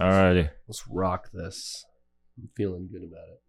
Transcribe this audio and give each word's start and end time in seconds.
Alrighty. 0.00 0.48
Let's 0.66 0.88
rock 0.88 1.30
this. 1.32 1.84
I'm 2.38 2.48
feeling 2.56 2.88
good 2.90 3.02
about 3.02 3.28
it. 3.28 3.42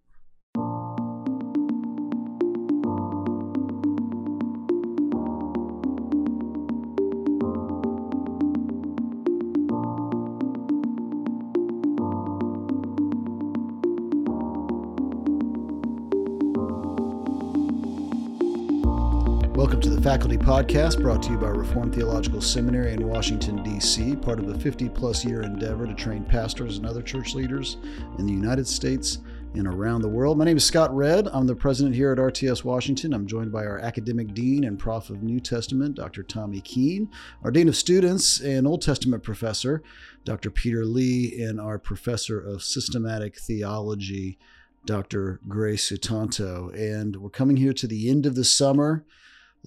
Faculty 20.04 20.36
Podcast, 20.38 20.99
brought 20.99 21.21
to 21.21 21.29
you 21.29 21.38
by 21.38 21.49
Reformed 21.49 21.93
Theological 21.93 22.41
Seminary 22.41 22.93
in 22.93 23.07
Washington, 23.07 23.61
D.C., 23.61 24.16
part 24.16 24.39
of 24.39 24.49
a 24.49 24.57
50 24.57 24.89
plus 24.89 25.23
year 25.23 25.43
endeavor 25.43 25.85
to 25.85 25.93
train 25.93 26.23
pastors 26.23 26.77
and 26.77 26.88
other 26.88 27.04
church 27.04 27.35
leaders 27.35 27.77
in 28.17 28.25
the 28.25 28.34
United 28.34 28.67
States 28.67 29.20
and 29.53 29.67
around 29.67 30.02
the 30.02 30.09
world. 30.09 30.40
My 30.40 30.45
name 30.45 30.57
is 30.57 30.66
Scott 30.66 30.91
Redd. 30.95 31.27
I'm 31.31 31.45
the 31.45 31.55
president 31.55 31.93
here 31.93 32.12
at 32.12 32.17
RTS 32.17 32.63
Washington. 32.63 33.13
I'm 33.13 33.27
joined 33.27 33.52
by 33.52 33.63
our 33.63 33.77
academic 33.77 34.34
dean 34.34 34.63
and 34.63 34.79
prof 34.79 35.12
of 35.12 35.21
New 35.21 35.40
Testament, 35.40 35.98
Dr. 35.98 36.23
Tommy 36.23 36.62
Keene, 36.62 37.07
our 37.43 37.52
dean 37.52 37.68
of 37.68 37.76
students 37.76 38.40
and 38.40 38.65
Old 38.65 38.81
Testament 38.81 39.21
professor, 39.21 39.84
Dr. 40.26 40.49
Peter 40.49 40.84
Lee, 40.84 41.40
and 41.43 41.62
our 41.62 41.77
professor 41.77 42.40
of 42.40 42.63
systematic 42.63 43.38
theology, 43.38 44.40
Dr. 44.84 45.40
Gray 45.48 45.76
Sutanto. 45.76 46.73
And 46.73 47.18
we're 47.18 47.29
coming 47.29 47.57
here 47.57 47.73
to 47.73 47.85
the 47.85 48.09
end 48.09 48.26
of 48.26 48.34
the 48.34 48.45
summer. 48.45 49.05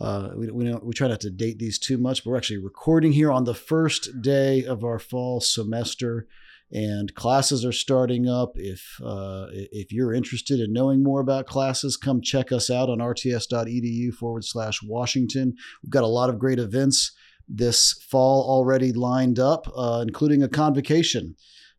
Uh, 0.00 0.30
we, 0.36 0.50
we, 0.50 0.64
don't, 0.64 0.84
we 0.84 0.92
try 0.92 1.08
not 1.08 1.20
to 1.20 1.30
date 1.30 1.58
these 1.58 1.78
too 1.78 1.98
much, 1.98 2.24
but 2.24 2.30
we're 2.30 2.36
actually 2.36 2.58
recording 2.58 3.12
here 3.12 3.30
on 3.30 3.44
the 3.44 3.54
first 3.54 4.20
day 4.22 4.64
of 4.64 4.82
our 4.82 4.98
fall 4.98 5.40
semester, 5.40 6.26
and 6.72 7.14
classes 7.14 7.64
are 7.64 7.72
starting 7.72 8.28
up. 8.28 8.52
If 8.56 8.98
uh, 9.04 9.46
if 9.52 9.92
you're 9.92 10.12
interested 10.12 10.58
in 10.58 10.72
knowing 10.72 11.02
more 11.02 11.20
about 11.20 11.46
classes, 11.46 11.96
come 11.96 12.20
check 12.20 12.50
us 12.50 12.70
out 12.70 12.90
on 12.90 12.98
rts.edu 12.98 14.12
forward 14.14 14.44
slash 14.44 14.82
Washington. 14.82 15.54
We've 15.82 15.90
got 15.90 16.02
a 16.02 16.08
lot 16.08 16.30
of 16.30 16.38
great 16.38 16.58
events 16.58 17.12
this 17.48 17.92
fall 17.92 18.48
already 18.48 18.92
lined 18.92 19.38
up, 19.38 19.66
uh, 19.76 20.04
including 20.06 20.42
a 20.42 20.48
convocation. 20.48 21.36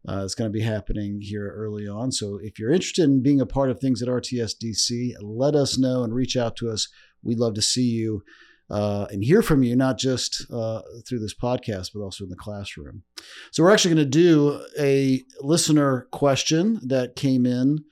Uh, 0.07 0.21
it's 0.23 0.35
going 0.35 0.49
to 0.49 0.53
be 0.53 0.63
happening 0.63 1.19
here 1.19 1.51
early 1.55 1.87
on. 1.87 2.11
So 2.11 2.39
if 2.41 2.59
you're 2.59 2.71
interested 2.71 3.05
in 3.05 3.23
being 3.23 3.41
a 3.41 3.45
part 3.45 3.71
of 3.71 3.79
things 3.79 4.03
at 4.03 4.07
RTSDC, 4.07 5.13
let 5.21 5.55
us 5.55 5.79
know 5.79 6.03
and 6.03 6.13
reach 6.13 6.37
out 6.37 6.55
to 6.57 6.69
us. 6.69 6.87
We'd 7.25 7.39
love 7.39 7.55
to 7.55 7.61
see 7.61 7.89
you 7.89 8.23
uh, 8.69 9.07
and 9.09 9.23
hear 9.23 9.41
from 9.41 9.63
you, 9.63 9.75
not 9.75 9.97
just 9.97 10.45
uh, 10.51 10.81
through 11.07 11.19
this 11.19 11.35
podcast, 11.35 11.91
but 11.93 12.01
also 12.01 12.23
in 12.23 12.29
the 12.29 12.35
classroom. 12.35 13.03
So 13.51 13.63
we're 13.63 13.71
actually 13.71 13.95
going 13.95 14.11
to 14.11 14.11
do 14.11 14.65
a 14.79 15.23
listener 15.41 16.07
question 16.11 16.79
that 16.83 17.15
came 17.15 17.45
in 17.45 17.83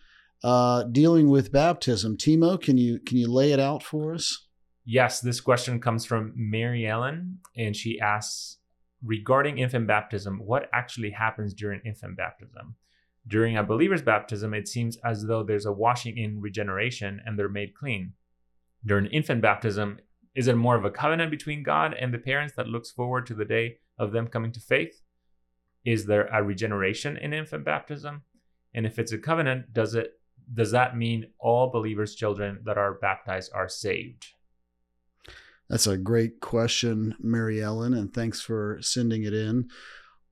uh, 0.44 0.84
dealing 0.84 1.30
with 1.30 1.52
baptism. 1.52 2.18
Timo, 2.18 2.62
can 2.62 2.78
you 2.78 3.00
can 3.00 3.18
you 3.18 3.32
lay 3.32 3.52
it 3.52 3.60
out 3.60 3.84
for 3.84 4.14
us? 4.14 4.48
Yes, 4.86 5.22
this 5.22 5.40
question 5.40 5.80
comes 5.80 6.06
from 6.06 6.34
Mary 6.36 6.86
Ellen, 6.86 7.40
and 7.56 7.76
she 7.76 8.00
asks 8.00 8.58
regarding 9.04 9.58
infant 9.58 9.88
baptism, 9.88 10.40
what 10.44 10.70
actually 10.74 11.12
happens 11.12 11.54
during 11.54 11.82
infant 11.86 12.18
baptism? 12.18 12.76
During 13.28 13.58
a 13.58 13.64
believer's 13.64 14.02
baptism, 14.02 14.54
it 14.54 14.68
seems 14.68 14.98
as 15.06 15.26
though 15.26 15.44
there's 15.44 15.66
a 15.66 15.72
washing 15.72 16.18
in 16.18 16.42
regeneration 16.42 17.22
and 17.26 17.38
they're 17.38 17.50
made 17.50 17.74
clean. 17.74 18.14
During 18.86 19.06
infant 19.08 19.42
baptism, 19.42 20.00
is 20.36 20.48
it 20.48 20.56
more 20.56 20.76
of 20.76 20.86
a 20.86 20.92
covenant 20.92 21.32
between 21.32 21.64
God 21.64 21.94
and 21.94 22.14
the 22.14 22.18
parents 22.18 22.56
that 22.56 22.68
looks 22.68 22.92
forward 22.92 23.26
to 23.28 23.34
the 23.34 23.46
day 23.46 23.78
of 23.98 24.12
them 24.12 24.28
coming 24.28 24.52
to 24.54 24.60
faith? 24.60 25.02
Is 25.86 26.06
there 26.06 26.28
a 26.28 26.44
regeneration 26.44 27.18
in 27.18 27.34
infant 27.34 27.66
baptism? 27.66 28.24
And 28.74 28.86
if 28.86 28.98
it's 28.98 29.12
a 29.12 29.18
covenant, 29.18 29.74
does 29.74 29.96
it 29.96 30.14
does 30.54 30.72
that 30.72 30.98
mean 30.98 31.28
all 31.40 31.70
believers' 31.70 32.16
children 32.16 32.60
that 32.66 32.78
are 32.78 32.96
baptized 32.96 33.52
are 33.54 33.70
saved? 33.70 34.26
That's 35.70 35.88
a 35.88 35.98
great 35.98 36.42
question, 36.42 37.16
Mary 37.20 37.62
Ellen, 37.62 37.94
and 37.94 38.14
thanks 38.14 38.42
for 38.42 38.78
sending 38.82 39.24
it 39.24 39.34
in. 39.34 39.70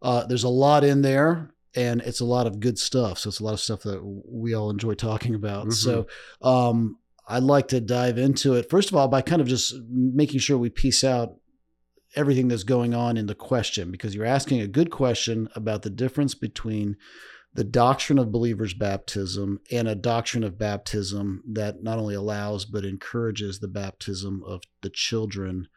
Uh, 0.01 0.25
there's 0.25 0.44
a 0.44 0.50
lot 0.50 0.84
in 0.84 1.01
there, 1.01 1.53
and 1.75 2.01
it's 2.01 2.19
a 2.19 2.25
lot 2.25 2.47
of 2.47 2.59
good 2.59 2.78
stuff. 2.78 3.19
So 3.19 3.29
it's 3.29 3.40
a 3.40 3.44
lot 3.44 3.53
of 3.53 3.59
stuff 3.59 3.84
that 3.84 4.01
we 4.03 4.53
all 4.53 4.69
enjoy 4.69 4.94
talking 4.95 5.35
about. 5.35 5.67
Mm-hmm. 5.67 5.72
So 5.72 6.07
um, 6.41 6.97
I'd 7.27 7.43
like 7.43 7.67
to 7.69 7.79
dive 7.79 8.17
into 8.17 8.53
it 8.55 8.69
first 8.69 8.89
of 8.89 8.95
all 8.95 9.07
by 9.07 9.21
kind 9.21 9.41
of 9.41 9.47
just 9.47 9.75
making 9.89 10.39
sure 10.39 10.57
we 10.57 10.69
piece 10.69 11.03
out 11.03 11.35
everything 12.15 12.47
that's 12.47 12.63
going 12.63 12.93
on 12.93 13.17
in 13.17 13.27
the 13.27 13.35
question 13.35 13.91
because 13.91 14.13
you're 14.13 14.25
asking 14.25 14.59
a 14.59 14.67
good 14.67 14.91
question 14.91 15.47
about 15.55 15.81
the 15.83 15.89
difference 15.89 16.35
between 16.35 16.97
the 17.53 17.63
doctrine 17.63 18.17
of 18.17 18.31
believers' 18.31 18.73
baptism 18.73 19.59
and 19.71 19.87
a 19.87 19.95
doctrine 19.95 20.43
of 20.43 20.57
baptism 20.57 21.43
that 21.47 21.83
not 21.83 21.99
only 21.99 22.15
allows 22.15 22.65
but 22.65 22.85
encourages 22.85 23.59
the 23.59 23.67
baptism 23.67 24.41
of 24.45 24.61
the 24.81 24.89
children 24.89 25.67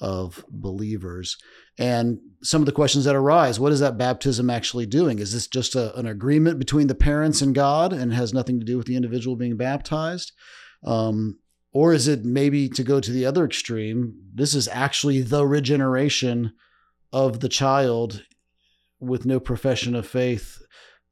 of 0.00 0.44
believers. 0.48 1.36
And 1.76 2.20
some 2.42 2.62
of 2.62 2.66
the 2.66 2.72
questions 2.72 3.04
that 3.04 3.16
arise 3.16 3.58
what 3.58 3.72
is 3.72 3.80
that 3.80 3.98
baptism 3.98 4.48
actually 4.48 4.86
doing? 4.86 5.18
Is 5.18 5.32
this 5.32 5.46
just 5.46 5.74
a, 5.74 5.96
an 5.98 6.06
agreement 6.06 6.58
between 6.58 6.86
the 6.86 6.94
parents 6.94 7.42
and 7.42 7.54
God 7.54 7.92
and 7.92 8.12
has 8.12 8.32
nothing 8.32 8.58
to 8.60 8.66
do 8.66 8.76
with 8.76 8.86
the 8.86 8.96
individual 8.96 9.36
being 9.36 9.56
baptized? 9.56 10.32
Um, 10.84 11.38
or 11.72 11.92
is 11.92 12.08
it 12.08 12.24
maybe 12.24 12.68
to 12.70 12.82
go 12.82 13.00
to 13.00 13.12
the 13.12 13.26
other 13.26 13.44
extreme? 13.44 14.14
This 14.34 14.54
is 14.54 14.68
actually 14.68 15.20
the 15.20 15.46
regeneration 15.46 16.52
of 17.12 17.40
the 17.40 17.48
child 17.48 18.24
with 19.00 19.26
no 19.26 19.38
profession 19.38 19.94
of 19.94 20.06
faith 20.06 20.60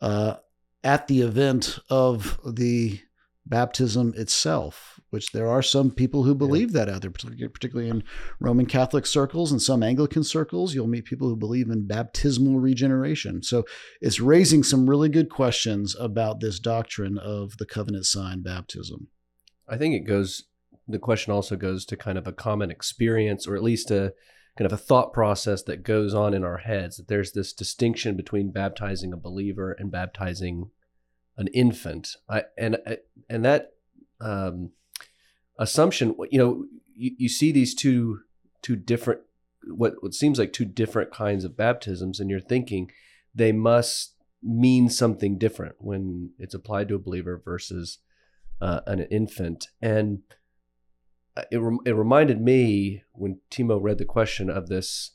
uh, 0.01 0.37
at 0.83 1.09
the 1.09 1.21
event 1.21 1.79
of 1.89 2.39
the 2.45 3.01
baptism 3.45 4.13
itself, 4.17 4.99
which 5.11 5.31
there 5.31 5.49
are 5.49 5.63
some 5.63 5.91
people 5.91 6.25
who 6.25 6.35
believe 6.35 6.73
yeah. 6.73 6.85
that 6.85 6.95
out 6.95 7.03
there, 7.03 7.11
particularly 7.11 7.89
in 7.89 8.03
Roman 8.41 8.67
Catholic 8.67 9.07
circles 9.07 9.53
and 9.53 9.63
some 9.63 9.83
Anglican 9.83 10.25
circles. 10.25 10.75
You'll 10.75 10.89
meet 10.89 11.05
people 11.05 11.29
who 11.29 11.37
believe 11.37 11.71
in 11.71 11.87
baptismal 11.87 12.59
regeneration. 12.59 13.43
So 13.43 13.65
it's 14.01 14.21
raising 14.21 14.63
some 14.65 14.91
really 14.91 15.09
good 15.09 15.31
questions 15.31 15.95
about 15.99 16.41
this 16.41 16.59
doctrine 16.59 17.19
of 17.19 17.57
the 17.59 17.67
covenant 17.67 18.07
sign 18.07 18.43
baptism. 18.43 19.09
I 19.69 19.77
think 19.77 19.95
it 19.95 20.07
goes, 20.07 20.45
the 20.87 20.99
question 20.99 21.33
also 21.33 21.57
goes 21.57 21.85
to 21.87 21.97
kind 21.97 22.19
of 22.19 22.27
a 22.27 22.33
common 22.33 22.71
experience, 22.71 23.47
or 23.47 23.57
at 23.57 23.63
least 23.63 23.91
a 23.91 24.15
kind 24.57 24.67
of 24.67 24.73
a 24.73 24.83
thought 24.83 25.13
process 25.13 25.63
that 25.65 25.83
goes 25.83 26.15
on 26.15 26.33
in 26.33 26.45
our 26.45 26.59
heads 26.59 26.97
that 26.97 27.09
there's 27.09 27.33
this 27.33 27.53
distinction 27.53 28.17
between 28.17 28.51
baptizing 28.51 29.13
a 29.13 29.17
believer 29.17 29.73
and 29.73 29.91
baptizing 29.91 30.71
an 31.37 31.49
infant. 31.49 32.17
I, 32.29 32.45
and 32.57 32.79
and 33.29 33.45
that 33.45 33.75
um, 34.21 34.71
assumption, 35.59 36.17
you 36.31 36.39
know, 36.39 36.65
you, 36.95 37.13
you 37.19 37.29
see 37.29 37.53
these 37.53 37.75
two 37.75 38.21
two 38.63 38.77
different 38.77 39.21
what 39.69 39.95
what 40.01 40.15
seems 40.15 40.39
like 40.39 40.53
two 40.53 40.65
different 40.65 41.13
kinds 41.13 41.45
of 41.45 41.57
baptisms, 41.57 42.19
and 42.19 42.31
you're 42.31 42.41
thinking 42.41 42.91
they 43.35 43.53
must 43.53 44.15
mean 44.43 44.89
something 44.89 45.39
different 45.39 45.75
when 45.79 46.31
it's 46.39 46.55
applied 46.55 46.89
to 46.89 46.95
a 46.95 47.01
believer 47.01 47.41
versus 47.45 47.99
uh, 48.61 48.81
an 48.87 49.01
infant. 49.11 49.69
And 49.83 50.21
uh, 51.37 51.43
it, 51.51 51.61
it 51.85 51.93
reminded 51.93 52.41
me 52.41 53.03
when 53.13 53.41
Timo 53.51 53.79
read 53.81 53.99
the 53.99 54.05
question 54.05 54.51
of 54.51 54.69
this. 54.69 55.13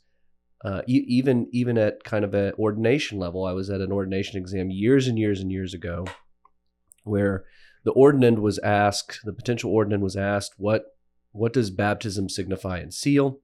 Uh, 0.64 0.82
even 0.86 1.48
even 1.50 1.76
at 1.76 2.04
kind 2.04 2.24
of 2.24 2.34
an 2.34 2.52
ordination 2.56 3.18
level, 3.18 3.44
I 3.44 3.50
was 3.50 3.68
at 3.68 3.80
an 3.80 3.90
ordination 3.90 4.38
exam 4.38 4.70
years 4.70 5.08
and 5.08 5.18
years 5.18 5.40
and 5.40 5.50
years 5.50 5.74
ago, 5.74 6.06
where 7.02 7.44
the 7.84 7.92
ordinand 7.94 8.38
was 8.38 8.60
asked, 8.60 9.20
the 9.24 9.32
potential 9.32 9.72
ordinand 9.72 10.02
was 10.02 10.14
asked, 10.14 10.52
what 10.58 10.96
what 11.32 11.52
does 11.52 11.70
baptism 11.70 12.28
signify 12.28 12.78
and 12.78 12.94
seal? 12.94 13.40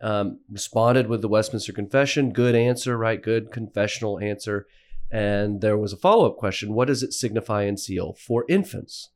Um, 0.00 0.40
responded 0.50 1.08
with 1.08 1.22
the 1.22 1.28
Westminster 1.28 1.72
Confession, 1.72 2.32
good 2.32 2.54
answer, 2.54 2.96
right? 2.98 3.22
Good 3.22 3.50
confessional 3.50 4.18
answer. 4.18 4.66
And 5.10 5.60
there 5.60 5.76
was 5.76 5.92
a 5.92 5.96
follow 5.96 6.26
up 6.26 6.36
question: 6.36 6.74
What 6.74 6.88
does 6.88 7.02
it 7.02 7.12
signify 7.12 7.62
and 7.64 7.78
seal 7.78 8.14
for 8.14 8.44
infants? 8.48 9.10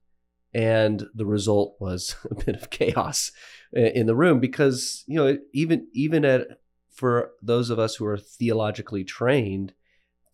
And 0.56 1.06
the 1.14 1.26
result 1.26 1.76
was 1.78 2.16
a 2.30 2.34
bit 2.34 2.56
of 2.56 2.70
chaos 2.70 3.30
in 3.72 4.06
the 4.06 4.16
room 4.16 4.40
because 4.40 5.04
you 5.06 5.16
know 5.16 5.38
even 5.52 5.86
even 5.92 6.24
at 6.24 6.46
for 6.90 7.32
those 7.42 7.68
of 7.68 7.78
us 7.78 7.96
who 7.96 8.06
are 8.06 8.16
theologically 8.16 9.04
trained 9.04 9.74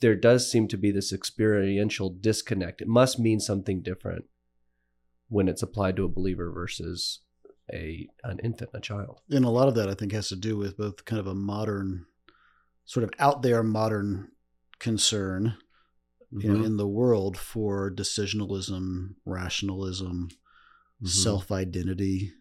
there 0.00 0.16
does 0.16 0.50
seem 0.50 0.66
to 0.66 0.76
be 0.76 0.90
this 0.90 1.12
experiential 1.12 2.10
disconnect. 2.10 2.80
It 2.82 2.88
must 2.88 3.20
mean 3.20 3.38
something 3.38 3.82
different 3.82 4.24
when 5.28 5.48
it's 5.48 5.62
applied 5.62 5.94
to 5.94 6.04
a 6.04 6.08
believer 6.08 6.50
versus 6.50 7.20
a 7.72 8.08
an 8.24 8.40
infant 8.42 8.70
a 8.74 8.80
child. 8.80 9.20
And 9.30 9.44
a 9.44 9.50
lot 9.50 9.68
of 9.68 9.76
that 9.76 9.88
i 9.88 9.94
think 9.94 10.12
has 10.12 10.28
to 10.28 10.36
do 10.36 10.56
with 10.56 10.76
both 10.76 11.04
kind 11.04 11.20
of 11.20 11.26
a 11.26 11.34
modern 11.34 12.06
sort 12.84 13.04
of 13.04 13.10
out 13.18 13.42
there 13.42 13.62
modern 13.62 14.32
concern 14.78 15.56
you 16.32 16.48
know, 16.48 16.56
mm-hmm. 16.56 16.64
in 16.64 16.76
the 16.76 16.88
world 16.88 17.36
for 17.36 17.90
decisionalism, 17.90 19.14
rationalism, 19.26 20.28
mm-hmm. 20.30 21.06
self 21.06 21.52
identity, 21.52 22.32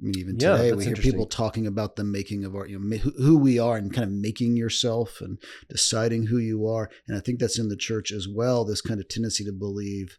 I 0.00 0.04
mean, 0.04 0.18
even 0.18 0.38
Yeah, 0.38 0.56
today 0.56 0.72
we 0.72 0.84
hear 0.84 0.94
people 0.94 1.26
talking 1.26 1.66
about 1.66 1.96
the 1.96 2.04
making 2.04 2.44
of 2.44 2.54
art, 2.54 2.70
you 2.70 2.78
know, 2.78 2.96
who- 2.96 3.22
who 3.22 3.36
we 3.36 3.58
are 3.58 3.76
and 3.76 3.92
kind 3.92 4.04
of 4.04 4.12
making 4.12 4.56
yourself 4.56 5.20
and 5.20 5.38
deciding 5.68 6.26
who 6.26 6.38
you 6.38 6.66
are. 6.66 6.88
And 7.06 7.16
I 7.16 7.20
think 7.20 7.38
that's 7.38 7.58
in 7.58 7.68
the 7.68 7.76
church 7.76 8.12
as 8.12 8.28
well. 8.28 8.64
This 8.64 8.80
kind 8.80 9.00
of 9.00 9.08
tendency 9.08 9.44
to 9.44 9.52
believe, 9.52 10.18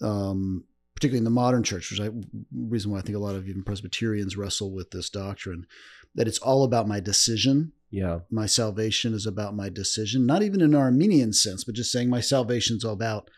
um, 0.00 0.64
particularly 0.94 1.18
in 1.18 1.24
the 1.24 1.30
modern 1.30 1.62
church, 1.62 1.90
which 1.90 2.00
I 2.00 2.10
reason 2.52 2.90
why 2.90 2.98
I 2.98 3.02
think 3.02 3.16
a 3.16 3.20
lot 3.20 3.34
of 3.34 3.46
even 3.46 3.62
Presbyterians 3.62 4.36
wrestle 4.36 4.72
with 4.72 4.90
this 4.90 5.10
doctrine, 5.10 5.66
that 6.14 6.26
it's 6.26 6.38
all 6.38 6.64
about 6.64 6.88
my 6.88 6.98
decision. 7.00 7.72
Yeah. 7.90 8.20
My 8.30 8.46
salvation 8.46 9.14
is 9.14 9.26
about 9.26 9.56
my 9.56 9.68
decision, 9.68 10.26
not 10.26 10.42
even 10.42 10.60
in 10.60 10.74
an 10.74 10.80
Arminian 10.80 11.32
sense, 11.32 11.64
but 11.64 11.74
just 11.74 11.90
saying 11.90 12.08
my 12.08 12.20
salvation's 12.20 12.84
all 12.84 12.92
about 12.92 13.28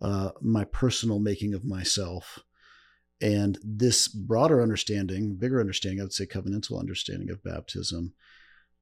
uh, 0.00 0.30
my 0.40 0.64
personal 0.64 1.18
making 1.18 1.54
of 1.54 1.64
myself. 1.64 2.40
And 3.20 3.58
this 3.62 4.08
broader 4.08 4.60
understanding, 4.60 5.36
bigger 5.36 5.60
understanding, 5.60 6.00
I 6.00 6.04
would 6.04 6.12
say 6.12 6.26
covenantal 6.26 6.78
understanding 6.78 7.30
of 7.30 7.42
baptism, 7.42 8.12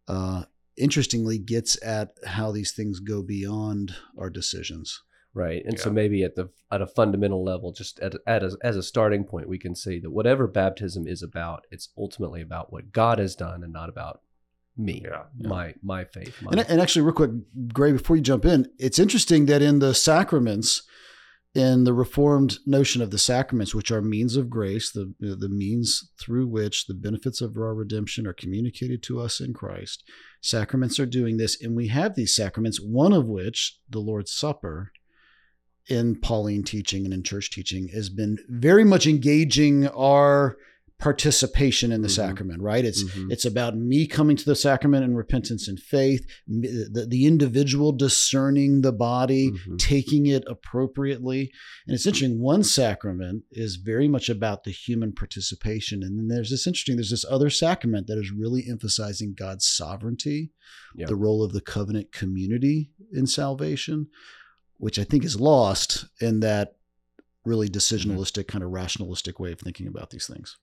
uh, 0.09 0.45
interestingly 0.77 1.39
gets 1.39 1.81
at 1.85 2.15
how 2.27 2.51
these 2.51 2.73
things 2.73 3.01
go 3.01 3.23
beyond 3.23 3.95
our 4.19 4.31
decisions. 4.31 5.03
Right. 5.33 5.63
And 5.65 5.79
so 5.79 5.93
maybe 5.93 6.25
at 6.25 6.35
the 6.35 6.51
at 6.73 6.83
a 6.83 6.89
fundamental 6.89 7.45
level, 7.45 7.73
just 7.73 8.01
at, 8.01 8.15
at 8.27 8.43
a, 8.43 8.57
as 8.63 8.77
a 8.77 8.83
starting 8.83 9.23
point, 9.23 9.49
we 9.49 9.61
can 9.61 9.77
say 9.77 10.01
that 10.01 10.11
whatever 10.11 10.49
baptism 10.49 11.07
is 11.07 11.23
about, 11.23 11.67
it's 11.71 11.91
ultimately 11.97 12.41
about 12.41 12.73
what 12.73 12.91
God 12.91 13.21
has 13.21 13.37
done 13.37 13.63
and 13.63 13.73
not 13.73 13.89
about 13.89 14.23
me, 14.77 15.03
Yeah. 15.05 15.25
my 15.39 15.75
my 15.83 16.05
faith. 16.05 16.41
My, 16.43 16.51
And, 16.53 16.61
and 16.61 16.81
actually, 16.81 17.03
real 17.03 17.15
quick, 17.15 17.31
Gray, 17.73 17.93
before 17.93 18.17
you 18.17 18.23
jump 18.23 18.45
in, 18.45 18.67
it's 18.79 18.99
interesting 18.99 19.47
that 19.47 19.63
in 19.63 19.79
the 19.79 19.95
sacraments, 19.95 20.83
in 21.55 21.85
the 21.85 21.93
Reformed 21.93 22.59
notion 22.65 23.03
of 23.03 23.11
the 23.11 23.19
sacraments, 23.19 23.75
which 23.75 23.91
are 23.91 24.01
means 24.01 24.37
of 24.37 24.49
grace, 24.49 24.93
the 24.93 25.13
the 25.19 25.49
means 25.49 26.11
through 26.21 26.47
which 26.47 26.87
the 26.87 26.95
benefits 26.95 27.41
of 27.41 27.57
our 27.57 27.75
redemption 27.75 28.27
are 28.27 28.33
communicated 28.33 29.03
to 29.05 29.21
us 29.21 29.41
in 29.41 29.53
Christ, 29.53 30.05
sacraments 30.41 30.99
are 31.01 31.07
doing 31.07 31.37
this, 31.37 31.61
and 31.61 31.75
we 31.77 31.89
have 31.89 32.15
these 32.15 32.35
sacraments. 32.35 32.81
One 32.81 33.13
of 33.13 33.27
which, 33.27 33.79
the 33.89 33.99
Lord's 34.01 34.33
Supper, 34.33 34.93
in 35.89 36.21
Pauline 36.21 36.63
teaching 36.63 37.05
and 37.05 37.13
in 37.13 37.25
church 37.25 37.51
teaching, 37.51 37.89
has 37.89 38.09
been 38.11 38.39
very 38.49 38.85
much 38.85 39.07
engaging 39.07 39.89
our 39.89 40.57
participation 41.01 41.91
in 41.93 42.03
the 42.03 42.09
Mhm. 42.09 42.15
sacrament. 42.15 42.61
Right? 42.63 42.85
It's 42.85 43.03
Mhm. 43.03 43.33
it's 43.33 43.45
about 43.45 43.77
me 43.77 44.07
coming 44.07 44.37
to 44.37 44.45
the 44.45 44.55
sacrament 44.55 45.05
in 45.05 45.15
repentance 45.15 45.67
and 45.67 45.81
faith, 45.81 46.25
the, 46.47 47.07
the 47.09 47.27
individual 47.27 47.93
discerning 47.93 48.83
the 48.83 48.93
body, 48.93 49.51
Mhm. 49.51 49.79
taking 49.79 50.27
it 50.27 50.45
appropriately. 50.47 51.51
And 51.87 51.95
it's 51.95 52.07
interesting, 52.07 52.39
one 52.41 52.63
sacrament 52.63 53.45
is 53.51 53.77
very 53.77 54.09
much 54.09 54.29
about 54.29 54.65
the 54.65 54.71
human 54.71 55.13
participation. 55.13 56.03
And 56.03 56.19
then 56.19 56.29
there's 56.29 56.51
this 56.51 56.67
interesting, 56.67 56.97
there's 56.97 57.11
this 57.11 57.25
other 57.29 57.51
sacrament 57.51 58.07
that 58.07 58.19
is 58.19 58.31
really 58.31 58.67
emphasizing 58.69 59.35
God's 59.35 59.67
sovereignty, 59.67 60.53
Yeah. 60.95 61.07
the 61.07 61.17
role 61.17 61.43
of 61.43 61.53
the 61.53 61.61
covenant 61.61 62.13
community 62.13 62.91
in 63.13 63.27
salvation, 63.27 64.09
which 64.77 64.99
I 64.99 65.05
think 65.05 65.25
is 65.25 65.41
lost 65.41 66.05
in 66.21 66.41
that 66.41 66.77
really 67.45 67.69
decisionalistic, 67.71 68.47
kind 68.49 68.63
of 68.63 68.71
rationalistic 68.71 69.41
way 69.41 69.53
of 69.53 69.59
thinking 69.61 69.87
about 69.87 70.11
these 70.11 70.27
things. 70.27 70.59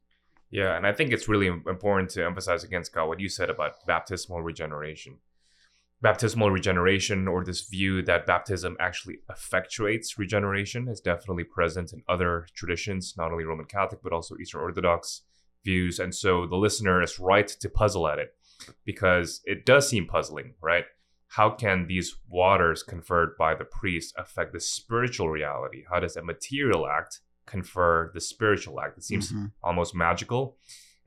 Yeah, 0.50 0.78
and 0.78 0.88
I 0.88 0.94
think 0.94 1.12
it's 1.12 1.28
really 1.28 1.48
important 1.48 2.10
to 2.12 2.26
emphasize 2.26 2.64
again, 2.64 2.84
Scott, 2.84 3.08
what 3.08 3.20
you 3.20 3.28
said 3.28 3.50
about 3.50 3.86
baptismal 3.86 4.42
regeneration. 4.42 5.18
Baptismal 6.02 6.52
regeneration, 6.52 7.28
or 7.28 7.44
this 7.44 7.68
view 7.68 8.02
that 8.04 8.28
baptism 8.28 8.78
actually 8.80 9.18
effectuates 9.30 10.18
regeneration, 10.18 10.88
is 10.88 11.02
definitely 11.02 11.44
present 11.44 11.92
in 11.92 12.04
other 12.08 12.48
traditions, 12.54 13.16
not 13.18 13.32
only 13.32 13.44
Roman 13.44 13.66
Catholic, 13.66 14.02
but 14.04 14.14
also 14.14 14.38
Eastern 14.38 14.62
Orthodox 14.62 15.24
views. 15.66 16.00
And 16.00 16.14
so 16.14 16.46
the 16.46 16.56
listener 16.56 17.02
is 17.02 17.20
right 17.20 17.48
to 17.48 17.70
puzzle 17.70 18.08
at 18.08 18.20
it 18.20 18.36
because 18.86 19.42
it 19.44 19.66
does 19.66 19.90
seem 19.90 20.06
puzzling, 20.06 20.54
right? 20.62 20.86
How 21.30 21.50
can 21.50 21.88
these 21.88 22.16
waters 22.30 22.84
conferred 22.84 23.36
by 23.38 23.56
the 23.56 23.66
priest 23.66 24.14
affect 24.18 24.54
the 24.54 24.62
spiritual 24.62 25.30
reality? 25.30 25.84
How 25.92 26.00
does 26.00 26.16
a 26.16 26.24
material 26.24 26.88
act 26.88 27.20
confer 27.48 28.12
the 28.14 28.22
spiritual 28.22 28.80
act? 28.80 28.98
It 28.98 29.04
seems 29.04 29.32
Mhm. 29.32 29.52
almost 29.64 29.96
magical 29.96 30.58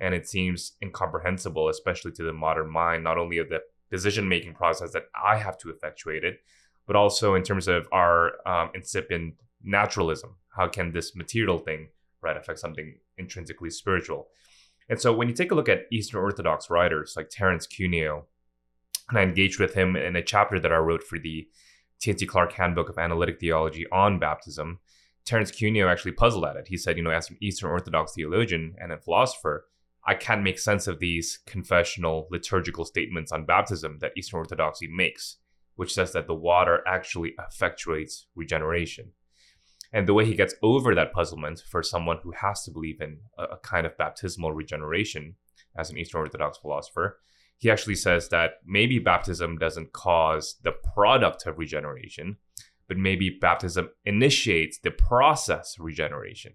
and 0.01 0.15
it 0.15 0.27
seems 0.27 0.73
incomprehensible 0.83 1.69
especially 1.69 2.11
to 2.13 2.23
the 2.23 2.33
modern 2.33 2.69
mind 2.71 3.05
not 3.05 3.19
only 3.19 3.39
of 3.39 3.49
the 3.51 3.61
decision 3.91 4.27
making 4.29 4.55
process 4.55 4.93
that 4.93 5.05
i 5.15 5.37
have 5.37 5.59
to 5.59 5.69
effectuate 5.71 6.25
it 6.25 6.41
but 6.87 6.97
also 6.97 7.35
in 7.35 7.43
terms 7.43 7.69
of 7.69 7.87
our 7.93 8.33
um, 8.49 8.71
incipient 8.75 9.35
naturalism 9.63 10.31
how 10.57 10.67
can 10.67 10.93
this 10.93 11.15
material 11.15 11.59
thing 11.59 11.89
right 12.23 12.37
affect 12.39 12.59
something 12.59 12.99
intrinsically 13.19 13.69
spiritual 13.71 14.29
and 14.89 14.99
so 15.01 15.13
when 15.13 15.29
you 15.29 15.35
take 15.35 15.53
a 15.53 15.55
look 15.55 15.69
at 15.69 15.87
eastern 15.93 16.21
orthodox 16.21 16.71
writers 16.71 17.13
like 17.17 17.29
terence 17.29 17.67
cuneo 17.67 18.25
and 19.11 19.19
i 19.19 19.23
engaged 19.23 19.61
with 19.61 19.75
him 19.75 19.97
in 19.97 20.17
a 20.17 20.23
chapter 20.23 20.59
that 20.59 20.73
i 20.73 20.77
wrote 20.77 21.03
for 21.03 21.19
the 21.19 21.47
t&t 22.01 22.25
clark 22.25 22.53
handbook 22.53 22.89
of 22.89 22.97
analytic 22.97 23.39
theology 23.39 23.87
on 23.93 24.19
baptism 24.19 24.79
Terence 25.25 25.51
Cuneo 25.51 25.89
actually 25.89 26.13
puzzled 26.13 26.45
at 26.45 26.57
it. 26.57 26.69
He 26.69 26.77
said, 26.77 26.97
you 26.97 27.03
know, 27.03 27.11
as 27.11 27.31
an 27.31 27.37
Eastern 27.41 27.71
Orthodox 27.71 28.15
theologian 28.15 28.75
and 28.81 28.93
a 28.93 28.99
philosopher, 28.99 29.67
I 30.07 30.15
can't 30.15 30.43
make 30.43 30.59
sense 30.59 30.87
of 30.87 30.99
these 30.99 31.41
confessional 31.47 32.27
liturgical 32.31 32.85
statements 32.85 33.33
on 33.33 33.45
baptism 33.45 33.99
that 34.01 34.13
Eastern 34.17 34.39
Orthodoxy 34.39 34.89
makes, 34.89 35.37
which 35.77 35.93
says 35.93 36.13
that 36.13 36.27
the 36.27 36.35
water 36.35 36.83
actually 36.87 37.35
effectuates 37.39 38.25
regeneration. 38.35 39.13
And 39.93 40.07
the 40.07 40.15
way 40.15 40.25
he 40.25 40.35
gets 40.35 40.55
over 40.63 40.95
that 40.95 41.13
puzzlement 41.13 41.63
for 41.69 41.83
someone 41.83 42.19
who 42.23 42.33
has 42.33 42.63
to 42.65 42.71
believe 42.71 43.01
in 43.01 43.19
a, 43.39 43.57
kind 43.59 43.87
of 43.87 43.97
baptismal 43.99 44.53
regeneration 44.53 45.35
as 45.77 45.91
an 45.91 45.99
Eastern 45.99 46.21
Orthodox 46.21 46.59
philosopher, 46.59 47.19
he 47.59 47.71
actually 47.71 47.97
says 47.97 48.29
that 48.31 48.53
maybe 48.65 48.99
baptism 48.99 49.59
doesn't 49.59 49.93
cause 49.93 50.57
the 50.63 50.73
product 50.73 51.47
of 51.47 51.59
regeneration, 51.59 52.37
but 52.91 52.97
maybe 52.99 53.31
baptism 53.31 53.89
initiates 54.05 54.81
the 54.81 54.91
process 54.91 55.77
of 55.79 55.85
regeneration. 55.85 56.55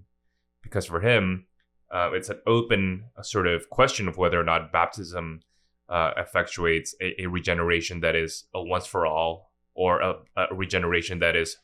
Because 0.61 0.85
for 0.85 0.99
him, 0.99 1.45
uh, 1.89 2.09
it's 2.11 2.27
an 2.27 2.41
open 2.45 3.05
sort 3.21 3.47
of 3.47 3.69
question 3.69 4.09
of 4.09 4.17
whether 4.17 4.37
or 4.37 4.43
not 4.43 4.69
baptism 4.69 5.39
uh, 5.87 6.11
effectuates 6.15 6.89
a, 6.99 7.21
a 7.23 7.27
regeneration 7.27 8.01
that 8.01 8.17
is 8.17 8.43
a 8.53 8.61
once 8.61 8.85
for 8.85 9.07
all 9.07 9.53
or 9.75 10.01
a, 10.01 10.15
a 10.35 10.53
regeneration 10.53 11.19
that 11.19 11.37
is 11.37 11.55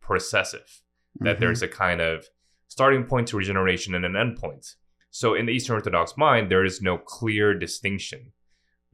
processive, 0.00 0.80
that 1.20 1.36
Mhm. 1.36 1.40
there's 1.40 1.60
a 1.60 1.68
kind 1.68 2.00
of 2.00 2.24
starting 2.66 3.04
point 3.04 3.28
to 3.28 3.36
regeneration 3.36 3.94
and 3.94 4.06
an 4.06 4.16
end 4.16 4.38
point. 4.38 4.76
So 5.10 5.34
in 5.34 5.44
the 5.44 5.52
Eastern 5.52 5.74
Orthodox 5.74 6.16
mind, 6.16 6.50
there 6.50 6.64
is 6.64 6.80
no 6.80 6.96
clear 6.96 7.52
distinction 7.52 8.32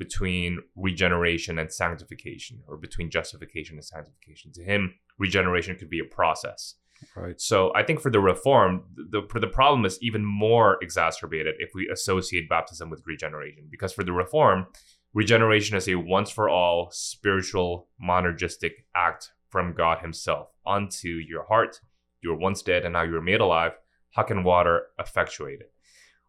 between 0.00 0.60
regeneration 0.76 1.58
and 1.58 1.70
sanctification 1.70 2.58
or 2.66 2.78
between 2.78 3.10
justification 3.10 3.76
and 3.76 3.84
sanctification. 3.84 4.50
To 4.54 4.64
him, 4.64 4.94
regeneration 5.18 5.76
could 5.76 5.90
be 5.90 6.00
a 6.00 6.14
process. 6.14 6.76
Right. 7.14 7.38
So 7.38 7.70
I 7.76 7.82
think 7.82 8.00
for 8.00 8.10
the 8.10 8.18
reform, 8.18 8.84
the, 8.96 9.20
the 9.38 9.46
problem 9.46 9.84
is 9.84 9.98
even 10.00 10.24
more 10.24 10.78
exacerbated 10.80 11.56
if 11.58 11.72
we 11.74 11.86
associate 11.92 12.48
baptism 12.48 12.88
with 12.88 13.02
regeneration. 13.06 13.68
Because 13.70 13.92
for 13.92 14.02
the 14.02 14.14
reform, 14.14 14.68
regeneration 15.12 15.76
is 15.76 15.86
a 15.86 15.96
once 15.96 16.30
for 16.30 16.48
all 16.48 16.88
spiritual 16.92 17.88
monergistic 18.02 18.72
act 18.96 19.32
from 19.50 19.74
God 19.74 19.98
Himself 19.98 20.48
unto 20.66 21.08
your 21.08 21.44
heart. 21.44 21.78
You 22.22 22.30
were 22.30 22.38
once 22.38 22.62
dead 22.62 22.86
and 22.86 22.94
now 22.94 23.02
you 23.02 23.14
are 23.16 23.22
made 23.22 23.40
alive. 23.42 23.72
How 24.12 24.22
can 24.22 24.44
water 24.44 24.84
effectuate 24.98 25.60
it? 25.60 25.74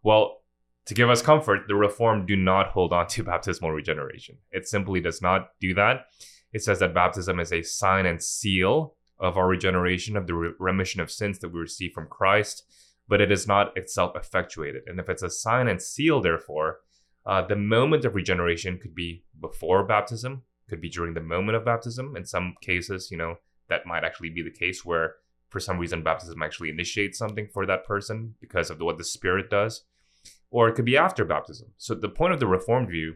Well, 0.02 0.41
to 0.86 0.94
give 0.94 1.10
us 1.10 1.22
comfort, 1.22 1.68
the 1.68 1.74
Reformed 1.74 2.26
do 2.26 2.36
not 2.36 2.68
hold 2.68 2.92
on 2.92 3.06
to 3.08 3.22
baptismal 3.24 3.70
regeneration. 3.70 4.38
It 4.50 4.66
simply 4.68 5.00
does 5.00 5.22
not 5.22 5.50
do 5.60 5.74
that. 5.74 6.06
It 6.52 6.62
says 6.62 6.80
that 6.80 6.94
baptism 6.94 7.40
is 7.40 7.52
a 7.52 7.62
sign 7.62 8.06
and 8.06 8.22
seal 8.22 8.94
of 9.18 9.36
our 9.36 9.46
regeneration, 9.46 10.16
of 10.16 10.26
the 10.26 10.34
re- 10.34 10.50
remission 10.58 11.00
of 11.00 11.10
sins 11.10 11.38
that 11.38 11.50
we 11.50 11.60
receive 11.60 11.92
from 11.92 12.08
Christ, 12.08 12.64
but 13.08 13.20
it 13.20 13.30
is 13.30 13.46
not 13.46 13.76
itself 13.76 14.16
effectuated. 14.16 14.82
And 14.86 14.98
if 14.98 15.08
it's 15.08 15.22
a 15.22 15.30
sign 15.30 15.68
and 15.68 15.80
seal, 15.80 16.20
therefore, 16.20 16.80
uh, 17.24 17.42
the 17.42 17.56
moment 17.56 18.04
of 18.04 18.14
regeneration 18.14 18.78
could 18.78 18.94
be 18.94 19.24
before 19.40 19.84
baptism, 19.84 20.42
could 20.68 20.80
be 20.80 20.90
during 20.90 21.14
the 21.14 21.20
moment 21.20 21.56
of 21.56 21.64
baptism. 21.64 22.16
In 22.16 22.24
some 22.24 22.54
cases, 22.60 23.10
you 23.10 23.16
know, 23.16 23.36
that 23.68 23.86
might 23.86 24.04
actually 24.04 24.30
be 24.30 24.42
the 24.42 24.50
case 24.50 24.84
where 24.84 25.14
for 25.48 25.60
some 25.60 25.78
reason 25.78 26.02
baptism 26.02 26.42
actually 26.42 26.70
initiates 26.70 27.18
something 27.18 27.46
for 27.46 27.64
that 27.66 27.84
person 27.84 28.34
because 28.40 28.70
of 28.70 28.80
what 28.80 28.98
the 28.98 29.04
Spirit 29.04 29.50
does 29.50 29.84
or 30.52 30.68
it 30.68 30.74
could 30.74 30.84
be 30.84 30.98
after 30.98 31.24
baptism. 31.24 31.68
So 31.78 31.94
the 31.94 32.10
point 32.10 32.34
of 32.34 32.38
the 32.38 32.46
Reformed 32.46 32.90
view, 32.90 33.14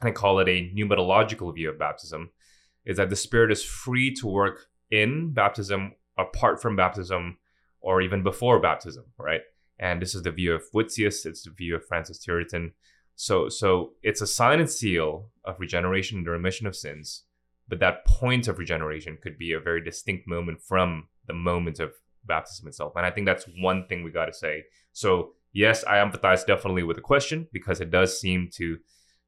and 0.00 0.08
I 0.08 0.12
call 0.12 0.38
it 0.38 0.48
a 0.48 0.72
pneumatological 0.72 1.52
view 1.52 1.68
of 1.68 1.78
baptism, 1.78 2.30
is 2.86 2.96
that 2.96 3.10
the 3.10 3.16
Spirit 3.16 3.50
is 3.50 3.64
free 3.64 4.14
to 4.14 4.28
work 4.28 4.66
in 4.90 5.32
baptism, 5.32 5.94
apart 6.16 6.62
from 6.62 6.76
baptism, 6.76 7.38
or 7.80 8.00
even 8.00 8.22
before 8.22 8.60
baptism, 8.60 9.04
right? 9.18 9.40
And 9.80 10.00
this 10.00 10.14
is 10.14 10.22
the 10.22 10.30
view 10.30 10.54
of 10.54 10.62
Witsius, 10.72 11.26
it's 11.26 11.42
the 11.42 11.50
view 11.50 11.74
of 11.74 11.84
Francis 11.84 12.24
Turretin. 12.24 12.70
So, 13.16 13.48
so 13.48 13.94
it's 14.02 14.20
a 14.20 14.26
sign 14.26 14.60
and 14.60 14.70
seal 14.70 15.30
of 15.44 15.58
regeneration 15.58 16.18
and 16.18 16.26
the 16.26 16.30
remission 16.30 16.68
of 16.68 16.76
sins, 16.76 17.24
but 17.66 17.80
that 17.80 18.04
point 18.06 18.46
of 18.46 18.60
regeneration 18.60 19.18
could 19.20 19.38
be 19.38 19.52
a 19.52 19.60
very 19.60 19.82
distinct 19.82 20.28
moment 20.28 20.60
from 20.60 21.08
the 21.26 21.34
moment 21.34 21.80
of 21.80 21.94
baptism 22.24 22.68
itself. 22.68 22.92
And 22.94 23.04
I 23.04 23.10
think 23.10 23.26
that's 23.26 23.48
one 23.58 23.88
thing 23.88 24.04
we 24.04 24.12
got 24.12 24.26
to 24.26 24.32
say. 24.32 24.64
So 24.92 25.32
yes, 25.54 25.82
I 25.84 25.96
empathize 25.96 26.44
definitely 26.44 26.82
with 26.82 26.96
the 26.96 27.02
question 27.02 27.48
because 27.50 27.80
it 27.80 27.90
does 27.90 28.20
seem 28.20 28.50
to 28.56 28.76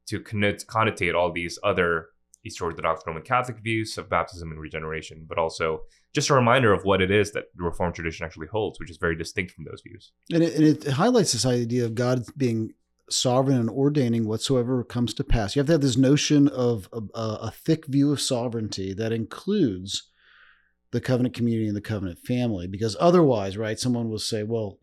to 0.08 0.20
connotate 0.20 1.14
all 1.14 1.32
these 1.32 1.58
other 1.64 2.08
East 2.44 2.60
Orthodox 2.60 3.02
Roman 3.06 3.22
Catholic 3.22 3.58
views 3.58 3.98
of 3.98 4.08
baptism 4.08 4.52
and 4.52 4.60
regeneration, 4.60 5.24
but 5.28 5.38
also 5.38 5.80
just 6.14 6.30
a 6.30 6.34
reminder 6.34 6.72
of 6.72 6.84
what 6.84 7.02
it 7.02 7.10
is 7.10 7.32
that 7.32 7.46
the 7.56 7.64
Reformed 7.64 7.94
tradition 7.94 8.24
actually 8.24 8.46
holds, 8.46 8.78
which 8.78 8.90
is 8.90 8.98
very 8.98 9.16
distinct 9.16 9.52
from 9.52 9.64
those 9.64 9.82
views. 9.84 10.12
And 10.32 10.44
it, 10.44 10.54
and 10.54 10.64
it 10.64 10.92
highlights 10.92 11.32
this 11.32 11.44
idea 11.44 11.84
of 11.84 11.96
God 11.96 12.22
being 12.36 12.72
sovereign 13.10 13.58
and 13.58 13.70
ordaining 13.70 14.26
whatsoever 14.26 14.84
comes 14.84 15.12
to 15.14 15.24
pass. 15.24 15.54
You 15.54 15.60
have 15.60 15.66
to 15.66 15.72
have 15.72 15.80
this 15.80 15.96
notion 15.96 16.48
of 16.48 16.88
a, 16.92 17.00
a 17.14 17.50
thick 17.50 17.86
view 17.86 18.12
of 18.12 18.20
sovereignty 18.20 18.94
that 18.94 19.12
includes 19.12 20.10
the 20.92 21.00
covenant 21.00 21.34
community 21.34 21.66
and 21.66 21.76
the 21.76 21.80
covenant 21.80 22.20
family, 22.20 22.68
because 22.68 22.96
otherwise, 23.00 23.56
right, 23.56 23.78
someone 23.78 24.08
will 24.08 24.20
say, 24.20 24.44
well, 24.44 24.78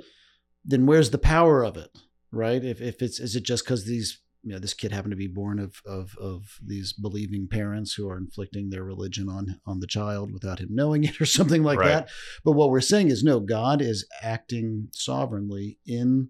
then 0.66 0.86
where's 0.86 1.12
the 1.12 1.18
power 1.18 1.64
of 1.64 1.78
it, 1.78 1.98
right? 2.32 2.64
If, 2.64 2.82
if 2.82 3.02
it's, 3.02 3.20
is 3.20 3.36
it 3.36 3.44
just 3.44 3.66
because 3.66 3.86
these 3.86 4.22
you 4.44 4.52
know 4.52 4.60
this 4.60 4.74
kid 4.74 4.92
happened 4.92 5.12
to 5.12 5.18
be 5.18 5.28
born 5.28 5.58
of, 5.58 5.82
of 5.86 6.16
of 6.20 6.60
these 6.62 6.94
believing 6.94 7.48
parents 7.48 7.94
who 7.94 8.10
are 8.10 8.18
inflicting 8.18 8.70
their 8.70 8.84
religion 8.84 9.30
on 9.30 9.60
on 9.66 9.80
the 9.80 9.88
child 9.88 10.32
without 10.32 10.60
him 10.60 10.70
knowing 10.72 11.04
it 11.06 11.20
or 11.20 11.26
something 11.26 11.64
like 11.64 11.80
right. 11.80 11.88
that 11.88 12.10
but 12.44 12.52
what 12.52 12.70
we're 12.70 12.82
saying 12.82 13.10
is 13.10 13.24
no 13.24 13.40
god 13.40 13.82
is 13.82 14.08
acting 14.22 14.90
sovereignly 14.92 15.78
in 15.86 16.30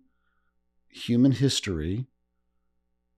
human 0.90 1.32
history 1.32 2.06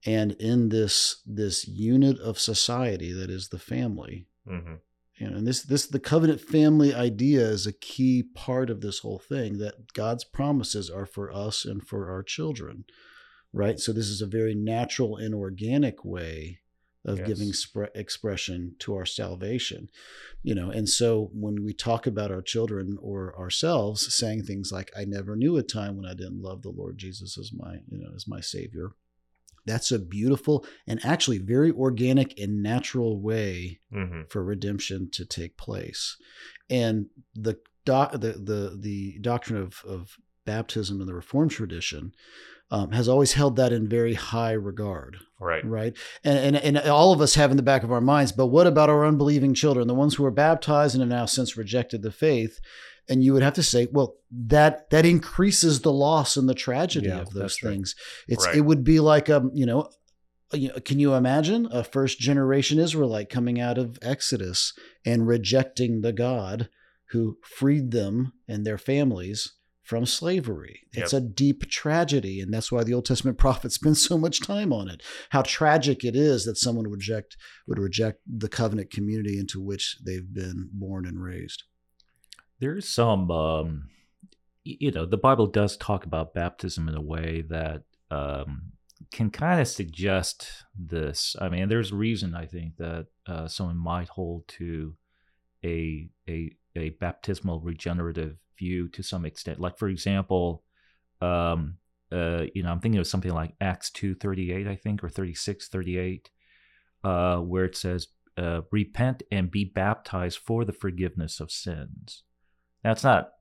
and 0.06 0.32
in 0.34 0.70
this 0.70 1.22
this 1.26 1.68
unit 1.68 2.18
of 2.20 2.40
society 2.40 3.12
that 3.12 3.30
is 3.30 3.50
the 3.50 3.60
family 3.60 4.28
mm-hmm. 4.48 4.76
You 5.18 5.30
know, 5.30 5.38
and 5.38 5.48
this 5.48 5.64
this 5.64 5.88
the 5.88 6.00
covenant 6.00 6.42
family 6.42 6.94
idea 6.94 7.42
is 7.42 7.66
a 7.66 7.74
key 7.74 8.24
part 8.24 8.70
of 8.70 8.82
this 8.82 9.00
whole 9.00 9.20
thing 9.20 9.58
that 9.58 9.94
god's 9.94 10.24
promises 10.24 10.90
are 10.90 11.06
for 11.06 11.32
us 11.32 11.66
and 11.66 11.88
for 11.88 12.12
our 12.12 12.24
children 12.24 12.86
right 13.54 13.80
so 13.80 13.94
this 13.94 14.08
is 14.08 14.22
a 14.22 14.28
very 14.28 14.56
natural 14.56 15.18
and 15.18 15.34
organic 15.34 16.04
way 16.04 16.60
of 17.06 17.20
yes. 17.20 17.28
giving 17.28 17.54
sp- 17.54 17.94
expression 17.94 18.76
to 18.80 18.96
our 18.96 19.06
salvation 19.06 19.90
you 20.44 20.56
know 20.56 20.70
and 20.70 20.90
so 20.90 21.30
when 21.34 21.64
we 21.64 21.74
talk 21.74 22.08
about 22.08 22.32
our 22.32 22.42
children 22.42 22.98
or 23.02 23.38
ourselves 23.38 24.14
saying 24.14 24.44
things 24.44 24.72
like 24.72 24.92
i 24.98 25.06
never 25.06 25.36
knew 25.36 25.56
a 25.56 25.64
time 25.64 25.96
when 25.96 26.06
i 26.06 26.14
didn't 26.14 26.42
love 26.42 26.62
the 26.62 26.70
lord 26.70 26.98
jesus 26.98 27.38
as 27.38 27.52
my 27.54 27.76
you 27.90 27.98
know 27.98 28.10
as 28.16 28.28
my 28.28 28.42
savior 28.42 28.92
that's 29.66 29.92
a 29.92 30.00
beautiful 30.00 30.66
and 30.88 31.04
actually 31.04 31.38
very 31.38 31.72
organic 31.72 32.38
and 32.40 32.62
natural 32.62 33.20
way 33.20 33.80
mm-hmm. 33.94 34.22
for 34.30 34.44
redemption 34.44 35.10
to 35.12 35.26
take 35.26 35.58
place 35.58 36.18
and 36.70 37.08
the 37.34 37.58
doc, 37.86 38.12
the, 38.12 38.18
the 38.18 38.78
the 38.80 39.18
doctrine 39.20 39.62
of 39.62 39.84
of 39.86 40.18
baptism 40.46 41.02
in 41.02 41.08
the 41.08 41.14
reformed 41.14 41.52
tradition 41.52 42.14
um, 42.72 42.92
has 42.92 43.08
always 43.08 43.34
held 43.34 43.56
that 43.56 43.72
in 43.72 43.88
very 43.88 44.16
high 44.16 44.52
regard. 44.52 45.18
Right. 45.40 45.64
Right. 45.66 45.96
And, 46.24 46.56
and, 46.56 46.78
and 46.78 46.90
all 46.90 47.14
of 47.14 47.22
us 47.22 47.36
have 47.36 47.52
in 47.52 47.58
the 47.58 47.64
back 47.64 47.84
of 47.84 47.92
our 47.92 48.02
minds, 48.02 48.32
but 48.32 48.48
what 48.48 48.68
about 48.68 48.90
our 48.90 49.06
unbelieving 49.06 49.54
children, 49.54 49.88
the 49.88 49.94
ones 49.94 50.16
who 50.16 50.26
are 50.26 50.32
baptized 50.32 50.96
and 50.96 51.02
have 51.02 51.10
now 51.10 51.26
since 51.26 51.58
rejected 51.58 52.02
the 52.02 52.12
faith? 52.12 52.60
And 53.08 53.24
you 53.24 53.34
would 53.34 53.44
have 53.44 53.54
to 53.54 53.64
say, 53.64 53.88
well, 53.92 54.16
that 54.32 54.90
that 54.90 55.06
increases 55.06 55.82
the 55.82 55.92
loss 55.92 56.38
and 56.38 56.50
the 56.50 56.56
tragedy 56.56 57.08
yeah, 57.08 57.20
of 57.20 57.34
those 57.34 57.58
things. 57.60 57.96
Right. 57.98 58.34
It's 58.34 58.46
right. 58.48 58.56
it 58.56 58.62
would 58.62 58.84
be 58.84 59.00
like 59.00 59.30
um, 59.30 59.52
you 59.54 59.66
know, 59.66 59.90
can 60.84 61.00
you 61.00 61.14
imagine 61.14 61.68
a 61.72 61.84
first 61.84 62.20
generation 62.20 62.80
Israelite 62.80 63.30
coming 63.30 63.60
out 63.60 63.78
of 63.78 64.00
Exodus 64.02 64.74
and 65.06 65.28
rejecting 65.28 66.02
the 66.02 66.14
God 66.14 66.70
who 67.12 67.38
freed 67.44 67.92
them 67.92 68.34
and 68.48 68.66
their 68.66 68.78
families 68.78 69.54
from 69.86 70.06
slavery. 70.06 70.82
It's 70.94 71.14
yep. 71.14 71.22
a 71.22 71.26
deep 71.26 71.70
tragedy, 71.70 72.42
and 72.42 72.52
that's 72.52 72.72
why 72.72 72.84
the 72.84 72.94
Old 72.94 73.06
Testament 73.06 73.38
prophets 73.38 73.76
spend 73.76 73.98
so 73.98 74.18
much 74.18 74.42
time 74.42 74.74
on 74.74 74.90
it. 74.90 75.02
How 75.30 75.44
tragic 75.44 76.04
it 76.04 76.16
is 76.16 76.46
that 76.46 76.58
someone 76.58 76.90
would 76.90 77.00
reject 77.00 77.38
would 77.68 77.80
reject 77.80 78.20
the 78.28 78.50
covenant 78.50 78.92
community 78.92 79.38
into 79.38 79.62
which 79.62 79.98
they've 80.04 80.34
been 80.34 80.70
born 80.74 81.06
and 81.06 81.22
raised. 81.22 81.64
There's 82.60 82.88
some, 82.88 83.30
um, 83.32 83.90
you 84.64 84.92
know, 84.92 85.06
the 85.06 85.18
Bible 85.18 85.48
does 85.48 85.78
talk 85.78 86.06
about 86.06 86.34
baptism 86.34 86.88
in 86.88 86.96
a 86.96 87.02
way 87.02 87.44
that 87.50 87.84
um, 88.10 88.72
can 89.12 89.30
kind 89.30 89.60
of 89.60 89.68
suggest 89.68 90.64
this. 90.78 91.36
I 91.40 91.50
mean, 91.50 91.70
there's 91.70 91.92
reason 91.92 92.34
I 92.36 92.46
think 92.46 92.78
that 92.78 93.08
uh, 93.28 93.48
someone 93.48 93.78
might 93.78 94.10
hold 94.10 94.48
to 94.50 94.96
a 95.64 96.10
a 96.30 96.52
a 96.76 96.90
baptismal 96.90 97.62
regenerative 97.62 98.38
view 98.58 98.88
to 98.90 99.04
some 99.04 99.26
extent. 99.26 99.60
Like 99.60 99.78
for 99.78 99.88
example, 99.88 100.64
um, 101.22 101.78
uh, 102.12 102.44
you 102.54 102.64
know, 102.64 102.72
I'm 102.72 102.80
thinking 102.80 103.00
of 103.00 103.08
something 103.08 103.34
like 103.34 103.56
Acts 103.60 103.90
two 103.90 104.16
thirty 104.16 104.52
eight, 104.52 104.68
I 104.68 104.76
think, 104.76 105.04
or 105.04 105.10
thirty 105.10 105.34
six 105.34 105.68
thirty 105.68 105.98
eight, 105.98 106.30
uh, 107.04 107.38
where 107.38 107.66
it 107.66 107.76
says, 107.76 108.08
uh, 108.38 108.62
"Repent 108.72 109.24
and 109.32 109.52
be 109.52 109.66
baptized 109.66 110.38
for 110.38 110.64
the 110.64 110.74
forgiveness 110.74 111.40
of 111.40 111.52
sins." 111.52 112.24
Now, 112.86 112.92
it's 112.92 113.04
not 113.04 113.32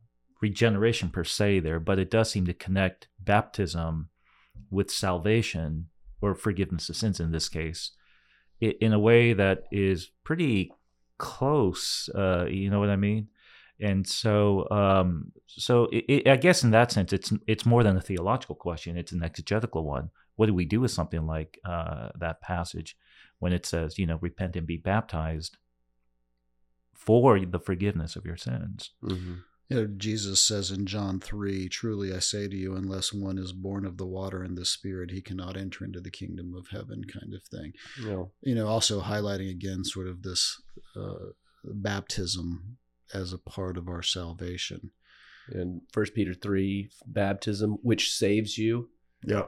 regeneration 0.40 1.10
per 1.10 1.22
se 1.22 1.60
there, 1.60 1.78
but 1.78 1.98
it 1.98 2.10
does 2.10 2.30
seem 2.30 2.46
to 2.46 2.54
connect 2.54 3.08
baptism 3.20 4.08
with 4.70 4.90
salvation 4.90 5.90
or 6.22 6.34
forgiveness 6.34 6.88
of 6.88 6.96
sins 6.96 7.20
in 7.20 7.30
this 7.30 7.50
case, 7.50 7.90
in 8.58 8.94
a 8.94 8.98
way 8.98 9.34
that 9.34 9.64
is 9.70 10.10
pretty 10.24 10.72
close. 11.18 12.08
Uh, 12.14 12.46
you 12.46 12.70
know 12.70 12.80
what 12.80 12.88
I 12.88 12.96
mean? 12.96 13.28
and 13.80 14.06
so 14.06 14.68
um, 14.70 15.32
so 15.46 15.88
it, 15.92 16.04
it, 16.08 16.28
I 16.28 16.36
guess 16.36 16.62
in 16.62 16.70
that 16.70 16.92
sense, 16.92 17.12
it's 17.12 17.32
it's 17.46 17.66
more 17.66 17.82
than 17.82 17.96
a 17.96 18.00
theological 18.00 18.54
question; 18.54 18.96
it's 18.96 19.12
an 19.12 19.22
exegetical 19.22 19.84
one. 19.84 20.10
What 20.36 20.46
do 20.46 20.54
we 20.54 20.64
do 20.64 20.80
with 20.80 20.90
something 20.90 21.26
like 21.26 21.58
uh, 21.64 22.08
that 22.18 22.40
passage 22.40 22.96
when 23.40 23.52
it 23.52 23.66
says, 23.66 23.98
you 23.98 24.06
know, 24.06 24.18
repent 24.20 24.56
and 24.56 24.66
be 24.66 24.76
baptized 24.76 25.58
for 26.94 27.38
the 27.38 27.58
forgiveness 27.58 28.16
of 28.16 28.24
your 28.24 28.36
sins? 28.36 28.90
Mm-hmm. 29.02 29.34
You 29.68 29.76
know, 29.76 29.86
Jesus 29.96 30.42
says 30.42 30.70
in 30.70 30.84
John 30.84 31.20
3, 31.20 31.68
Truly 31.68 32.14
I 32.14 32.18
say 32.18 32.48
to 32.48 32.56
you, 32.56 32.76
unless 32.76 33.14
one 33.14 33.38
is 33.38 33.52
born 33.52 33.86
of 33.86 33.96
the 33.96 34.06
water 34.06 34.42
and 34.42 34.58
the 34.58 34.64
Spirit, 34.64 35.10
he 35.10 35.22
cannot 35.22 35.56
enter 35.56 35.84
into 35.84 36.00
the 36.00 36.10
kingdom 36.10 36.54
of 36.54 36.68
heaven, 36.68 37.04
kind 37.04 37.32
of 37.34 37.42
thing. 37.44 37.72
Yeah. 38.00 38.24
You 38.42 38.54
know, 38.54 38.66
also 38.66 39.00
highlighting 39.00 39.50
again 39.50 39.84
sort 39.84 40.06
of 40.06 40.22
this 40.22 40.60
uh, 40.94 41.30
baptism 41.64 42.76
as 43.14 43.32
a 43.32 43.38
part 43.38 43.78
of 43.78 43.88
our 43.88 44.02
salvation. 44.02 44.90
And 45.48 45.82
First 45.92 46.14
Peter 46.14 46.34
three, 46.34 46.90
baptism, 47.06 47.78
which 47.82 48.12
saves 48.12 48.58
you. 48.58 48.90
Yeah. 49.26 49.44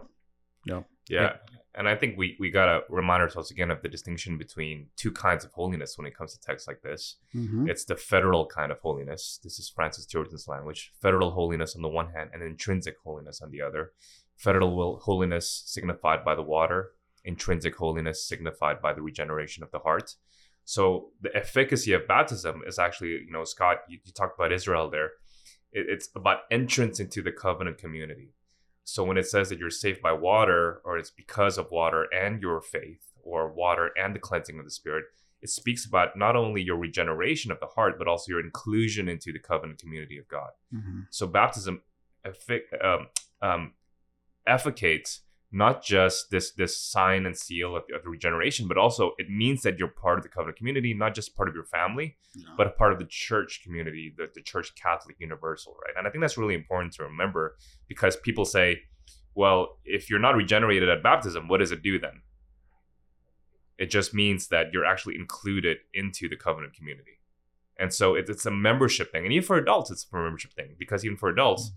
Yeah. 0.65 0.83
Yeah. 1.09 1.33
And 1.77 1.87
I 1.87 1.95
think 1.95 2.17
we, 2.17 2.37
we 2.41 2.51
got 2.51 2.67
to 2.67 2.81
remind 2.89 3.23
ourselves 3.23 3.51
again 3.51 3.71
of 3.71 3.83
the 3.83 3.89
distinction 3.89 4.39
between 4.39 4.87
two 4.97 5.13
kinds 5.13 5.45
of 5.45 5.53
holiness 5.53 5.99
when 5.99 6.07
it 6.07 6.17
comes 6.17 6.33
to 6.33 6.41
texts 6.41 6.67
like 6.67 6.81
this. 6.81 7.17
Mm-hmm. 7.35 7.69
It's 7.69 7.85
the 7.85 7.97
federal 7.97 8.47
kind 8.47 8.73
of 8.73 8.79
holiness. 8.79 9.39
This 9.45 9.59
is 9.59 9.69
Francis 9.69 10.07
Turretin's 10.07 10.49
language. 10.49 10.93
Federal 11.03 11.33
holiness 11.33 11.77
on 11.77 11.83
the 11.83 11.89
one 11.89 12.13
hand, 12.15 12.31
and 12.33 12.43
intrinsic 12.43 12.97
holiness 13.05 13.43
on 13.43 13.51
the 13.51 13.61
other. 13.61 13.93
Federal 14.37 14.99
holiness 15.01 15.63
signified 15.67 16.25
by 16.25 16.35
the 16.35 16.43
water, 16.43 16.93
intrinsic 17.25 17.77
holiness 17.77 18.27
signified 18.27 18.81
by 18.81 18.95
the 18.95 19.03
regeneration 19.03 19.63
of 19.63 19.71
the 19.71 19.81
heart. 19.81 20.15
So 20.65 21.11
the 21.21 21.35
efficacy 21.37 21.93
of 21.93 22.09
baptism 22.09 22.63
is 22.67 22.79
actually, 22.79 23.11
you 23.11 23.31
know, 23.31 23.45
Scott, 23.45 23.79
you, 23.89 23.99
you 24.05 24.13
talked 24.13 24.39
about 24.39 24.53
Israel 24.53 24.91
there. 24.91 25.11
It, 25.73 25.87
it's 25.89 26.09
about 26.17 26.41
entrance 26.51 27.01
into 27.01 27.23
the 27.23 27.33
covenant 27.33 27.79
community. 27.79 28.33
So 28.89 29.03
when 29.03 29.19
it 29.19 29.27
says 29.27 29.49
that 29.49 29.59
you're 29.59 29.69
saved 29.69 30.01
by 30.01 30.13
water, 30.13 30.81
or 30.85 30.97
it's 30.97 31.11
because 31.11 31.59
of 31.59 31.73
water 31.73 32.07
and 32.15 32.41
your 32.41 32.63
faith, 32.63 33.03
or 33.25 33.53
water 33.53 33.91
and 34.01 34.15
the 34.15 34.21
cleansing 34.21 34.61
of 34.61 34.65
the 34.65 34.71
spirit, 34.71 35.07
it 35.43 35.51
speaks 35.51 35.85
about 35.85 36.17
not 36.17 36.37
only 36.37 36.63
your 36.63 36.77
regeneration 36.77 37.51
of 37.51 37.59
the 37.59 37.67
heart, 37.67 37.99
but 37.99 38.07
also 38.07 38.31
your 38.31 38.41
inclusion 38.41 39.09
into 39.09 39.33
the 39.33 39.41
covenant 39.41 39.81
community 39.81 40.19
of 40.19 40.29
God. 40.29 40.51
Mm-hmm. 40.73 41.01
So 41.11 41.27
baptism 41.27 41.83
effic- 42.25 42.85
um, 42.85 43.09
um, 43.43 43.73
efficates 44.47 45.23
not 45.57 45.83
just 45.83 46.31
this 46.31 46.53
this 46.53 46.77
sign 46.77 47.25
and 47.25 47.37
seal 47.37 47.75
of, 47.75 47.85
of 47.95 48.05
regeneration, 48.05 48.69
but 48.69 48.77
also 48.77 49.13
it 49.17 49.31
means 49.31 49.63
that 49.63 49.79
you're 49.79 49.89
part 49.89 50.19
of 50.19 50.23
the 50.23 50.29
covenant 50.29 50.59
community, 50.59 50.93
not 50.93 51.15
just 51.15 51.35
part 51.35 51.49
of 51.49 51.55
your 51.55 51.65
family, 51.65 52.17
no. 52.37 52.51
but 52.59 52.67
a 52.67 52.71
part 52.71 52.93
of 52.93 52.99
the 52.99 53.07
church 53.07 53.63
community, 53.65 54.13
the, 54.17 54.29
the 54.35 54.43
church 54.43 54.75
Catholic 54.75 55.17
universal, 55.19 55.75
right? 55.85 55.95
And 55.97 56.07
I 56.07 56.11
think 56.11 56.21
that's 56.21 56.37
really 56.37 56.55
important 56.55 56.93
to 56.95 57.05
remember 57.05 57.57
because 57.89 58.17
people 58.17 58.45
say, 58.45 58.83
well, 59.35 59.79
if 59.85 60.11
you're 60.11 60.21
not 60.21 60.37
regenerated 60.37 60.91
at 60.91 61.03
baptism, 61.03 61.49
what 61.49 61.59
does 61.59 61.73
it 61.73 61.83
do 61.83 61.99
then? 61.99 62.21
It 63.79 63.91
just 63.91 64.13
means 64.13 64.49
that 64.49 64.73
you're 64.73 64.87
actually 64.87 65.17
included 65.17 65.79
into 65.95 66.29
the 66.29 66.37
covenant 66.37 66.75
community. 66.75 67.21
And 67.79 67.93
so 67.93 68.15
it, 68.15 68.29
it's 68.29 68.47
a 68.47 68.51
membership 68.51 69.11
thing. 69.11 69.25
And 69.25 69.33
even 69.33 69.47
for 69.47 69.57
adults, 69.57 69.91
it's 69.91 70.07
a 70.13 70.17
membership 70.17 70.53
thing 70.53 70.77
because 70.79 71.05
even 71.05 71.17
for 71.17 71.31
adults, 71.31 71.69
mm-hmm 71.69 71.77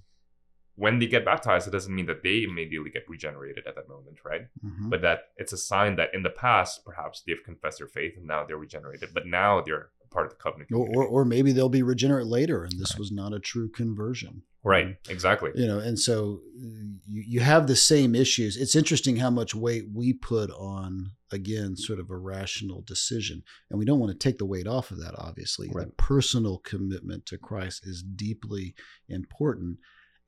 when 0.84 1.00
they 1.00 1.08
get 1.08 1.26
baptized, 1.26 1.68
it 1.68 1.72
doesn't 1.72 1.94
mean 1.94 2.06
that 2.08 2.24
they 2.24 2.44
immediately 2.44 2.90
get 2.98 3.04
regenerated 3.10 3.64
at 3.68 3.76
that 3.76 3.88
moment, 3.90 4.18
right? 4.32 4.44
Mhm. 4.66 4.90
But 4.90 5.02
that 5.02 5.20
it's 5.42 5.54
a 5.54 5.58
sign 5.58 5.92
that 5.98 6.10
in 6.14 6.24
the 6.24 6.30
past, 6.46 6.84
perhaps 6.86 7.22
they've 7.26 7.44
confessed 7.50 7.80
their 7.80 7.88
faith 8.00 8.14
and 8.18 8.26
now 8.26 8.46
they're 8.46 8.58
regenerated, 8.68 9.10
but 9.14 9.26
now 9.28 9.62
they're 9.62 9.90
part 10.12 10.26
of 10.26 10.32
the 10.32 10.38
covenant. 10.46 10.72
Or, 10.72 10.88
or, 10.96 11.06
or 11.06 11.26
maybe 11.26 11.52
they'll 11.52 11.70
be 11.70 11.84
regenerate 11.84 12.26
later, 12.26 12.64
and 12.64 12.80
this 12.80 12.96
was 12.98 13.12
not 13.12 13.32
a 13.32 13.40
true 13.40 13.70
conversion. 13.70 14.42
right, 14.64 14.98
exactly. 15.08 15.52
you 15.56 15.68
know 15.68 15.80
and 15.80 15.98
so 16.00 16.42
uh, 16.58 16.66
you, 17.08 17.22
you 17.34 17.40
have 17.40 17.66
the 17.68 17.76
same 17.94 18.14
issues 18.26 18.58
it's 18.58 18.76
interesting 18.76 19.16
how 19.18 19.30
much 19.30 19.56
weight 19.56 19.86
we 19.94 20.12
put 20.12 20.50
on 20.52 21.12
again 21.32 21.78
sort 21.78 21.98
of 22.00 22.10
a 22.10 22.18
rational 22.36 22.82
decision 22.82 23.42
and 23.70 23.80
we 23.80 23.86
don't 23.86 24.00
want 24.04 24.12
to 24.12 24.18
take 24.28 24.38
the 24.38 24.46
weight 24.54 24.68
off 24.68 24.92
of 24.92 24.98
that 25.00 25.16
obviously 25.18 25.70
Right. 25.72 25.86
the 25.88 25.94
personal 25.94 26.58
commitment 26.72 27.26
to 27.28 27.38
christ 27.38 27.88
is 27.88 28.04
deeply 28.04 28.76
important 29.08 29.78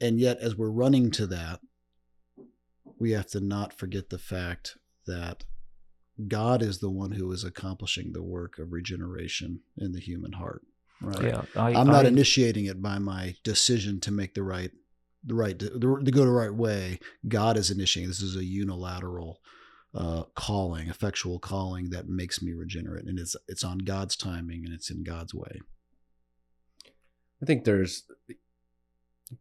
and 0.01 0.19
yet 0.19 0.37
as 0.39 0.55
we're 0.55 0.69
running 0.69 1.11
to 1.11 1.25
that 1.27 1.59
we 2.99 3.11
have 3.11 3.27
to 3.27 3.39
not 3.39 3.71
forget 3.73 4.09
the 4.09 4.17
fact 4.17 4.77
that 5.07 5.45
god 6.27 6.61
is 6.61 6.79
the 6.79 6.89
one 6.89 7.11
who 7.11 7.31
is 7.31 7.43
accomplishing 7.43 8.11
the 8.11 8.23
work 8.23 8.59
of 8.59 8.71
regeneration 8.73 9.61
in 9.77 9.91
the 9.93 9.99
human 9.99 10.33
heart 10.33 10.63
right 11.01 11.23
Yeah, 11.23 11.41
I, 11.55 11.73
I'm 11.73 11.87
not 11.87 12.05
I- 12.05 12.09
initiating 12.09 12.65
it 12.65 12.81
by 12.81 12.99
my 12.99 13.35
decision 13.43 13.99
to 14.01 14.11
make 14.11 14.33
the 14.35 14.43
right, 14.43 14.71
the 15.23 15.33
right, 15.33 15.57
to, 15.57 15.69
to 15.69 16.11
go 16.11 16.25
the 16.25 16.31
right 16.31 16.53
way. 16.53 16.99
God 17.27 17.57
is 17.57 17.71
initiating. 17.71 18.09
This 18.09 18.21
is 18.21 18.35
a 18.35 18.43
unilateral 18.45 19.39
uh, 19.95 20.23
calling, 20.35 20.89
effectual 20.89 21.39
calling 21.39 21.89
that 21.89 22.07
makes 22.07 22.41
me 22.41 22.53
regenerate, 22.53 23.05
and 23.05 23.17
it's 23.19 23.35
it's 23.47 23.63
on 23.63 23.79
God's 23.79 24.15
timing 24.15 24.63
and 24.65 24.73
it's 24.73 24.91
in 24.91 25.03
God's 25.03 25.33
way. 25.33 25.59
I 27.41 27.45
think 27.47 27.63
there's 27.63 28.03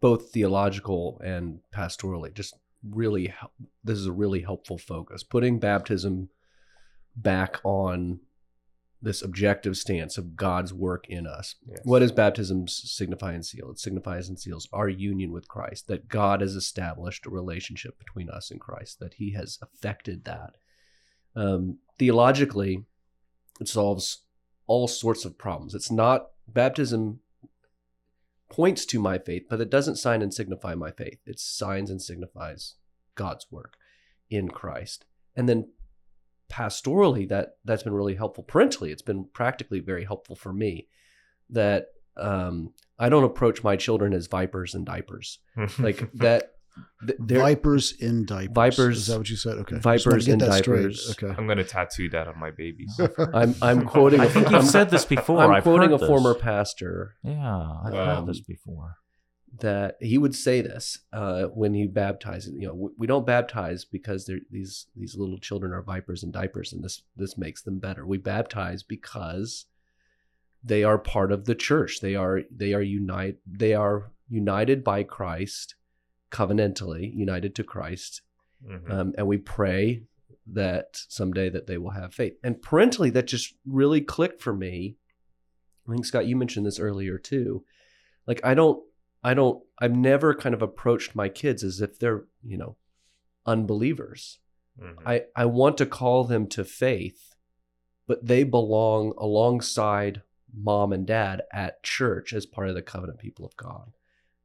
both 0.00 0.30
theological 0.30 1.20
and 1.24 1.60
pastorally, 1.74 2.32
just 2.32 2.54
really, 2.88 3.34
this 3.82 3.98
is 3.98 4.06
a 4.06 4.12
really 4.12 4.42
helpful 4.42 4.78
focus. 4.78 5.22
Putting 5.22 5.58
baptism 5.58 6.28
back 7.16 7.60
on 7.64 8.20
this 9.02 9.22
objective 9.22 9.76
stance 9.76 10.18
of 10.18 10.36
God's 10.36 10.74
work 10.74 11.08
in 11.08 11.26
us. 11.26 11.54
Yes. 11.66 11.80
What 11.84 12.00
does 12.00 12.12
baptism 12.12 12.68
signify 12.68 13.32
and 13.32 13.44
seal? 13.44 13.70
It 13.70 13.78
signifies 13.78 14.28
and 14.28 14.38
seals 14.38 14.68
our 14.72 14.88
union 14.88 15.32
with 15.32 15.48
Christ, 15.48 15.88
that 15.88 16.08
God 16.08 16.42
has 16.42 16.54
established 16.54 17.26
a 17.26 17.30
relationship 17.30 17.98
between 17.98 18.28
us 18.28 18.50
and 18.50 18.60
Christ, 18.60 19.00
that 19.00 19.14
He 19.14 19.32
has 19.32 19.58
affected 19.62 20.24
that. 20.24 20.56
Um, 21.34 21.78
theologically, 21.98 22.84
it 23.58 23.68
solves 23.68 24.24
all 24.66 24.86
sorts 24.86 25.24
of 25.24 25.38
problems. 25.38 25.74
It's 25.74 25.90
not 25.90 26.28
baptism 26.46 27.20
points 28.50 28.84
to 28.86 29.00
my 29.00 29.18
faith, 29.18 29.44
but 29.48 29.60
it 29.60 29.70
doesn't 29.70 29.96
sign 29.96 30.22
and 30.22 30.34
signify 30.34 30.74
my 30.74 30.90
faith. 30.90 31.18
It 31.24 31.38
signs 31.38 31.90
and 31.90 32.02
signifies 32.02 32.74
God's 33.14 33.46
work 33.50 33.76
in 34.28 34.48
Christ. 34.48 35.06
And 35.36 35.48
then 35.48 35.70
pastorally, 36.50 37.28
that 37.28 37.56
that's 37.64 37.84
been 37.84 37.94
really 37.94 38.16
helpful. 38.16 38.44
Parentally, 38.44 38.90
it's 38.90 39.02
been 39.02 39.26
practically 39.32 39.80
very 39.80 40.04
helpful 40.04 40.36
for 40.36 40.52
me 40.52 40.88
that 41.48 41.86
um, 42.16 42.74
I 42.98 43.08
don't 43.08 43.24
approach 43.24 43.62
my 43.62 43.76
children 43.76 44.12
as 44.12 44.26
vipers 44.26 44.74
and 44.74 44.84
diapers. 44.84 45.38
Like 45.78 46.10
that. 46.14 46.49
Th- 47.06 47.18
they're- 47.20 47.38
Vipers 47.40 47.92
in 48.00 48.24
diapers. 48.26 48.54
Vipers- 48.54 48.98
Is 48.98 49.06
that 49.08 49.18
what 49.18 49.30
you 49.30 49.36
said? 49.36 49.56
Okay. 49.58 49.76
vipers 49.78 50.02
Just 50.02 50.06
wanted 50.06 50.20
to 50.20 50.26
get 50.26 50.32
in 50.32 50.38
that 50.50 50.58
straight. 50.58 50.76
diapers. 50.78 51.10
Okay. 51.22 51.34
I'm 51.36 51.46
gonna 51.46 51.64
tattoo 51.64 52.08
that 52.10 52.28
on 52.28 52.38
my 52.38 52.50
babies. 52.50 53.00
I'm 53.34 53.54
I'm 53.62 53.86
quoting. 53.86 54.20
I 54.20 54.24
a- 54.26 54.28
think 54.28 54.46
I'm- 54.46 54.56
you've 54.56 54.66
said 54.70 54.90
this 54.90 55.04
before. 55.04 55.40
I'm 55.40 55.50
I've 55.50 55.62
quoting 55.62 55.92
a 55.92 55.98
this. 55.98 56.06
former 56.08 56.34
pastor 56.34 57.16
Yeah, 57.22 57.72
I've 57.84 57.94
Um, 57.94 58.16
heard 58.16 58.26
this 58.26 58.40
before. 58.40 58.96
that 59.60 59.96
he 60.00 60.16
would 60.16 60.34
say 60.34 60.60
this 60.62 61.00
uh, 61.12 61.44
when 61.46 61.74
he 61.74 61.86
baptizes. 61.86 62.54
You 62.56 62.68
know, 62.68 62.74
we, 62.74 62.90
we 62.98 63.06
don't 63.06 63.26
baptize 63.26 63.84
because 63.84 64.24
they're, 64.26 64.38
these 64.50 64.86
these 64.96 65.16
little 65.16 65.38
children 65.38 65.72
are 65.72 65.82
vipers 65.82 66.22
and 66.22 66.32
diapers, 66.32 66.72
and 66.72 66.82
this 66.84 67.02
this 67.16 67.36
makes 67.36 67.62
them 67.62 67.78
better. 67.78 68.06
We 68.06 68.16
baptize 68.18 68.82
because 68.82 69.66
they 70.62 70.84
are 70.84 70.98
part 70.98 71.32
of 71.32 71.46
the 71.46 71.54
church. 71.54 72.00
They 72.00 72.14
are 72.14 72.42
they 72.54 72.74
are 72.74 72.82
unite 72.82 73.38
they 73.46 73.74
are 73.74 74.12
united 74.28 74.84
by 74.84 75.02
Christ, 75.02 75.74
covenantally 76.30 77.12
united 77.14 77.54
to 77.56 77.64
Christ, 77.64 78.22
Mhm. 78.64 78.90
um, 78.90 79.14
and 79.18 79.26
we 79.26 79.38
pray 79.38 80.04
that 80.46 80.96
someday 81.08 81.48
that 81.48 81.66
they 81.66 81.78
will 81.78 81.90
have 81.90 82.14
faith. 82.14 82.36
And 82.42 82.60
parentally, 82.62 83.10
that 83.10 83.26
just 83.26 83.54
really 83.64 84.00
clicked 84.00 84.40
for 84.42 84.54
me. 84.54 84.96
I 85.88 85.92
think 85.92 86.04
Scott, 86.04 86.26
you 86.26 86.36
mentioned 86.36 86.66
this 86.66 86.78
earlier 86.80 87.18
too. 87.18 87.64
Like 88.26 88.40
I 88.44 88.54
don't, 88.54 88.82
I 89.22 89.34
don't, 89.34 89.62
I've 89.78 89.94
never 89.94 90.34
kind 90.34 90.54
of 90.54 90.62
approached 90.62 91.14
my 91.14 91.28
kids 91.28 91.62
as 91.62 91.80
if 91.80 91.98
they're, 91.98 92.24
you 92.42 92.56
know, 92.56 92.76
unbelievers. 93.46 94.38
Mhm. 94.80 94.96
I, 95.04 95.24
I 95.36 95.46
want 95.46 95.76
to 95.78 95.86
call 95.86 96.24
them 96.24 96.46
to 96.48 96.64
faith, 96.64 97.34
but 98.06 98.24
they 98.26 98.44
belong 98.44 99.14
alongside 99.18 100.22
mom 100.52 100.92
and 100.92 101.06
dad 101.06 101.42
at 101.52 101.82
church 101.82 102.32
as 102.32 102.46
part 102.46 102.68
of 102.68 102.74
the 102.74 102.82
covenant 102.82 103.18
people 103.18 103.44
of 103.44 103.56
God. 103.56 103.92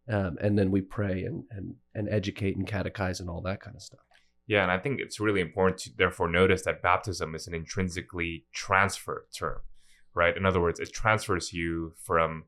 Um, 0.07 0.37
and 0.39 0.57
then 0.57 0.69
we 0.69 0.81
pray 0.81 1.23
and, 1.23 1.43
and, 1.49 1.75
and 1.95 2.07
educate 2.09 2.55
and 2.57 2.67
catechize 2.67 3.19
and 3.19 3.29
all 3.29 3.41
that 3.41 3.59
kind 3.59 3.75
of 3.75 3.81
stuff. 3.81 4.01
Yeah, 4.47 4.61
and 4.61 4.71
I 4.71 4.77
think 4.77 4.99
it's 4.99 5.19
really 5.19 5.41
important 5.41 5.79
to 5.79 5.97
therefore 5.97 6.29
notice 6.29 6.61
that 6.63 6.83
baptism 6.83 7.33
is 7.33 7.47
an 7.47 7.55
intrinsically 7.55 8.45
transfer 8.53 9.25
term, 9.35 9.61
right? 10.13 10.37
In 10.37 10.45
other 10.45 10.61
words, 10.61 10.79
it 10.79 10.93
transfers 10.93 11.51
you 11.51 11.93
from 12.03 12.43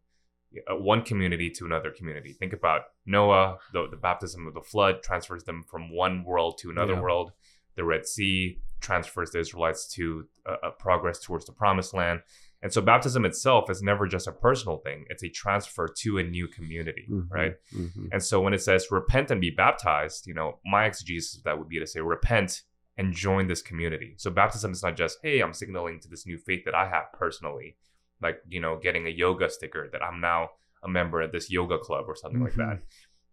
uh, 0.70 0.76
one 0.76 1.02
community 1.02 1.50
to 1.50 1.66
another 1.66 1.90
community. 1.90 2.34
Think 2.34 2.54
about 2.54 2.82
Noah, 3.08 3.58
the, 3.74 3.88
the 3.90 3.98
baptism 3.98 4.46
of 4.46 4.54
the 4.54 4.62
flood 4.62 5.02
transfers 5.02 5.44
them 5.46 5.64
from 5.68 5.92
one 5.92 6.24
world 6.24 6.60
to 6.60 6.70
another 6.70 6.94
Yeah. 6.94 7.02
world. 7.02 7.32
The 7.76 7.84
Red 7.84 8.06
Sea 8.06 8.60
transfers 8.80 9.32
the 9.32 9.40
Israelites 9.40 9.88
to 9.96 10.28
a, 10.46 10.68
a 10.68 10.72
progress 10.72 11.20
towards 11.20 11.46
the 11.46 11.52
promised 11.52 11.96
land. 11.96 12.22
And 12.62 12.74
so 12.74 12.82
baptism 12.82 13.24
itself 13.24 13.70
is 13.70 13.84
never 13.84 14.08
just 14.08 14.28
a 14.28 14.32
personal 14.32 14.78
thing, 14.78 15.06
it's 15.10 15.24
a 15.24 15.30
transfer 15.30 15.88
to 15.88 16.18
a 16.18 16.24
new 16.24 16.48
community, 16.48 17.06
Mhm, 17.10 17.28
right? 17.30 17.56
mhm. 17.74 18.10
And 18.12 18.24
so 18.24 18.42
when 18.42 18.54
it 18.54 18.62
says 18.62 18.88
repent 18.90 19.30
and 19.30 19.40
be 19.40 19.52
baptized, 19.52 20.26
you 20.26 20.34
know, 20.34 20.60
my 20.66 20.86
exegesis 20.86 21.38
of 21.38 21.44
that 21.44 21.60
would 21.60 21.70
be 21.70 21.80
to 21.80 21.86
say 21.88 22.02
repent 22.02 22.64
and 22.98 23.14
join 23.14 23.48
this 23.48 23.62
community. 23.62 24.16
So 24.18 24.32
baptism 24.32 24.72
is 24.72 24.82
not 24.82 24.98
just, 24.98 25.20
hey, 25.22 25.40
I'm 25.42 25.54
signaling 25.54 26.00
to 26.00 26.08
this 26.10 26.26
new 26.26 26.40
faith 26.40 26.66
that 26.66 26.74
I 26.74 26.90
have 26.90 27.12
personally, 27.14 27.78
like, 28.22 28.42
you 28.48 28.60
know, 28.60 28.80
getting 28.82 29.06
a 29.06 29.12
yoga 29.12 29.50
sticker 29.52 29.88
that 29.92 30.02
I'm 30.04 30.20
now 30.20 30.50
a 30.82 30.88
member 30.90 31.22
of 31.22 31.32
this 31.32 31.52
yoga 31.52 31.78
club 31.78 32.06
or 32.08 32.16
something 32.16 32.42
like 32.42 32.56
that. 32.56 32.80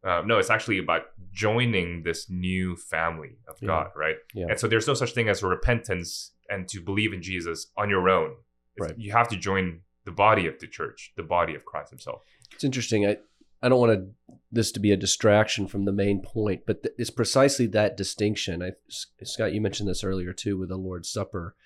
Uh, 0.06 0.20
no, 0.26 0.38
it's 0.38 0.50
actually 0.50 0.76
about 0.78 1.02
joining 1.32 2.02
this 2.02 2.28
new 2.28 2.76
family 2.76 3.38
of 3.48 3.56
Yeah. 3.62 3.68
God, 3.68 3.90
right? 3.96 4.16
Yeah. 4.34 4.46
And 4.50 4.60
so 4.60 4.68
there's 4.68 4.86
no 4.86 4.92
such 4.92 5.12
thing 5.14 5.30
as 5.30 5.42
repentance 5.42 6.32
and 6.50 6.68
to 6.68 6.80
believe 6.82 7.14
in 7.14 7.22
Jesus 7.22 7.70
on 7.78 7.88
your 7.88 8.10
own. 8.10 8.36
Right. 8.78 8.94
You 8.98 9.12
have 9.12 9.28
to 9.28 9.36
join 9.36 9.80
the 10.04 10.12
body 10.12 10.46
of 10.46 10.58
the 10.58 10.66
church, 10.66 11.12
the 11.16 11.22
body 11.22 11.54
of 11.54 11.64
Christ 11.64 11.90
Himself. 11.90 12.22
It's 12.52 12.64
interesting. 12.64 13.06
I 13.06 13.18
I 13.62 13.70
don't 13.70 13.80
want 13.80 13.92
to, 13.92 14.34
this 14.52 14.70
to 14.72 14.80
be 14.80 14.92
a 14.92 14.96
distraction 14.96 15.66
from 15.68 15.86
the 15.86 15.92
main 15.92 16.20
point, 16.20 16.64
but 16.66 16.82
th- 16.82 16.94
it's 16.98 17.08
precisely 17.08 17.66
that 17.68 17.96
distinction. 17.96 18.62
I, 18.62 18.72
S- 18.90 19.06
Scott, 19.22 19.54
you 19.54 19.62
mentioned 19.62 19.88
this 19.88 20.04
earlier 20.04 20.34
too 20.34 20.58
with 20.58 20.68
the 20.68 20.76
Lord's 20.76 21.08
Supper, 21.08 21.56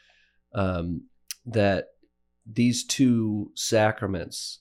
um, 0.55 1.09
that 1.45 1.87
these 2.47 2.85
two 2.85 3.51
sacraments, 3.57 4.61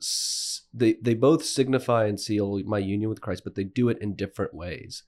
s- 0.00 0.62
they 0.72 0.94
they 1.02 1.14
both 1.14 1.44
signify 1.44 2.06
and 2.06 2.20
seal 2.20 2.60
my 2.64 2.78
union 2.78 3.10
with 3.10 3.20
Christ, 3.20 3.42
but 3.42 3.56
they 3.56 3.64
do 3.64 3.88
it 3.88 3.98
in 4.00 4.14
different 4.14 4.54
ways. 4.54 5.02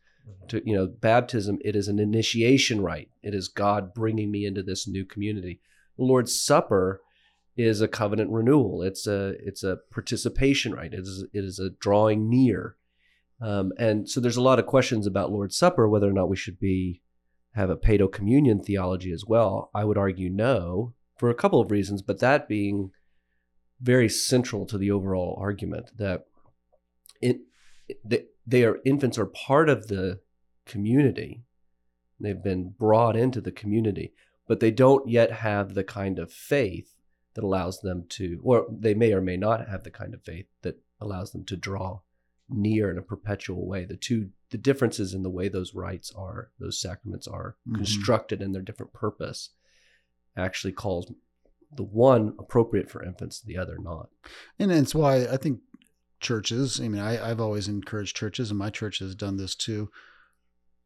To 0.48 0.62
you 0.66 0.74
know, 0.74 0.86
baptism 0.86 1.58
it 1.64 1.76
is 1.76 1.86
an 1.86 1.98
initiation 2.00 2.80
rite. 2.80 3.10
It 3.22 3.34
is 3.34 3.46
God 3.46 3.94
bringing 3.94 4.30
me 4.30 4.44
into 4.44 4.62
this 4.62 4.88
new 4.88 5.04
community. 5.04 5.60
The 5.96 6.04
Lord's 6.04 6.38
Supper 6.38 7.00
is 7.56 7.80
a 7.80 7.88
covenant 7.88 8.30
renewal. 8.30 8.82
It's 8.82 9.06
a 9.06 9.34
it's 9.40 9.62
a 9.62 9.78
participation 9.90 10.72
right. 10.72 10.92
It 10.92 11.00
is 11.00 11.24
it 11.32 11.44
is 11.44 11.58
a 11.58 11.70
drawing 11.70 12.28
near, 12.28 12.76
um, 13.40 13.72
and 13.78 14.08
so 14.08 14.20
there's 14.20 14.36
a 14.36 14.42
lot 14.42 14.58
of 14.58 14.66
questions 14.66 15.06
about 15.06 15.30
Lord's 15.30 15.56
Supper, 15.56 15.88
whether 15.88 16.08
or 16.08 16.12
not 16.12 16.28
we 16.28 16.36
should 16.36 16.58
be 16.58 17.00
have 17.54 17.70
a 17.70 17.76
paedo 17.76 18.10
communion 18.10 18.60
theology 18.60 19.12
as 19.12 19.24
well. 19.24 19.70
I 19.74 19.84
would 19.84 19.98
argue 19.98 20.28
no 20.28 20.94
for 21.16 21.30
a 21.30 21.34
couple 21.34 21.60
of 21.60 21.70
reasons, 21.70 22.02
but 22.02 22.18
that 22.18 22.48
being 22.48 22.90
very 23.80 24.08
central 24.08 24.66
to 24.66 24.78
the 24.78 24.90
overall 24.90 25.36
argument 25.40 25.90
that 25.96 26.26
it 27.20 27.40
they, 28.04 28.24
they 28.46 28.64
are 28.64 28.78
infants 28.84 29.18
are 29.18 29.26
part 29.26 29.68
of 29.68 29.88
the 29.88 30.20
community. 30.66 31.42
They've 32.18 32.42
been 32.42 32.70
brought 32.70 33.16
into 33.16 33.40
the 33.40 33.52
community, 33.52 34.14
but 34.46 34.60
they 34.60 34.70
don't 34.70 35.08
yet 35.08 35.30
have 35.32 35.74
the 35.74 35.84
kind 35.84 36.18
of 36.18 36.32
faith 36.32 36.94
that 37.34 37.44
allows 37.44 37.80
them 37.80 38.04
to, 38.08 38.40
or 38.42 38.66
they 38.70 38.94
may 38.94 39.12
or 39.12 39.20
may 39.20 39.36
not 39.36 39.68
have 39.68 39.84
the 39.84 39.90
kind 39.90 40.14
of 40.14 40.22
faith 40.22 40.46
that 40.62 40.80
allows 41.00 41.32
them 41.32 41.44
to 41.44 41.56
draw 41.56 42.00
near 42.48 42.90
in 42.90 42.98
a 42.98 43.02
perpetual 43.02 43.66
way. 43.66 43.84
The 43.84 43.96
two, 43.96 44.30
the 44.50 44.58
differences 44.58 45.14
in 45.14 45.22
the 45.22 45.30
way 45.30 45.48
those 45.48 45.74
rites 45.74 46.12
are, 46.14 46.50
those 46.60 46.80
sacraments 46.80 47.26
are 47.26 47.56
Mhm. 47.66 47.76
constructed 47.76 48.42
and 48.42 48.54
their 48.54 48.62
different 48.62 48.92
purpose, 48.92 49.50
actually 50.36 50.72
calls 50.72 51.10
the 51.74 51.82
one 51.82 52.34
appropriate 52.38 52.90
for 52.90 53.02
infants, 53.02 53.40
the 53.40 53.56
other 53.58 53.78
not. 53.78 54.10
And 54.58 54.70
it's 54.70 54.94
why 54.94 55.26
I 55.26 55.36
think 55.36 55.60
churches, 56.20 56.80
I 56.80 56.88
mean, 56.88 57.00
I, 57.00 57.30
I've 57.30 57.40
always 57.40 57.66
encouraged 57.66 58.16
churches, 58.16 58.50
and 58.50 58.58
my 58.58 58.70
church 58.70 59.00
has 59.00 59.14
done 59.14 59.36
this 59.38 59.54
too, 59.56 59.90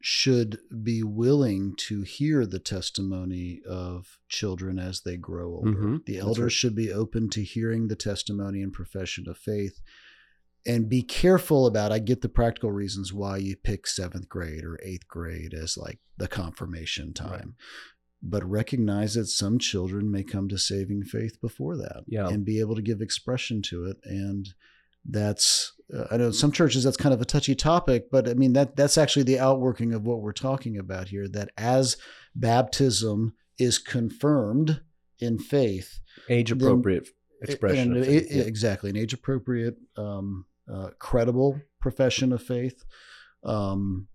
should 0.00 0.58
be 0.82 1.02
willing 1.02 1.74
to 1.76 2.02
hear 2.02 2.46
the 2.46 2.61
testimony 2.61 3.61
of 3.68 4.18
children 4.28 4.78
as 4.78 5.00
they 5.00 5.16
grow 5.16 5.56
older. 5.56 5.72
Mhm. 5.72 6.04
The 6.06 6.18
elders 6.18 6.42
right. 6.44 6.52
should 6.52 6.74
be 6.76 6.92
open 6.92 7.28
to 7.30 7.42
hearing 7.42 7.88
the 7.88 7.96
testimony 7.96 8.62
and 8.62 8.72
profession 8.72 9.28
of 9.28 9.37
faith 9.37 9.80
and 10.64 10.88
be 10.88 11.02
careful 11.02 11.66
about 11.66 11.90
I 11.92 11.98
get 11.98 12.20
the 12.20 12.28
practical 12.28 12.70
reasons 12.70 13.12
why 13.12 13.38
you 13.38 13.56
pick 13.56 13.87
seventh 13.87 14.28
grade 14.28 14.64
or 14.64 14.78
eighth 14.82 15.08
grade 15.08 15.52
as 15.54 15.76
like 15.76 15.98
the 16.16 16.28
confirmation 16.28 17.12
time. 17.12 17.56
But 18.22 18.48
recognize 18.48 19.14
that 19.14 19.26
some 19.26 19.58
children 19.58 20.11
may 20.11 20.22
come 20.24 20.48
to 20.48 20.58
saving 20.58 21.04
faith 21.04 21.40
before 21.40 21.76
that 21.76 22.04
Yeah. 22.06 22.28
and 22.28 22.44
be 22.44 22.61
able 22.61 22.74
to 22.76 22.82
give 22.82 23.00
expression 23.00 23.62
to 23.62 23.84
it. 23.87 23.96
And 24.04 24.48
that's, 25.04 25.72
uh, 25.96 26.05
I 26.11 26.16
know 26.16 26.31
some 26.31 26.53
churches 26.53 26.85
that's 26.85 26.96
kind 26.96 27.14
of 27.14 27.20
a 27.20 27.24
touchy 27.24 27.55
topic, 27.55 28.11
but 28.11 28.29
I 28.29 28.35
mean, 28.35 28.53
that 28.55 28.77
that's 28.77 28.98
actually 28.98 29.22
the 29.24 29.38
outworking 29.38 29.92
of 29.94 30.07
what 30.07 30.20
we're 30.20 30.33
talking 30.33 30.77
about 30.79 31.09
here 31.09 31.27
that 31.29 31.51
as 31.57 31.96
baptism 32.35 33.35
is 33.59 33.79
confirmed 33.79 34.81
in 35.18 35.38
faith, 35.38 35.98
Age 36.29 36.53
appropriate 36.53 37.09
expression. 37.42 37.92
and 37.92 37.96
of 37.98 38.07
faith, 38.07 38.31
it- 38.31 38.37
yeah. 38.37 38.42
exactly 38.42 38.90
an 38.90 38.96
age 38.96 39.12
appropriate 39.12 39.77
um, 39.96 40.46
uh, 40.72 40.90
credible 40.98 41.61
profession 41.81 42.33
of 42.33 42.42
faith 42.42 42.85
um, 43.44 44.09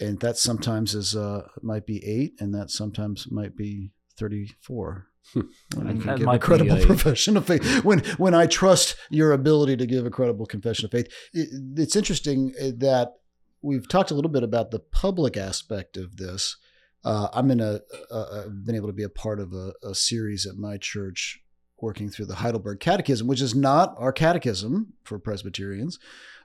and 0.00 0.20
that 0.20 0.36
sometimes 0.36 0.94
is 0.94 1.14
uh, 1.16 1.46
might 1.62 1.86
be 1.86 2.04
eight 2.04 2.34
and 2.40 2.54
that 2.54 2.70
sometimes 2.70 3.30
might 3.30 3.56
be 3.56 3.92
34 4.18 5.06
And 5.34 6.00
can 6.00 6.06
that 6.06 6.18
give 6.18 6.28
a 6.28 6.38
credible 6.38 6.76
a- 6.76 6.86
profession 6.86 7.36
of 7.36 7.46
faith. 7.46 7.84
When 7.84 8.00
when 8.18 8.34
i 8.34 8.46
trust 8.46 8.96
your 9.10 9.32
ability 9.32 9.76
to 9.76 9.86
give 9.86 10.04
a 10.06 10.10
credible 10.10 10.46
confession 10.46 10.84
of 10.84 10.90
faith 10.90 11.08
it, 11.32 11.48
it's 11.76 11.96
interesting 11.96 12.52
uh, 12.60 12.70
that 12.78 13.14
we've 13.62 13.88
talked 13.88 14.10
a 14.10 14.14
little 14.14 14.30
bit 14.30 14.42
about 14.42 14.70
the 14.70 14.80
public 14.80 15.36
aspect 15.36 15.96
of 15.96 16.16
this. 16.16 16.56
Uh, 17.04 17.28
i'm 17.32 17.50
in 17.50 17.60
a 17.60 17.80
uh, 18.10 18.44
i've 18.44 18.64
been 18.64 18.76
able 18.76 18.88
to 18.88 18.92
be 18.92 19.02
a 19.02 19.08
part 19.08 19.40
of 19.40 19.52
a, 19.52 19.72
a 19.82 19.94
series 19.94 20.46
at 20.46 20.56
my 20.56 20.76
church 20.76 21.40
working 21.80 22.08
through 22.08 22.26
the 22.26 22.36
heidelberg 22.36 22.78
catechism 22.78 23.26
which 23.26 23.40
is 23.40 23.56
not 23.56 23.92
our 23.98 24.12
catechism 24.12 24.92
for 25.02 25.18
presbyterians 25.18 25.98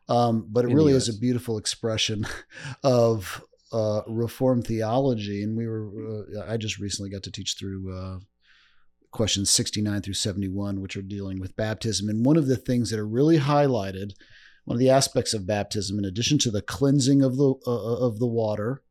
um, 0.09 0.47
but 0.49 0.65
it 0.65 0.71
In 0.71 0.75
really 0.75 0.93
is 0.93 1.09
a 1.09 1.17
beautiful 1.17 1.57
expression 1.57 2.25
of 2.83 3.43
uh, 3.71 4.01
reformed 4.07 4.65
theology. 4.65 5.43
And 5.43 5.57
we 5.57 5.67
were 5.67 6.25
uh, 6.37 6.51
i 6.51 6.57
just 6.57 6.79
recently 6.79 7.09
got 7.09 7.23
to 7.23 7.31
teach 7.31 7.55
through 7.57 7.95
uh, 7.95 8.19
questions 9.17 9.49
69 9.49 10.01
through 10.01 10.13
71 10.13 10.81
which 10.81 10.95
are 10.95 11.01
dealing 11.01 11.39
with 11.39 11.57
baptism. 11.57 12.07
And 12.07 12.25
one 12.25 12.37
of 12.37 12.47
the 12.47 12.55
things 12.55 12.89
that 12.89 12.99
are 12.99 13.07
really 13.07 13.39
highlighted 13.39 14.11
one 14.65 14.75
of 14.75 14.79
the 14.79 14.89
aspects 14.89 15.33
of 15.33 15.47
baptism 15.47 15.97
in 15.97 16.03
addition 16.03 16.37
to 16.39 16.51
the 16.51 16.61
cleansing 16.61 17.21
of 17.21 17.37
the 17.37 17.53
uh, 17.65 17.97
of 17.97 18.19
the 18.19 18.27
water 18.27 18.83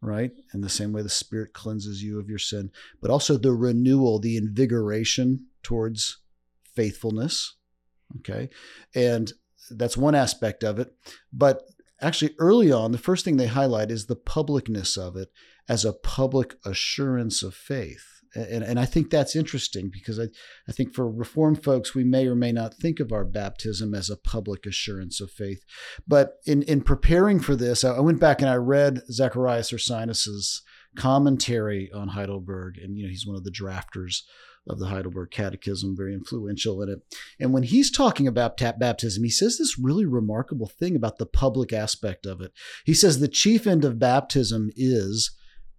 right 0.00 0.32
in 0.54 0.60
the 0.62 0.68
same 0.68 0.92
way 0.92 1.02
the 1.02 1.08
spirit 1.08 1.52
cleanses 1.52 2.02
you 2.02 2.18
of 2.18 2.28
your 2.28 2.38
sin 2.38 2.70
but 3.02 3.10
also 3.10 3.36
the 3.36 3.52
renewal 3.52 4.18
the 4.18 4.36
invigoration 4.36 5.46
towards 5.62 6.18
faithfulness 6.74 7.56
okay? 8.16 8.48
And 8.94 9.32
that's 9.70 9.96
one 9.96 10.14
aspect 10.14 10.64
of 10.64 10.78
it. 10.78 10.94
But 11.32 11.62
actually 12.00 12.34
early 12.38 12.72
on 12.72 12.92
the 12.92 12.98
first 12.98 13.24
thing 13.24 13.36
they 13.36 13.48
highlight 13.48 13.90
is 13.90 14.06
the 14.06 14.16
publicness 14.16 14.96
of 14.96 15.16
it 15.16 15.30
as 15.68 15.84
a 15.84 15.92
public 15.92 16.54
assurance 16.64 17.42
of 17.42 17.54
faith 17.54 18.17
and, 18.34 18.62
and 18.64 18.78
I 18.78 18.84
think 18.84 19.10
that's 19.10 19.36
interesting 19.36 19.90
because 19.92 20.18
I, 20.18 20.28
I 20.68 20.72
think 20.72 20.94
for 20.94 21.10
Reformed 21.10 21.62
folks, 21.62 21.94
we 21.94 22.04
may 22.04 22.26
or 22.26 22.34
may 22.34 22.52
not 22.52 22.74
think 22.74 23.00
of 23.00 23.12
our 23.12 23.24
baptism 23.24 23.94
as 23.94 24.10
a 24.10 24.16
public 24.16 24.66
assurance 24.66 25.20
of 25.20 25.30
faith. 25.30 25.64
But 26.06 26.34
in, 26.46 26.62
in 26.62 26.82
preparing 26.82 27.40
for 27.40 27.56
this, 27.56 27.84
I 27.84 28.00
went 28.00 28.20
back 28.20 28.40
and 28.40 28.50
I 28.50 28.56
read 28.56 29.02
Zacharias 29.10 29.72
Ursinus's 29.72 30.62
commentary 30.96 31.90
on 31.92 32.08
Heidelberg, 32.08 32.78
and 32.78 32.96
you 32.96 33.04
know 33.04 33.10
he's 33.10 33.26
one 33.26 33.36
of 33.36 33.44
the 33.44 33.50
drafters 33.50 34.22
of 34.68 34.78
the 34.78 34.86
Heidelberg 34.86 35.30
Catechism, 35.30 35.96
very 35.96 36.12
influential 36.12 36.82
in 36.82 36.88
it. 36.90 37.00
And 37.40 37.52
when 37.52 37.62
he's 37.62 37.90
talking 37.90 38.26
about 38.26 38.58
baptism, 38.58 39.24
he 39.24 39.30
says 39.30 39.56
this 39.56 39.78
really 39.78 40.04
remarkable 40.04 40.66
thing 40.66 40.94
about 40.94 41.18
the 41.18 41.26
public 41.26 41.72
aspect 41.72 42.26
of 42.26 42.40
it. 42.40 42.52
He 42.84 42.94
says 42.94 43.18
the 43.18 43.28
chief 43.28 43.66
end 43.66 43.84
of 43.84 43.98
baptism 43.98 44.70
is 44.76 45.30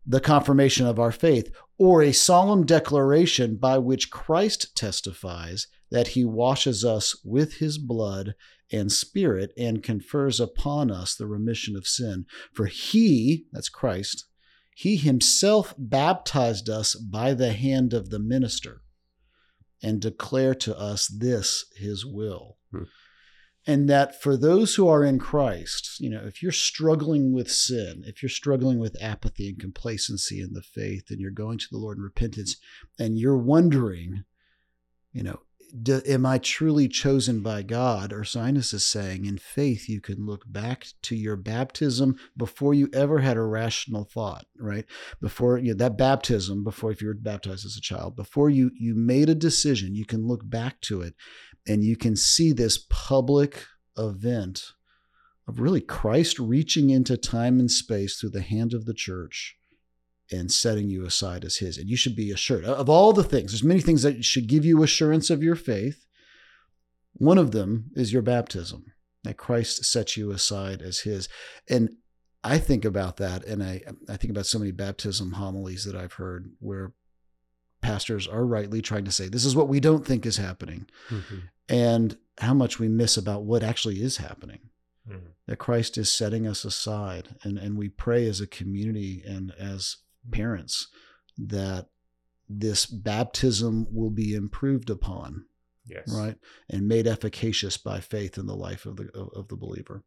the 0.10 0.19
confirmation 0.19 0.88
of 0.88 1.00
our 1.00 1.12
faith, 1.12 1.52
or 1.78 2.02
a 2.02 2.12
solemn 2.12 2.65
declaration 2.65 3.56
by 3.56 3.78
which 3.78 4.10
Christ 4.10 4.76
testifies 4.76 5.67
that 5.91 6.10
he 6.10 6.26
washes 6.26 6.84
us 6.84 7.15
with 7.24 7.58
his 7.58 7.78
blood 7.78 8.34
and 8.72 8.91
spirit 8.91 9.54
and 9.56 9.84
confers 9.84 10.39
upon 10.39 10.89
us 10.89 11.15
the 11.15 11.28
remission 11.28 11.76
of 11.76 11.88
sin. 11.88 12.26
For 12.52 12.65
he, 12.65 13.45
that's 13.52 13.69
Christ, 13.69 14.26
he 14.76 14.95
himself 14.95 15.76
baptized 15.78 16.69
us 16.69 16.95
by 16.95 17.36
the 17.36 17.54
hand 17.54 17.93
of 17.93 18.10
the 18.10 18.19
minister 18.19 18.82
and 19.84 20.02
declared 20.02 20.60
to 20.62 20.78
us 20.78 21.08
this 21.08 21.65
his 21.76 22.04
will. 22.04 22.58
Hmm. 22.72 22.84
And 23.69 23.88
that 23.88 24.19
for 24.19 24.36
those 24.36 24.73
who 24.73 24.88
are 24.88 25.03
in 25.03 25.19
Christ, 25.19 25.99
you 25.99 26.10
know, 26.10 26.23
if 26.25 26.41
you're 26.41 26.51
struggling 26.51 27.34
with 27.34 27.51
sin, 27.51 28.01
if 28.08 28.23
you're 28.23 28.27
struggling 28.27 28.79
with 28.79 28.97
apathy 28.99 29.49
and 29.49 29.60
complacency 29.60 30.41
in 30.41 30.53
the 30.53 30.63
faith, 30.63 31.12
and 31.12 31.19
you're 31.19 31.29
going 31.29 31.60
to 31.60 31.67
the 31.69 31.77
Lord 31.77 31.99
in 31.99 32.03
repentance, 32.03 32.55
and 32.97 33.19
you're 33.19 33.38
wondering, 33.38 34.23
you 35.13 35.21
know, 35.21 35.41
do, 35.84 36.01
am 36.08 36.25
I 36.25 36.39
truly 36.39 36.88
chosen 36.88 37.41
by 37.41 37.62
God? 37.62 38.12
Ursinus 38.12 38.73
is 38.73 38.86
saying, 38.86 39.25
in 39.25 39.38
faith, 39.38 39.88
you 39.88 40.01
can 40.01 40.25
look 40.25 40.51
back 40.51 40.88
to 41.03 41.15
your 41.15 41.36
baptism 41.36 42.15
before 42.36 42.73
you 42.73 42.89
ever 42.91 43.19
had 43.19 43.38
a 43.38 43.43
rational 43.43 44.03
thought, 44.03 44.45
right? 44.58 44.86
Before 45.21 45.58
you 45.58 45.73
know, 45.73 45.77
that 45.77 45.97
baptism, 45.97 46.63
before 46.63 46.91
if 46.91 47.01
you 47.01 47.10
were 47.10 47.13
baptized 47.13 47.65
as 47.65 47.77
a 47.77 47.82
child, 47.82 48.15
before 48.15 48.49
you 48.49 48.71
you 48.79 48.95
made 48.95 49.29
a 49.29 49.36
decision, 49.36 49.93
you 49.93 50.05
can 50.05 50.25
look 50.25 50.41
back 50.49 50.82
to 50.82 51.01
it, 51.01 51.13
and 51.67 51.84
you 51.84 51.95
can 51.95 52.15
see 52.15 52.52
this 52.52 52.86
public 52.89 53.65
event 53.98 54.74
of 55.48 55.60
really 55.60 55.82
Christ 55.82 56.39
reaching 56.39 56.89
into 56.89 57.17
time 57.17 57.60
and 57.60 57.69
space 57.69 58.19
through 58.19 58.32
the 58.32 58.41
hand 58.41 58.74
of 58.74 58.86
the 58.86 58.93
church 58.93 59.58
and 60.32 60.52
setting 60.52 60.89
you 60.89 61.06
aside 61.06 61.43
as 61.43 61.58
his. 61.58 61.78
And 61.78 61.89
you 61.89 61.98
should 61.98 62.15
be 62.15 62.32
assured 62.32 62.63
of 62.65 62.88
all 62.89 63.13
the 63.13 63.24
things. 63.24 63.52
There's 63.52 63.63
many 63.63 63.82
things 63.82 64.04
that 64.04 64.24
should 64.24 64.48
give 64.48 64.63
you 64.63 64.84
assurance 64.84 65.30
of 65.30 65.41
your 65.41 65.56
faith. 65.56 66.06
One 67.13 67.39
of 67.39 67.52
them 67.52 67.91
is 67.95 68.13
your 68.13 68.22
baptism, 68.22 68.93
that 69.24 69.38
Christ 69.38 69.84
sets 69.84 70.15
you 70.15 70.32
aside 70.32 70.82
as 70.82 71.00
his. 71.00 71.28
And 71.67 71.89
I 72.43 72.58
think 72.60 72.86
about 72.86 73.17
that, 73.17 73.43
and 73.43 73.62
I, 73.62 73.82
I 74.08 74.15
think 74.17 74.32
about 74.32 74.45
so 74.45 74.60
many 74.60 74.72
baptism 74.72 75.34
homilies 75.34 75.84
that 75.84 75.95
I've 75.95 76.13
heard 76.13 76.52
where 76.60 76.93
pastors 77.82 78.28
are 78.28 78.46
rightly 78.46 78.82
trying 78.82 79.06
to 79.06 79.12
say, 79.12 79.28
this 79.28 79.46
is 79.46 79.56
what 79.56 79.68
we 79.70 79.80
don't 79.80 80.06
think 80.06 80.26
is 80.26 80.38
happening, 80.38 80.88
Mhm. 81.10 81.50
and 81.68 82.18
how 82.39 82.54
much 82.54 82.80
we 82.80 82.88
miss 82.88 83.18
about 83.18 83.44
what 83.44 83.63
actually 83.63 84.02
is 84.02 84.18
happening 84.18 84.70
Mhm. 85.08 85.34
that 85.48 85.58
Christ 85.60 85.98
is 85.98 86.12
setting 86.12 86.46
us 86.48 86.63
aside. 86.65 87.36
And, 87.44 87.58
and 87.58 87.78
we 87.78 87.89
pray 87.89 88.28
as 88.28 88.39
a 88.42 88.48
community 88.48 89.24
and 89.26 89.52
as 89.52 89.98
parents 90.32 90.88
that 91.38 91.89
this 92.48 92.86
baptism 92.86 93.88
will 93.94 94.10
be 94.10 94.34
improved 94.34 94.89
upon, 94.89 95.46
Yes. 95.86 96.12
right? 96.13 96.38
And 96.70 96.88
made 96.88 97.08
efficacious 97.08 97.78
by 97.78 98.00
faith 98.02 98.38
in 98.38 98.46
the 98.48 98.56
life 98.56 98.86
of 98.86 98.98
the, 98.98 99.10
of, 99.15 99.30
of 99.36 99.48
the 99.48 99.56
believer. 99.56 100.04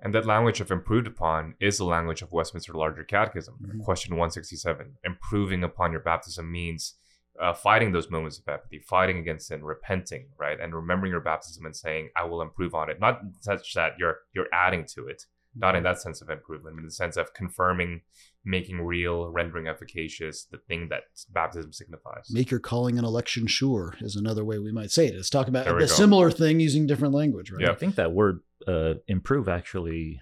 And 0.00 0.12
that 0.14 0.26
language 0.26 0.60
of 0.60 0.70
improved 0.72 1.06
upon 1.06 1.54
is 1.60 1.78
the 1.78 1.84
language 1.84 2.22
of 2.22 2.32
Westminster 2.32 2.72
Larger 2.72 3.04
Catechism. 3.04 3.54
Mhm. 3.60 3.84
Question 3.84 4.16
167. 4.16 4.96
Improving 5.04 5.62
upon 5.62 5.92
your 5.92 6.00
baptism 6.00 6.50
means 6.50 6.94
uh, 7.42 7.52
fighting 7.52 7.90
those 7.90 8.08
moments 8.08 8.38
of 8.38 8.48
apathy, 8.48 8.78
fighting 8.78 9.18
against 9.18 9.48
sin, 9.48 9.64
repenting, 9.64 10.26
right? 10.38 10.58
And 10.60 10.74
remembering 10.74 11.10
your 11.10 11.20
baptism 11.20 11.66
and 11.66 11.76
saying, 11.76 12.10
I 12.16 12.24
will 12.24 12.40
improve 12.40 12.74
on 12.74 12.88
it. 12.88 13.00
Not 13.00 13.20
such 13.40 13.74
that 13.74 13.94
you're 13.98 14.18
you're 14.32 14.46
adding 14.52 14.86
to 14.94 15.08
it, 15.08 15.24
not 15.56 15.74
in 15.74 15.82
that 15.82 16.00
sense 16.00 16.22
of 16.22 16.30
improvement, 16.30 16.76
but 16.76 16.80
in 16.80 16.86
the 16.86 16.92
sense 16.92 17.16
of 17.16 17.34
confirming, 17.34 18.02
making 18.44 18.80
real, 18.80 19.28
rendering 19.28 19.66
efficacious 19.66 20.44
the 20.44 20.58
thing 20.58 20.88
that 20.90 21.02
baptism 21.30 21.72
signifies. 21.72 22.30
Make 22.30 22.50
your 22.50 22.60
calling 22.60 22.96
and 22.96 23.06
election 23.06 23.48
sure 23.48 23.96
is 24.00 24.14
another 24.14 24.44
way 24.44 24.60
we 24.60 24.70
might 24.70 24.92
say 24.92 25.08
it. 25.08 25.16
Let's 25.16 25.28
talk 25.28 25.48
about 25.48 25.66
a 25.66 25.72
go. 25.72 25.86
similar 25.86 26.30
thing 26.30 26.60
using 26.60 26.86
different 26.86 27.12
language, 27.12 27.50
right? 27.50 27.62
Yeah. 27.62 27.72
I 27.72 27.74
think 27.74 27.96
that 27.96 28.12
word 28.12 28.40
uh, 28.68 28.94
"improve" 29.08 29.48
actually, 29.48 30.20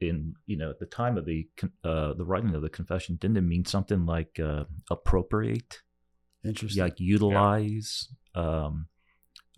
in 0.00 0.34
you 0.46 0.56
know, 0.56 0.70
at 0.70 0.78
the 0.78 0.86
time 0.86 1.18
of 1.18 1.24
the 1.24 1.48
uh, 1.82 2.14
the 2.14 2.24
writing 2.24 2.54
of 2.54 2.62
the 2.62 2.70
confession, 2.70 3.16
didn't 3.20 3.38
it 3.38 3.42
mean 3.42 3.64
something 3.64 4.06
like 4.06 4.38
uh, 4.38 4.64
appropriate, 4.88 5.80
Interesting. 6.44 6.82
like 6.82 7.00
utilize? 7.00 8.08
Um, 8.34 8.86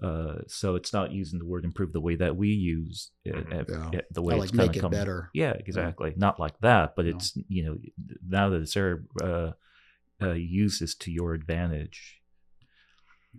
uh, 0.03 0.39
so 0.49 0.75
it's 0.75 0.93
not 0.93 1.13
using 1.13 1.39
the 1.39 1.45
word 1.45 1.65
"improve" 1.65 1.93
the 1.93 2.01
way 2.01 2.17
that 2.17 2.37
we 2.37 2.49
use 2.49 3.11
it, 3.25 3.35
Mhm. 3.35 3.71
uh, 3.71 3.91
Yeah. 3.93 4.01
the 4.11 4.23
way 4.23 4.35
like 4.35 4.43
it's 4.45 4.51
kinda 4.51 4.67
make 4.67 4.77
it 4.77 4.81
come- 4.81 4.91
better. 4.91 5.31
Yeah, 5.33 5.53
exactly. 5.53 6.13
Not 6.17 6.41
like 6.41 6.59
that, 6.61 6.97
but 6.97 7.05
No. 7.07 7.13
it's 7.13 7.37
you 7.49 7.65
know 7.65 7.79
now 8.27 8.49
that 8.49 8.63
it's 8.63 8.75
there, 8.75 9.05
uh, 9.23 9.53
uh, 10.21 10.33
use 10.33 10.81
this 10.81 10.95
to 10.97 11.13
your 11.13 11.35
advantage. 11.35 12.19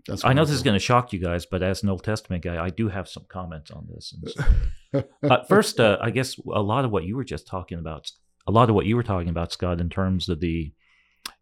That's 0.07 0.23
I 0.25 0.33
know 0.33 0.43
this 0.43 0.55
is 0.55 0.63
going 0.63 0.73
to 0.73 0.79
shock 0.79 1.13
you 1.13 1.19
guys, 1.19 1.45
but 1.45 1.61
as 1.61 1.83
an 1.83 1.89
Old 1.89 2.03
Testament 2.03 2.43
guy, 2.43 2.63
I 2.63 2.69
do 2.69 2.87
have 2.89 3.07
some 3.07 3.25
comments 3.29 3.69
on 3.69 3.87
this. 3.93 4.11
And 4.13 4.29
so- 4.31 5.03
uh, 5.23 5.43
first, 5.43 5.79
uh, 5.79 5.97
I 6.01 6.09
guess 6.09 6.37
a 6.39 6.61
lot 6.63 6.83
of 6.83 6.91
what 6.91 7.03
you 7.03 7.15
were 7.15 7.23
just 7.23 7.45
talking 7.45 7.77
about, 7.77 8.09
a 8.47 8.51
lot 8.51 8.69
of 8.69 8.75
what 8.75 8.85
you 8.87 8.95
were 8.95 9.03
talking 9.03 9.29
about, 9.29 9.51
Scott, 9.51 9.79
in 9.79 9.89
terms 9.89 10.29
of 10.29 10.39
the, 10.39 10.73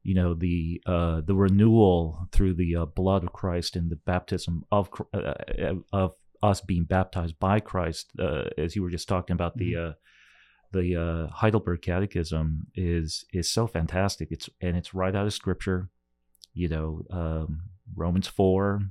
you 0.04 0.16
know, 0.16 0.34
the 0.34 0.82
uh, 0.86 1.22
the 1.22 1.36
renewal 1.36 2.28
through 2.32 2.56
the 2.56 2.76
uh, 2.76 2.86
blood 2.86 3.24
of 3.24 3.34
Christ 3.34 3.76
and 3.76 3.90
the 3.90 3.96
baptism 3.98 4.66
of 4.72 4.90
uh, 5.14 5.34
of 5.94 6.14
us 6.42 6.62
being 6.62 6.86
baptized 6.86 7.40
by 7.40 7.60
Christ, 7.60 8.12
uh, 8.20 8.46
as 8.58 8.76
you 8.76 8.82
were 8.82 8.90
just 8.90 9.08
talking 9.08 9.34
about 9.34 9.58
the. 9.58 9.76
Uh, 9.76 9.92
the 10.74 10.96
uh, 10.96 11.34
Heidelberg 11.34 11.82
Catechism 11.82 12.68
is 12.76 13.26
is 13.34 13.50
so 13.50 13.68
fantastic. 13.68 14.30
It's 14.32 14.50
and 14.62 14.78
it's 14.78 14.94
right 14.94 15.14
out 15.14 15.26
of 15.26 15.34
Scripture. 15.34 15.90
You 16.54 16.70
know, 16.70 17.02
um, 17.10 17.64
Romans 17.94 18.28
four 18.28 18.82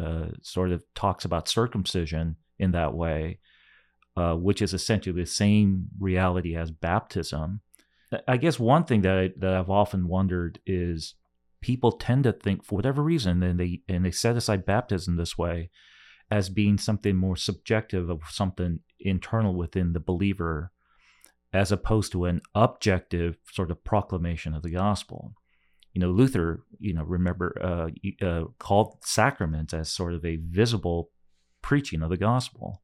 uh, 0.00 0.26
sort 0.42 0.70
of 0.70 0.84
talks 0.94 1.24
about 1.24 1.48
circumcision 1.48 2.36
in 2.58 2.72
that 2.72 2.94
way, 2.94 3.38
uh, 4.16 4.34
which 4.34 4.62
is 4.62 4.74
essentially 4.74 5.20
the 5.20 5.26
same 5.26 5.88
reality 5.98 6.56
as 6.56 6.70
baptism. 6.70 7.60
I 8.28 8.36
guess 8.36 8.58
one 8.58 8.84
thing 8.84 9.02
that 9.02 9.18
I, 9.18 9.30
that 9.38 9.54
I've 9.54 9.70
often 9.70 10.08
wondered 10.08 10.60
is 10.66 11.14
people 11.60 11.92
tend 11.92 12.24
to 12.24 12.32
think 12.32 12.64
for 12.64 12.76
whatever 12.76 13.02
reason, 13.02 13.42
and 13.42 13.58
they 13.58 13.82
and 13.88 14.04
they 14.04 14.10
set 14.10 14.36
aside 14.36 14.66
baptism 14.66 15.16
this 15.16 15.38
way 15.38 15.70
as 16.30 16.48
being 16.48 16.78
something 16.78 17.16
more 17.16 17.36
subjective 17.36 18.10
of 18.10 18.20
something 18.30 18.80
internal 19.00 19.54
within 19.54 19.92
the 19.92 20.00
believer 20.00 20.72
as 21.52 21.70
opposed 21.70 22.10
to 22.12 22.24
an 22.24 22.40
objective 22.54 23.36
sort 23.52 23.70
of 23.70 23.84
proclamation 23.84 24.54
of 24.54 24.62
the 24.62 24.70
gospel. 24.70 25.34
You 25.92 26.00
know, 26.00 26.10
Luther, 26.10 26.64
you 26.80 26.92
know, 26.92 27.04
remember, 27.04 27.56
uh, 27.62 28.26
uh, 28.26 28.44
called 28.58 28.96
sacraments 29.04 29.72
as 29.72 29.88
sort 29.88 30.14
of 30.14 30.24
a 30.24 30.36
visible 30.36 31.10
preaching 31.62 32.02
of 32.02 32.10
the 32.10 32.16
gospel. 32.16 32.82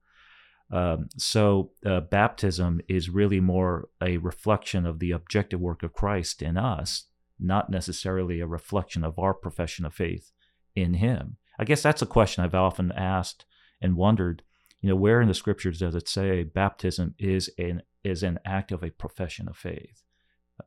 Um, 0.71 1.09
so 1.17 1.73
uh, 1.85 2.01
baptism 2.01 2.81
is 2.89 3.11
really 3.11 3.41
more 3.41 3.89
a 4.01 4.19
reflection 4.19 4.87
of 4.87 5.01
the 5.01 5.11
objective 5.11 5.61
work 5.61 5.83
of 5.83 5.93
Christ 5.93 6.43
in 6.43 6.57
us, 6.57 7.05
not 7.39 7.71
necessarily 7.71 8.41
a 8.41 8.47
reflection 8.47 9.03
of 9.03 9.19
our 9.19 9.35
profession 9.35 9.85
of 9.85 9.95
faith 9.95 10.31
in 10.77 10.95
Him. 10.95 11.37
I 11.59 11.65
guess 11.65 11.83
that's 11.83 12.03
a 12.03 12.07
question 12.07 12.45
I've 12.45 12.55
often 12.55 12.93
asked 12.93 13.45
and 13.81 13.97
wondered. 13.97 14.43
You 14.81 14.89
know, 14.89 14.97
where 14.97 15.21
in 15.21 15.29
the 15.29 15.35
scriptures 15.35 15.81
does 15.81 15.95
it 15.95 16.09
say 16.09 16.43
baptism 16.43 17.15
is 17.19 17.51
an 17.59 17.83
is 18.03 18.23
an 18.23 18.39
act 18.47 18.73
of 18.73 18.83
a 18.83 18.91
profession 18.91 19.47
of 19.49 19.57
faith? 19.57 20.05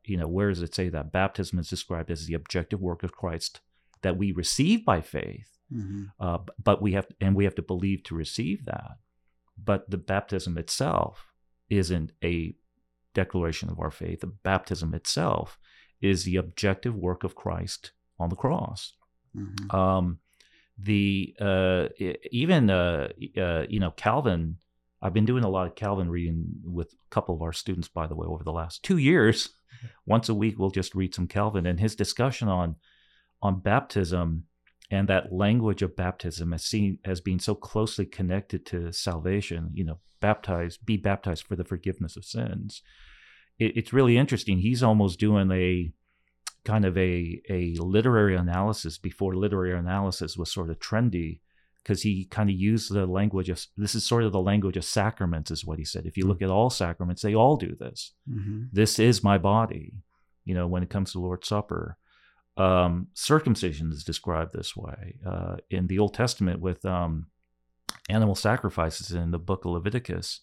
You 0.05 0.17
know, 0.17 0.27
where 0.27 0.49
does 0.49 0.61
it 0.61 0.75
say 0.75 0.89
that 0.89 1.11
baptism 1.11 1.57
is 1.57 1.69
described 1.69 2.11
as 2.11 2.27
the 2.27 2.35
objective 2.35 2.79
work 2.79 3.03
of 3.03 3.11
Christ 3.13 3.61
that 4.01 4.17
we 4.17 4.31
receive 4.31 4.85
by 4.85 5.01
faith? 5.01 5.49
Mhm. 5.73 6.11
uh, 6.19 6.39
but 6.63 6.81
we 6.81 6.91
have 6.91 7.07
and 7.19 7.35
we 7.35 7.45
have 7.45 7.55
to 7.55 7.63
believe 7.63 8.03
to 8.03 8.15
receive 8.15 8.65
that 8.65 8.97
but 9.61 9.89
the 9.89 9.97
baptism 9.97 10.57
itself 10.57 11.27
isn't 11.69 12.11
a 12.23 12.55
declaration 13.13 13.69
of 13.69 13.79
our 13.79 13.91
faith 13.91 14.21
the 14.21 14.27
baptism 14.27 14.93
itself 14.93 15.57
is 16.01 16.23
the 16.23 16.35
objective 16.37 16.95
work 16.95 17.23
of 17.23 17.35
christ 17.35 17.91
on 18.19 18.29
the 18.29 18.35
cross 18.35 18.93
Mhm. 19.35 19.73
um, 19.73 20.19
the 20.77 21.35
uh, 21.39 21.87
even 22.31 22.69
uh, 22.69 23.09
uh, 23.37 23.65
you 23.69 23.79
know 23.79 23.91
Calvin. 23.91 24.57
I've 25.01 25.13
been 25.13 25.25
doing 25.25 25.43
a 25.43 25.49
lot 25.49 25.67
of 25.67 25.75
Calvin 25.75 26.09
reading 26.09 26.45
with 26.63 26.93
a 26.93 27.09
couple 27.09 27.35
of 27.35 27.41
our 27.41 27.51
students, 27.53 27.87
by 27.89 28.07
the 28.07 28.15
way, 28.15 28.25
over 28.25 28.43
the 28.43 28.51
last 28.53 28.83
two 28.83 28.97
years. 28.97 29.49
Once 30.05 30.29
a 30.29 30.33
week, 30.33 30.57
we'll 30.57 30.69
just 30.71 30.95
read 30.95 31.13
some 31.13 31.27
Calvin, 31.27 31.65
and 31.65 31.79
his 31.79 31.95
discussion 31.95 32.47
on 32.47 32.75
on 33.41 33.59
baptism 33.59 34.45
and 34.93 35.07
that 35.07 35.33
language 35.45 35.81
of 35.81 35.95
baptism 35.95 36.53
as 36.53 36.63
seen 36.63 36.99
as 37.03 37.19
being 37.27 37.39
so 37.39 37.55
closely 37.55 38.05
connected 38.05 38.61
to 38.67 38.93
salvation. 38.93 39.71
You 39.73 39.85
know, 39.85 39.99
baptized, 40.19 40.85
be 40.85 40.97
baptized 40.97 41.43
for 41.47 41.55
the 41.55 41.63
forgiveness 41.71 42.15
of 42.15 42.23
sins. 42.25 42.83
It, 43.57 43.75
it's 43.77 43.93
really 43.97 44.17
interesting. 44.17 44.59
He's 44.59 44.83
almost 44.83 45.19
doing 45.19 45.49
a 45.51 45.91
kind 46.63 46.85
of 46.85 46.95
a 46.97 47.41
a 47.49 47.61
literary 47.97 48.35
analysis 48.35 48.97
before 49.09 49.35
literary 49.35 49.77
analysis 49.77 50.37
was 50.37 50.51
sort 50.51 50.69
of 50.69 50.79
trendy 50.79 51.39
because 51.81 52.03
he 52.03 52.25
kind 52.37 52.49
of 52.49 52.55
used 52.55 52.93
the 52.93 53.05
language 53.05 53.49
of 53.49 53.65
this 53.75 53.95
is 53.95 54.05
sort 54.05 54.23
of 54.23 54.31
the 54.31 54.47
language 54.51 54.77
of 54.77 54.85
sacraments 54.85 55.51
is 55.51 55.65
what 55.65 55.79
he 55.79 55.83
said 55.83 56.05
if 56.05 56.15
you 56.17 56.25
look 56.25 56.41
at 56.41 56.49
all 56.49 56.69
sacraments 56.69 57.21
they 57.21 57.35
all 57.35 57.57
do 57.57 57.75
this 57.75 58.13
Mhm. 58.29 58.69
this 58.71 58.97
is 58.97 59.21
my 59.31 59.37
body 59.37 59.85
you 60.45 60.55
know 60.57 60.65
when 60.65 60.83
it 60.83 60.89
comes 60.89 61.11
to 61.11 61.19
lord's 61.19 61.49
supper 61.49 61.97
um, 62.57 63.07
circumcision 63.13 63.91
is 63.91 64.03
described 64.03 64.53
this 64.53 64.75
way 64.75 65.15
uh, 65.25 65.55
in 65.69 65.87
the 65.87 65.99
old 65.99 66.13
testament 66.13 66.59
with 66.59 66.85
um, 66.85 67.27
animal 68.09 68.35
sacrifices 68.35 69.11
in 69.11 69.31
the 69.31 69.39
book 69.39 69.65
of 69.65 69.71
leviticus 69.71 70.41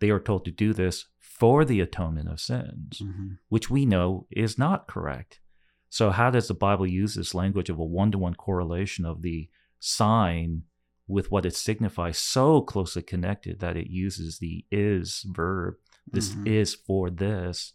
they 0.00 0.10
are 0.10 0.20
told 0.20 0.44
to 0.44 0.50
do 0.50 0.72
this 0.72 1.06
for 1.20 1.64
the 1.64 1.80
atonement 1.80 2.28
of 2.28 2.40
sins 2.40 3.00
Mhm. 3.02 3.38
which 3.48 3.70
we 3.70 3.86
know 3.86 4.26
is 4.30 4.58
not 4.58 4.88
correct. 4.88 5.40
So, 5.88 6.10
how 6.10 6.30
does 6.30 6.48
the 6.48 6.54
Bible 6.54 6.86
use 6.86 7.14
this 7.14 7.34
language 7.34 7.68
of 7.68 7.78
a 7.78 7.84
one 7.84 8.10
to 8.12 8.18
one 8.18 8.34
correlation 8.34 9.04
of 9.04 9.20
the 9.22 9.48
sign 9.78 10.62
with 11.06 11.30
what 11.30 11.44
it 11.44 11.54
signifies 11.54 12.16
so 12.18 12.62
closely 12.62 13.02
connected 13.02 13.60
that 13.60 13.76
it 13.76 13.88
uses 13.90 14.38
the 14.38 14.64
is 14.70 15.22
verb? 15.30 15.74
This 16.10 16.34
Mhm. 16.34 16.46
is 16.46 16.74
for 16.74 17.10
this. 17.10 17.74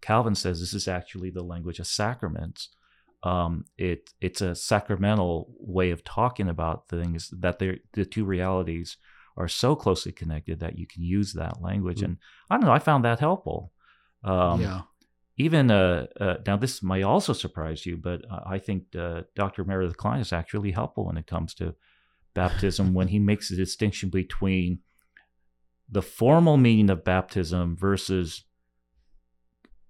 Calvin 0.00 0.34
says 0.36 0.60
this 0.60 0.74
is 0.74 0.86
actually 0.86 1.30
the 1.30 1.42
language 1.42 1.80
of 1.80 1.86
sacraments. 1.88 2.68
Um, 3.26 3.64
it 3.76 4.10
it's 4.20 4.40
a 4.40 4.54
sacramental 4.54 5.52
way 5.58 5.90
of 5.90 6.04
talking 6.04 6.48
about 6.48 6.88
things 6.88 7.32
that 7.40 7.58
they're, 7.58 7.78
the 7.92 8.04
two 8.04 8.24
realities 8.24 8.98
are 9.36 9.48
so 9.48 9.74
closely 9.74 10.12
connected 10.12 10.60
that 10.60 10.78
you 10.78 10.86
can 10.86 11.02
use 11.02 11.32
that 11.32 11.60
language. 11.60 12.00
Mm. 12.00 12.04
And 12.04 12.16
I 12.48 12.54
don't 12.54 12.66
know, 12.66 12.72
I 12.72 12.78
found 12.78 13.04
that 13.04 13.18
helpful. 13.18 13.72
Um, 14.22 14.60
yeah. 14.60 14.82
even 15.36 15.70
uh, 15.72 16.06
uh, 16.20 16.36
now 16.46 16.56
this 16.56 16.84
may 16.84 17.02
also 17.02 17.32
surprise 17.32 17.84
you, 17.84 17.96
but 17.96 18.20
uh, 18.30 18.40
I 18.46 18.58
think 18.58 18.94
uh, 18.96 19.22
Dr. 19.34 19.64
Meredith 19.64 19.96
Kline 19.96 20.20
is 20.20 20.32
actually 20.32 20.70
helpful 20.70 21.06
when 21.06 21.16
it 21.16 21.26
comes 21.26 21.52
to 21.54 21.74
baptism 22.34 22.94
when 22.94 23.08
he 23.08 23.18
makes 23.18 23.48
the 23.48 23.56
distinction 23.56 24.08
between 24.08 24.80
the 25.88 26.02
formal 26.02 26.56
meaning 26.56 26.90
of 26.90 27.02
baptism 27.02 27.76
versus 27.76 28.44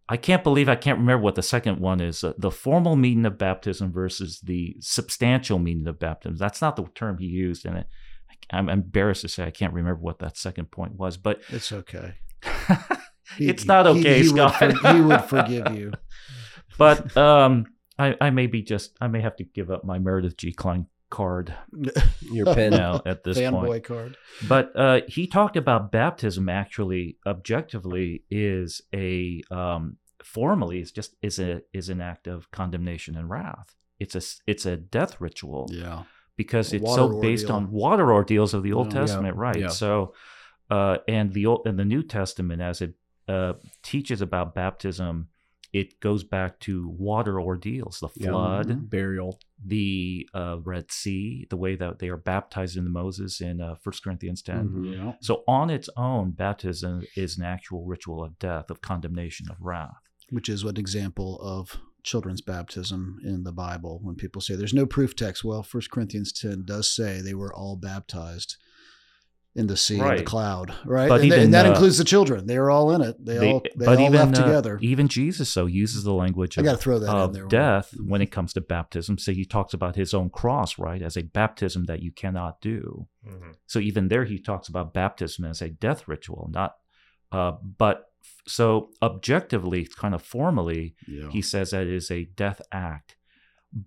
I 0.08 0.16
can't 0.16 0.44
believe 0.44 0.68
I 0.68 0.76
can't 0.76 0.98
remember 0.98 1.22
what 1.24 1.34
the 1.34 1.42
second 1.42 1.80
one 1.80 2.00
is. 2.00 2.22
Uh, 2.22 2.32
the 2.38 2.50
formal 2.50 2.94
meaning 2.96 3.26
of 3.26 3.38
baptism 3.38 3.92
versus 3.92 4.40
the 4.40 4.76
substantial 4.80 5.58
meaning 5.58 5.86
of 5.88 5.98
baptism. 5.98 6.36
That's 6.36 6.60
not 6.62 6.76
the 6.76 6.84
term 6.94 7.18
he 7.18 7.26
used, 7.26 7.66
and 7.66 7.84
I'm 8.50 8.68
embarrassed 8.68 9.22
to 9.22 9.28
say 9.28 9.44
I 9.44 9.50
can't 9.50 9.72
remember 9.72 10.00
what 10.00 10.20
that 10.20 10.36
second 10.36 10.70
point 10.70 10.94
was. 10.94 11.16
But 11.16 11.40
It's 11.48 11.72
okay. 11.72 12.14
He- 13.36 13.48
it's 13.48 13.64
not 13.64 13.88
okay, 13.88 14.22
he, 14.22 14.28
would 14.28 14.36
Scott. 14.36 14.72
for- 14.78 14.94
he 14.94 15.00
would 15.00 15.24
forgive 15.24 15.74
you. 15.76 15.92
but 16.78 17.14
um, 17.16 17.66
I, 17.98 18.14
I 18.20 18.30
may 18.30 18.46
be 18.46 18.62
just 18.62 18.96
I 19.00 19.08
may 19.08 19.20
have 19.20 19.34
to 19.36 19.44
give 19.44 19.68
up 19.70 19.84
my 19.84 19.98
Meredith 19.98 20.36
G. 20.36 20.52
Kline 20.52 20.86
card 21.10 21.54
Your 22.20 22.46
pen. 22.54 22.74
out 22.74 23.06
at 23.06 23.22
this 23.24 23.38
Fanboy 23.38 23.66
point. 23.66 23.84
card. 23.84 24.16
But 24.48 24.72
uh, 24.76 25.00
he 25.08 25.26
talked 25.26 25.56
about 25.56 25.92
baptism 25.92 26.48
actually 26.48 27.16
objectively 27.26 28.24
is 28.30 28.80
a 28.94 29.42
um, 29.50 29.96
formally 30.22 30.80
is 30.80 30.90
just 30.92 31.14
is 31.22 31.38
a 31.38 31.62
is 31.72 31.88
an 31.88 32.00
act 32.00 32.26
of 32.26 32.50
condemnation 32.50 33.16
and 33.16 33.30
wrath. 33.30 33.74
It's 33.98 34.14
a 34.14 34.22
it's 34.46 34.66
a 34.66 34.76
death 34.76 35.20
ritual 35.20 35.68
Yeah. 35.70 36.02
because 36.36 36.72
it's 36.72 36.94
so 36.94 37.06
water 37.06 37.20
based 37.20 37.50
on 37.50 37.70
water 37.70 38.12
ordeals 38.12 38.52
of 38.54 38.62
the 38.62 38.72
Old 38.72 38.92
Yeah. 38.92 39.00
Testament, 39.00 39.36
right? 39.36 39.56
Yeah. 39.58 39.68
So, 39.68 40.14
uh, 40.70 40.98
and 41.08 41.32
the 41.32 41.46
Old 41.46 41.66
and 41.66 41.78
the 41.78 41.84
New 41.84 42.02
Testament, 42.02 42.60
as 42.60 42.82
it 42.82 42.94
uh, 43.28 43.54
teaches 43.82 44.20
about 44.20 44.54
baptism, 44.54 45.28
it 45.80 45.88
goes 46.00 46.22
back 46.24 46.58
to 46.60 46.88
water 46.88 47.40
ordeals, 47.40 47.98
the 48.00 48.08
flood, 48.08 48.68
Mhm. 48.68 48.88
Burial. 48.90 49.38
the 49.64 50.28
uh, 50.34 50.56
Red 50.62 50.90
Sea, 50.92 51.46
the 51.50 51.56
way 51.56 51.76
that 51.76 51.98
they 51.98 52.08
are 52.08 52.16
baptized 52.34 52.76
into 52.76 52.90
Moses 52.90 53.40
in 53.40 53.60
uh, 53.60 53.74
1 53.82 53.94
Corinthians 54.04 54.40
10. 54.42 54.68
Mhm. 54.68 54.94
Yeah. 54.94 55.12
So, 55.20 55.42
on 55.48 55.70
its 55.70 55.88
own, 55.96 56.30
baptism 56.32 57.04
is 57.16 57.36
an 57.38 57.44
actual 57.44 57.84
ritual 57.84 58.22
of 58.22 58.38
death, 58.38 58.70
of 58.70 58.80
condemnation, 58.80 59.46
of 59.50 59.56
wrath. 59.60 59.96
Which 60.30 60.48
is 60.48 60.62
an 60.62 60.76
example 60.76 61.40
of 61.40 61.78
children's 62.02 62.40
baptism 62.42 63.18
in 63.24 63.42
the 63.44 63.52
Bible. 63.52 63.98
When 64.02 64.14
people 64.14 64.40
say 64.40 64.54
there's 64.56 64.74
no 64.82 64.86
proof 64.86 65.16
text, 65.16 65.42
well, 65.44 65.62
1 65.62 65.90
Corinthians 65.90 66.32
10 66.32 66.64
does 66.64 66.88
say 66.98 67.20
they 67.20 67.34
were 67.34 67.52
all 67.52 67.76
baptized 67.76 68.56
in 69.56 69.66
the 69.66 69.76
sea 69.76 69.98
and 69.98 70.18
the 70.18 70.22
cloud, 70.22 70.72
right? 70.84 71.08
But 71.08 71.14
and, 71.14 71.22
th- 71.22 71.32
even, 71.32 71.44
and 71.46 71.54
that 71.54 71.66
uh, 71.66 71.70
includes 71.70 71.98
the 71.98 72.04
children. 72.04 72.46
They 72.46 72.58
were 72.58 72.70
all 72.70 72.92
in 72.94 73.00
it. 73.00 73.16
They, 73.24 73.50
all 73.52 73.60
they 73.74 73.86
but 73.86 73.98
all 73.98 74.04
even 74.06 74.12
left 74.12 74.38
uh, 74.38 74.44
together. 74.44 74.78
even 74.82 75.08
Jesus, 75.08 75.50
so 75.50 75.66
uses 75.66 76.04
the 76.04 76.12
language 76.12 76.58
I 76.58 76.60
of 76.60 76.64
got 76.66 76.72
to 76.72 76.78
throw 76.78 76.98
that 76.98 77.24
in 77.24 77.32
there. 77.32 77.46
death 77.46 77.94
when 77.98 78.20
it 78.20 78.30
comes 78.30 78.52
to 78.52 78.60
baptism. 78.60 79.18
So 79.18 79.32
he 79.32 79.44
talks 79.44 79.72
about 79.74 79.96
his 79.96 80.12
own 80.14 80.28
cross, 80.30 80.78
right, 80.78 81.00
as 81.02 81.16
a 81.16 81.22
baptism 81.22 81.86
that 81.86 82.02
you 82.02 82.12
cannot 82.12 82.60
do. 82.60 83.06
Mhm. 83.26 83.54
So 83.66 83.78
even 83.78 84.08
there, 84.08 84.24
he 84.24 84.38
talks 84.38 84.68
about 84.68 84.92
baptism 84.94 85.44
as 85.44 85.62
a 85.62 85.70
death 85.70 86.06
ritual, 86.06 86.50
not. 86.52 86.76
Uh, 87.32 87.52
but 87.78 88.04
so 88.46 88.90
objectively, 89.02 89.86
kind 89.96 90.14
of 90.14 90.22
formally, 90.22 90.94
Yeah. 91.08 91.30
he 91.30 91.42
says 91.42 91.70
that 91.70 91.82
it 91.86 91.92
is 91.92 92.10
a 92.10 92.24
death 92.24 92.60
act. 92.72 93.16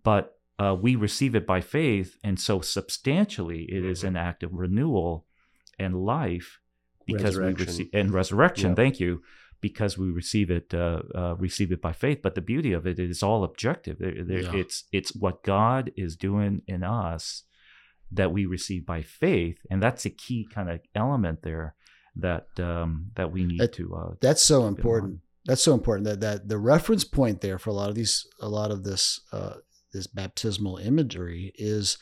But 0.04 0.34
uh, 0.58 0.76
we 0.76 0.96
receive 0.96 1.36
it 1.36 1.48
by 1.48 1.62
faith, 1.62 2.18
and 2.22 2.38
so 2.38 2.60
substantially 2.60 3.64
it 3.72 3.86
is 3.86 4.04
Mhm. 4.04 4.08
an 4.10 4.16
act 4.18 4.44
of 4.44 4.54
renewal 4.54 5.26
and 5.80 5.96
life 5.96 6.60
because 7.06 7.38
we 7.38 7.54
receive 7.54 7.90
and 7.94 8.14
resurrection. 8.14 8.70
Yeah. 8.72 8.76
Thank 8.76 9.00
you, 9.00 9.22
because 9.62 9.98
we 9.98 10.10
receive 10.12 10.52
it 10.52 10.74
uh, 10.74 11.02
uh, 11.16 11.36
receive 11.38 11.72
it 11.72 11.82
by 11.82 11.94
faith. 11.94 12.20
But 12.22 12.36
the 12.36 12.42
beauty 12.42 12.72
of 12.74 12.86
it 12.86 13.00
is 13.00 13.24
all 13.24 13.44
objective. 13.44 13.98
There- 14.00 14.24
there- 14.24 14.42
Yeah. 14.42 14.56
It's 14.56 14.84
it's 14.92 15.16
what 15.16 15.44
God 15.44 15.92
is 15.96 16.16
doing 16.16 16.62
in 16.68 16.84
us 16.84 17.44
that 18.12 18.32
we 18.32 18.46
receive 18.46 18.86
by 18.86 19.02
faith, 19.02 19.58
and 19.70 19.82
that's 19.84 20.06
a 20.06 20.10
key 20.10 20.48
kind 20.54 20.70
of 20.70 20.80
element 20.96 21.42
there 21.44 21.76
that 22.16 22.48
um, 22.60 23.12
that 23.16 23.32
we 23.32 23.44
need 23.44 23.60
That- 23.60 23.74
to. 23.74 23.96
Uh, 23.96 24.14
That's 24.22 24.42
so 24.44 24.68
important. 24.68 25.20
That's 25.46 25.64
so 25.64 25.74
important 25.74 26.06
that 26.06 26.20
that 26.22 26.48
the 26.50 26.58
reference 26.58 27.04
point 27.06 27.42
there 27.42 27.58
for 27.58 27.70
a 27.72 27.74
lot 27.74 27.90
of 27.90 27.96
these, 27.96 28.28
a 28.42 28.50
lot 28.50 28.72
of 28.72 28.84
this, 28.84 29.22
uh, 29.32 29.56
this 29.94 30.06
baptismal 30.06 30.78
imagery 30.78 31.52
is 31.56 31.98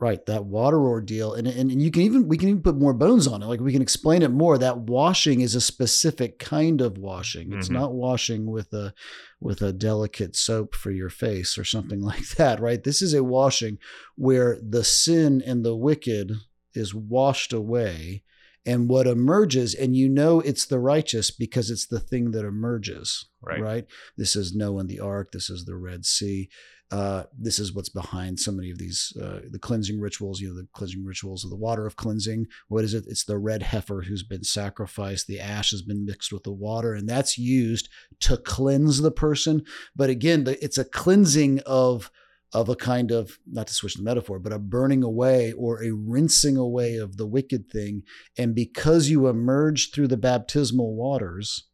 right 0.00 0.24
that 0.26 0.44
water 0.44 0.80
ordeal, 0.80 1.34
and, 1.34 1.46
and 1.46 1.70
and 1.70 1.80
you 1.82 1.90
can 1.90 2.02
even 2.02 2.28
we 2.28 2.36
can 2.36 2.48
even 2.48 2.62
put 2.62 2.76
more 2.76 2.92
bones 2.94 3.26
on 3.26 3.42
it. 3.42 3.46
Like 3.46 3.60
we 3.60 3.72
can 3.72 3.82
explain 3.82 4.22
it 4.22 4.30
more. 4.30 4.58
That 4.58 4.78
washing 4.78 5.40
is 5.40 5.54
a 5.54 5.60
specific 5.60 6.38
kind 6.38 6.80
of 6.80 6.98
washing. 6.98 7.52
It's 7.52 7.68
Mhm. 7.68 7.72
not 7.72 7.94
washing 7.94 8.46
with 8.46 8.72
a 8.72 8.92
with 9.40 9.62
a 9.62 9.72
delicate 9.72 10.36
soap 10.36 10.74
for 10.74 10.90
your 10.90 11.10
face 11.10 11.56
or 11.58 11.64
something 11.64 12.00
like 12.12 12.28
that. 12.36 12.60
Right. 12.60 12.82
This 12.82 13.00
is 13.02 13.14
a 13.14 13.22
washing 13.24 13.78
where 14.16 14.58
the 14.62 14.84
sin 14.84 15.42
and 15.44 15.64
the 15.64 15.76
wicked 15.76 16.32
is 16.74 16.94
washed 16.94 17.52
away 17.52 18.22
and 18.66 18.88
what 18.88 19.06
emerges 19.06 19.74
and 19.74 19.94
you 19.94 20.08
know 20.08 20.40
it's 20.40 20.64
the 20.64 20.78
righteous 20.80 21.30
because 21.30 21.70
it's 21.70 21.86
the 21.86 22.00
thing 22.00 22.30
that 22.30 22.44
emerges 22.46 23.26
right, 23.42 23.60
Right. 23.60 23.86
this 24.16 24.34
is 24.34 24.54
noah 24.54 24.80
and 24.80 24.88
the 24.88 25.00
ark 25.00 25.32
this 25.32 25.50
is 25.50 25.66
the 25.66 25.76
red 25.76 26.06
sea 26.06 26.48
uh, 26.94 27.24
this 27.36 27.58
is 27.58 27.74
what's 27.74 27.88
behind 27.88 28.38
so 28.38 28.52
many 28.52 28.70
of 28.70 28.78
these 28.78 29.12
uh, 29.20 29.40
the 29.50 29.58
cleansing 29.58 30.00
rituals 30.00 30.40
you 30.40 30.48
know 30.48 30.54
the 30.54 30.68
cleansing 30.74 31.04
rituals 31.04 31.42
of 31.42 31.50
the 31.50 31.56
water 31.56 31.86
of 31.86 31.96
cleansing. 31.96 32.46
What 32.68 32.84
is 32.84 32.94
it? 32.94 33.04
It's 33.08 33.24
the 33.24 33.36
red 33.36 33.64
heifer 33.64 34.02
who's 34.02 34.22
been 34.22 34.44
sacrificed. 34.44 35.26
The 35.26 35.40
ash 35.40 35.72
has 35.72 35.82
been 35.82 36.04
mixed 36.04 36.32
with 36.32 36.44
the 36.44 36.52
water 36.52 36.94
and 36.94 37.08
that's 37.08 37.36
used 37.36 37.88
to 38.20 38.36
cleanse 38.36 39.02
the 39.02 39.10
person. 39.10 39.64
But 39.96 40.08
again 40.08 40.44
the, 40.44 40.62
it's 40.62 40.78
a 40.78 40.84
cleansing 40.84 41.62
of 41.66 42.12
of 42.52 42.68
a 42.68 42.76
kind 42.76 43.10
of 43.10 43.40
not 43.44 43.66
to 43.66 43.74
switch 43.74 43.94
the 43.94 44.02
metaphor 44.04 44.38
but 44.38 44.52
a 44.52 44.60
burning 44.60 45.02
away 45.02 45.50
or 45.50 45.82
a 45.82 45.90
rinsing 45.90 46.56
away 46.56 46.94
of 46.94 47.16
the 47.16 47.26
wicked 47.26 47.68
thing. 47.68 48.04
And 48.38 48.54
because 48.54 49.08
you 49.08 49.26
emerge 49.26 49.90
through 49.90 50.08
the 50.08 50.16
baptismal 50.16 50.94
waters 50.94 51.64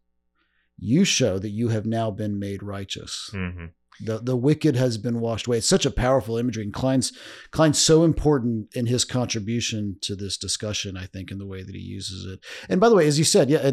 you 0.79 1.05
show 1.05 1.39
that 1.39 1.51
you 1.51 1.69
have 1.69 1.85
now 1.85 2.11
been 2.11 2.39
made 2.39 2.63
righteous. 2.63 3.29
Hmm 3.33 3.67
the 4.03 4.19
the 4.19 4.37
wicked 4.37 4.77
has 4.77 4.99
been 4.99 5.21
washed 5.21 5.47
away. 5.47 5.59
It's 5.59 5.69
such 5.69 5.87
a 5.87 5.91
powerful 5.91 6.37
imagery, 6.37 6.65
and 6.65 6.73
Kline's 6.73 7.13
Kline's 7.51 7.79
so 7.79 8.05
important 8.05 8.75
in 8.75 8.87
his 8.87 9.05
contribution 9.05 9.97
to 10.03 10.17
this 10.17 10.37
discussion. 10.37 10.97
I 10.97 11.07
think 11.07 11.31
in 11.31 11.39
the 11.39 11.47
way 11.47 11.63
that 11.63 11.75
he 11.75 11.81
uses 11.81 12.25
it. 12.25 12.41
And 12.69 12.81
by 12.81 12.89
the 12.89 12.95
way, 12.95 13.07
as 13.07 13.19
you 13.19 13.25
said, 13.25 13.51
yeah, 13.51 13.71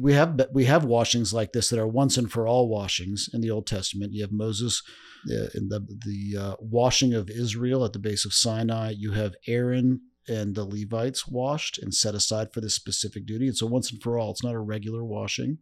we 0.00 0.12
have 0.12 0.40
we 0.52 0.64
have 0.64 0.84
washings 0.84 1.32
like 1.32 1.52
this 1.52 1.68
that 1.68 1.78
are 1.78 1.86
once 1.86 2.16
and 2.16 2.30
for 2.30 2.46
all 2.46 2.68
washings 2.68 3.28
in 3.32 3.40
the 3.40 3.50
Old 3.50 3.66
Testament. 3.66 4.12
You 4.12 4.22
have 4.22 4.32
Moses 4.32 4.82
uh, 5.30 5.48
in 5.54 5.68
the 5.68 5.80
the 6.06 6.40
uh, 6.40 6.56
washing 6.58 7.14
of 7.14 7.30
Israel 7.30 7.84
at 7.84 7.92
the 7.92 7.98
base 7.98 8.24
of 8.24 8.34
Sinai. 8.34 8.94
You 8.96 9.12
have 9.12 9.34
Aaron 9.46 10.00
and 10.28 10.54
the 10.54 10.64
Levites 10.64 11.26
washed 11.26 11.78
and 11.78 11.94
set 11.94 12.14
aside 12.14 12.52
for 12.52 12.60
this 12.60 12.74
specific 12.74 13.26
duty. 13.26 13.48
And 13.48 13.56
so 13.56 13.66
once 13.66 13.90
and 13.90 14.02
for 14.02 14.18
all, 14.18 14.30
it's 14.30 14.44
not 14.44 14.54
a 14.54 14.60
regular 14.60 15.04
washing. 15.04 15.58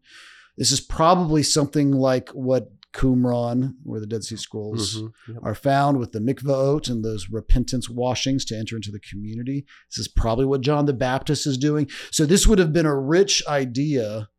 This 0.56 0.72
is 0.72 0.80
probably 0.80 1.42
something 1.42 1.92
like 1.92 2.30
what 2.30 2.68
Qumran, 2.92 3.74
where 3.82 4.00
the 4.00 4.06
Dead 4.06 4.24
Sea 4.24 4.36
Scrolls 4.36 4.96
Mhm. 5.02 5.12
Yep. 5.28 5.36
are 5.42 5.54
found 5.54 5.98
with 5.98 6.12
the 6.12 6.20
mikvaot 6.20 6.88
and 6.88 7.04
those 7.04 7.28
repentance 7.30 7.88
washings 7.88 8.44
to 8.46 8.56
enter 8.56 8.76
into 8.76 8.90
the 8.90 9.00
community. 9.00 9.66
This 9.90 9.98
is 9.98 10.08
probably 10.08 10.46
what 10.46 10.62
John 10.62 10.86
the 10.86 10.92
Baptist 10.92 11.46
is 11.46 11.58
doing. 11.58 11.88
So 12.10 12.24
this 12.26 12.46
would 12.46 12.58
have 12.58 12.72
been 12.72 12.86
a 12.86 12.98
rich 12.98 13.42
idea 13.46 14.30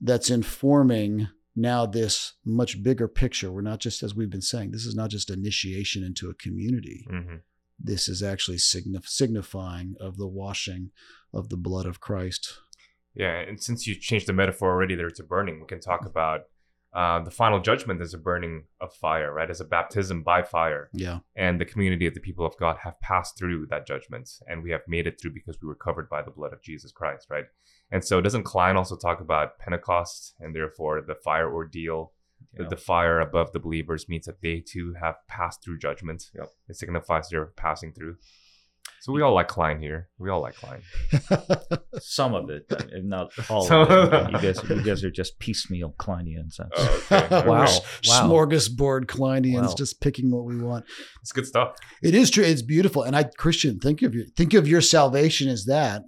that's 0.00 0.30
informing 0.30 1.28
now 1.54 1.84
this 1.84 2.34
much 2.44 2.82
bigger 2.82 3.08
picture. 3.08 3.52
We're 3.52 3.60
not 3.62 3.80
just, 3.80 4.02
as 4.02 4.14
we've 4.14 4.30
been 4.30 4.40
saying, 4.40 4.70
this 4.70 4.86
is 4.86 4.94
not 4.94 5.10
just 5.10 5.28
initiation 5.30 6.02
into 6.02 6.30
a 6.30 6.34
community. 6.34 7.06
hmm 7.08 7.36
This 7.84 8.08
is 8.08 8.22
actually 8.22 8.58
signif- 8.58 9.08
signifying 9.08 9.96
of 9.98 10.16
the 10.16 10.28
washing 10.28 10.92
of 11.32 11.48
the 11.48 11.56
blood 11.56 11.84
of 11.84 11.98
Christ. 12.00 12.58
Yeah, 13.14 13.40
and 13.40 13.60
since 13.60 13.86
you 13.86 13.94
changed 13.96 14.26
the 14.28 14.32
metaphor 14.32 14.70
already 14.70 14.94
there 14.94 15.10
to 15.10 15.22
burning, 15.24 15.60
we 15.60 15.66
can 15.66 15.80
talk 15.80 16.06
about 16.06 16.42
uh, 16.94 17.20
the 17.20 17.30
final 17.30 17.58
judgment 17.58 18.02
is 18.02 18.12
a 18.12 18.18
burning 18.18 18.64
of 18.80 18.92
fire, 18.94 19.32
right? 19.32 19.50
As 19.50 19.60
a 19.60 19.64
baptism 19.64 20.22
by 20.22 20.42
fire. 20.42 20.90
Yeah. 20.92 21.20
And 21.34 21.60
the 21.60 21.64
community 21.64 22.06
of 22.06 22.14
the 22.14 22.20
people 22.20 22.44
of 22.44 22.56
God 22.58 22.76
have 22.82 23.00
passed 23.00 23.38
through 23.38 23.66
that 23.70 23.86
judgment, 23.86 24.30
and 24.46 24.62
we 24.62 24.70
have 24.72 24.82
made 24.86 25.06
it 25.06 25.18
through 25.20 25.32
because 25.32 25.58
we 25.62 25.68
were 25.68 25.74
covered 25.74 26.10
by 26.10 26.20
the 26.20 26.30
blood 26.30 26.52
of 26.52 26.62
Jesus 26.62 26.92
Christ, 26.92 27.28
right? 27.30 27.46
And 27.90 28.04
so, 28.04 28.20
doesn't 28.20 28.44
Kline 28.44 28.76
also 28.76 28.96
talk 28.96 29.20
about 29.20 29.58
Pentecost 29.58 30.34
and 30.40 30.54
therefore 30.54 31.00
the 31.00 31.14
fire 31.14 31.52
ordeal? 31.52 32.12
Yeah. 32.58 32.66
The 32.68 32.76
fire 32.76 33.20
above 33.20 33.52
the 33.52 33.60
believers 33.60 34.08
means 34.08 34.26
that 34.26 34.42
they 34.42 34.60
too 34.60 34.94
have 35.00 35.14
passed 35.28 35.62
through 35.62 35.78
judgment. 35.78 36.24
Yep. 36.34 36.48
It 36.68 36.76
signifies 36.76 37.28
they're 37.28 37.46
passing 37.46 37.92
through. 37.92 38.16
So 39.00 39.12
we 39.12 39.20
all 39.22 39.34
like 39.34 39.48
Kline 39.48 39.80
here. 39.80 40.08
We 40.18 40.30
all 40.30 40.40
like 40.40 40.54
Kline. 40.54 40.82
Some 42.00 42.34
of 42.34 42.50
it, 42.50 42.64
I 42.70 42.84
not 43.02 43.32
all 43.50 43.62
Some 43.64 43.82
of 43.82 43.90
of 43.90 44.12
it. 44.12 44.26
it. 44.26 44.30
You 44.32 44.52
guys, 44.52 44.70
you 44.70 44.82
guys 44.82 45.04
are 45.04 45.10
just 45.10 45.38
piecemeal 45.38 45.94
Kleinians. 45.98 46.56
That's- 46.58 46.72
Oh, 47.10 47.16
okay. 47.16 47.46
Wow. 47.48 47.64
Wow. 47.64 47.66
Smorgasbord 48.02 49.06
Kleinians 49.06 49.66
Wow. 49.68 49.74
just 49.76 50.00
picking 50.00 50.30
what 50.30 50.44
we 50.44 50.56
want. 50.60 50.84
It's 51.20 51.32
good 51.32 51.46
stuff. 51.46 51.76
It 52.02 52.14
is 52.14 52.30
true. 52.30 52.44
It's 52.44 52.62
beautiful. 52.62 53.02
And 53.02 53.16
I, 53.16 53.24
Christian, 53.24 53.78
think 53.80 54.02
of 54.02 54.14
your 54.14 54.24
think 54.36 54.54
of 54.54 54.66
your 54.68 54.80
salvation 54.80 55.48
as 55.48 55.64
that. 55.66 56.02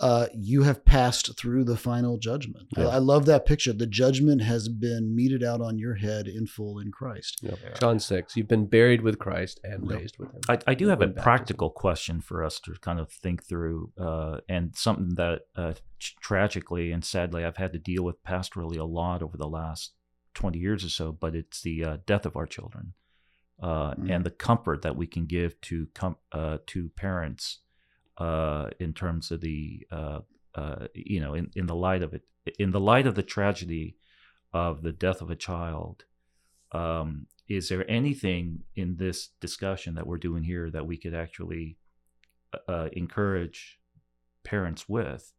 Uh, 0.00 0.26
you 0.34 0.64
have 0.64 0.84
passed 0.84 1.38
through 1.38 1.62
the 1.62 1.76
final 1.76 2.18
judgment. 2.18 2.66
I, 2.76 2.80
Yeah. 2.82 2.88
I 2.88 2.98
love 2.98 3.26
that 3.26 3.46
picture. 3.46 3.72
The 3.72 3.86
judgment 3.86 4.42
has 4.42 4.68
been 4.68 5.14
meted 5.14 5.44
out 5.44 5.60
on 5.60 5.78
your 5.78 5.94
head 5.94 6.26
in 6.26 6.46
full 6.48 6.80
in 6.80 6.90
Christ. 6.90 7.38
Yep. 7.42 7.58
Yeah. 7.62 7.74
John 7.80 8.00
6. 8.00 8.36
You've 8.36 8.48
been 8.48 8.66
buried 8.66 9.02
with 9.02 9.20
Christ 9.20 9.60
and 9.62 9.88
Yep. 9.88 10.00
raised 10.00 10.18
with 10.18 10.32
him. 10.34 10.40
I, 10.48 10.58
I 10.66 10.74
do 10.74 10.88
have 10.88 11.00
a 11.00 11.04
In 11.04 11.10
baptism. 11.10 11.22
practical 11.22 11.70
question 11.70 12.20
for 12.20 12.42
us 12.42 12.58
to 12.60 12.72
kind 12.80 12.98
of 12.98 13.08
think 13.12 13.44
through, 13.44 13.92
uh, 13.96 14.40
and 14.48 14.74
something 14.74 15.14
that 15.14 15.42
uh, 15.54 15.74
tragically 16.20 16.90
and 16.90 17.04
sadly 17.04 17.44
I've 17.44 17.56
had 17.58 17.72
to 17.72 17.78
deal 17.78 18.02
with 18.02 18.22
pastorally 18.24 18.78
a 18.78 18.84
lot 18.84 19.22
over 19.22 19.36
the 19.36 19.48
last 19.48 19.92
20 20.34 20.58
years 20.58 20.84
or 20.84 20.88
so, 20.88 21.12
but 21.12 21.36
it's 21.36 21.62
the 21.62 21.84
uh, 21.84 21.96
death 22.06 22.26
of 22.26 22.36
our 22.36 22.46
children 22.46 22.94
uh, 23.62 23.94
Mm. 23.94 24.10
and 24.16 24.24
the 24.26 24.30
comfort 24.32 24.82
that 24.82 24.96
we 24.96 25.06
can 25.06 25.26
give 25.26 25.60
to 25.60 25.86
com- 25.94 26.16
uh, 26.32 26.58
to 26.66 26.88
parents 26.96 27.60
uh, 28.18 28.70
in 28.78 28.92
terms 28.92 29.30
of 29.30 29.40
the, 29.40 29.86
uh, 29.90 30.20
uh, 30.54 30.86
you 30.94 31.20
know, 31.20 31.34
in, 31.34 31.50
in 31.54 31.66
the 31.66 31.74
light 31.74 32.02
of 32.02 32.14
it, 32.14 32.22
in 32.58 32.70
the 32.70 32.80
light 32.80 33.06
of 33.06 33.14
the 33.14 33.22
tragedy 33.22 33.96
of 34.52 34.82
the 34.82 34.92
death 34.92 35.20
of 35.20 35.30
a 35.30 35.36
child. 35.36 36.04
Um, 36.72 37.26
is 37.48 37.68
there 37.68 37.88
anything 37.90 38.62
in 38.74 38.96
this 38.96 39.28
discussion 39.40 39.94
that 39.96 40.06
we're 40.06 40.18
doing 40.18 40.44
here 40.44 40.70
that 40.70 40.86
we 40.86 40.96
could 40.96 41.14
actually 41.14 41.76
uh, 42.68 42.88
encourage 42.92 43.78
parents 44.44 44.88
with 44.88 45.32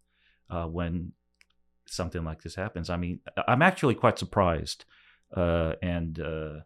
uh, 0.50 0.66
when 0.66 1.14
something 1.88 2.24
like 2.24 2.44
this 2.44 2.56
happens? 2.56 2.90
I 2.90 2.98
mean, 2.98 3.22
I'm 3.48 3.62
actually 3.62 3.96
quite 3.96 4.20
surprised, 4.20 4.86
uh, 5.36 5.74
and 5.82 6.20
uh, 6.20 6.60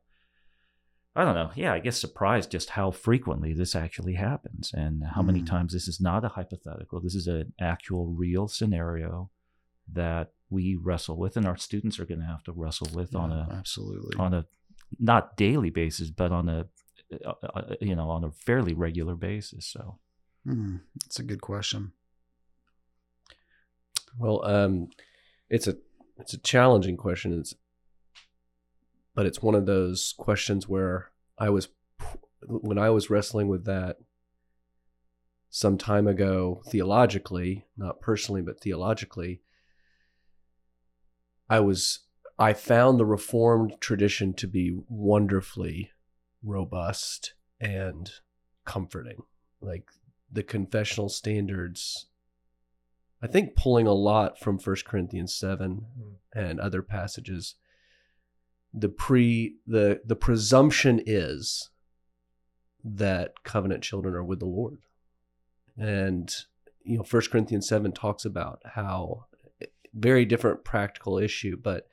I 1.16 1.26
don't 1.26 1.36
know. 1.36 1.52
Yeah, 1.56 1.74
I 1.74 1.80
guess 1.80 1.98
surprised 1.98 2.52
just 2.52 2.70
how 2.72 2.92
frequently 2.92 3.54
this 3.54 3.76
actually 3.76 4.14
happens, 4.14 4.72
and 4.74 5.04
how 5.04 5.22
many 5.22 5.42
Mm. 5.42 5.48
times 5.48 5.74
this 5.74 5.88
is 5.88 6.00
not 6.00 6.24
a 6.24 6.30
hypothetical. 6.30 7.02
This 7.02 7.16
is 7.16 7.28
an 7.28 7.54
actual, 7.60 8.08
real 8.08 8.48
scenario 8.48 9.30
that 9.92 10.32
we 10.50 10.76
wrestle 10.76 11.18
with, 11.18 11.36
and 11.36 11.46
our 11.48 11.58
students 11.58 12.00
are 12.00 12.06
going 12.06 12.20
to 12.22 12.26
have 12.26 12.44
to 12.44 12.52
wrestle 12.52 12.88
with 12.94 13.16
on 13.16 13.32
a 13.32 13.48
absolutely. 13.52 14.16
on 14.18 14.34
a 14.34 14.46
not 15.00 15.36
daily 15.36 15.70
basis, 15.72 16.10
but 16.12 16.32
on 16.32 16.48
a 16.48 16.68
uh, 17.26 17.34
uh, 17.44 17.76
you 17.82 17.96
know 17.96 18.10
on 18.10 18.24
a 18.24 18.32
fairly 18.32 18.74
regular 18.74 19.16
basis. 19.16 19.66
So 19.66 20.00
Hmm, 20.46 20.78
That's 21.02 21.20
a 21.20 21.24
good 21.24 21.42
question. 21.42 21.92
Well, 24.18 24.46
um, 24.46 24.90
it's 25.50 25.68
a 25.68 25.76
it's 26.18 26.34
a 26.34 26.38
challenging 26.38 26.98
question. 26.98 27.40
It's 27.40 27.54
but 29.20 29.26
it's 29.26 29.42
one 29.42 29.54
of 29.54 29.66
those 29.66 30.14
questions 30.18 30.70
where 30.70 31.12
I 31.38 31.50
was 31.50 31.68
when 32.48 32.78
I 32.78 32.90
was 32.90 33.10
wrestling 33.10 33.50
with 33.50 33.66
that 33.66 33.98
some 35.50 35.78
time 35.78 36.08
ago 36.08 36.62
theologically, 36.70 37.66
not 37.76 38.00
personally, 38.00 38.42
but 38.42 38.62
theologically. 38.62 39.42
I 41.50 41.60
was 41.60 42.06
I 42.38 42.54
found 42.54 42.98
the 42.98 43.06
reformed 43.06 43.74
tradition 43.82 44.34
to 44.36 44.48
be 44.48 44.80
wonderfully 44.88 45.92
robust 46.42 47.34
and 47.60 48.10
comforting. 48.64 49.24
Like 49.60 49.90
the 50.32 50.44
confessional 50.44 51.10
standards 51.10 52.08
I 53.22 53.28
think 53.28 53.58
pulling 53.58 53.86
a 53.86 53.92
lot 53.92 54.40
from 54.40 54.60
1 54.60 54.76
Corinthians 54.86 55.36
7 55.36 55.72
hmm. 55.72 56.14
and 56.34 56.58
other 56.62 56.82
passages 56.82 57.56
the 58.74 58.90
pre 58.90 59.56
the 59.66 60.02
the 60.06 60.16
presumption 60.16 61.02
is 61.06 61.70
that 62.84 63.44
covenant 63.44 63.84
children 63.84 64.14
are 64.14 64.24
with 64.24 64.40
the 64.40 64.46
Lord. 64.46 64.80
And 65.78 66.34
you 66.84 66.98
know, 66.98 67.04
First 67.04 67.32
Corinthians 67.32 67.68
seven 67.68 67.92
talks 67.92 68.26
about 68.26 68.62
how 68.66 69.26
very 69.94 70.26
different 70.26 70.64
practical 70.64 71.18
issue, 71.18 71.58
but 71.58 71.88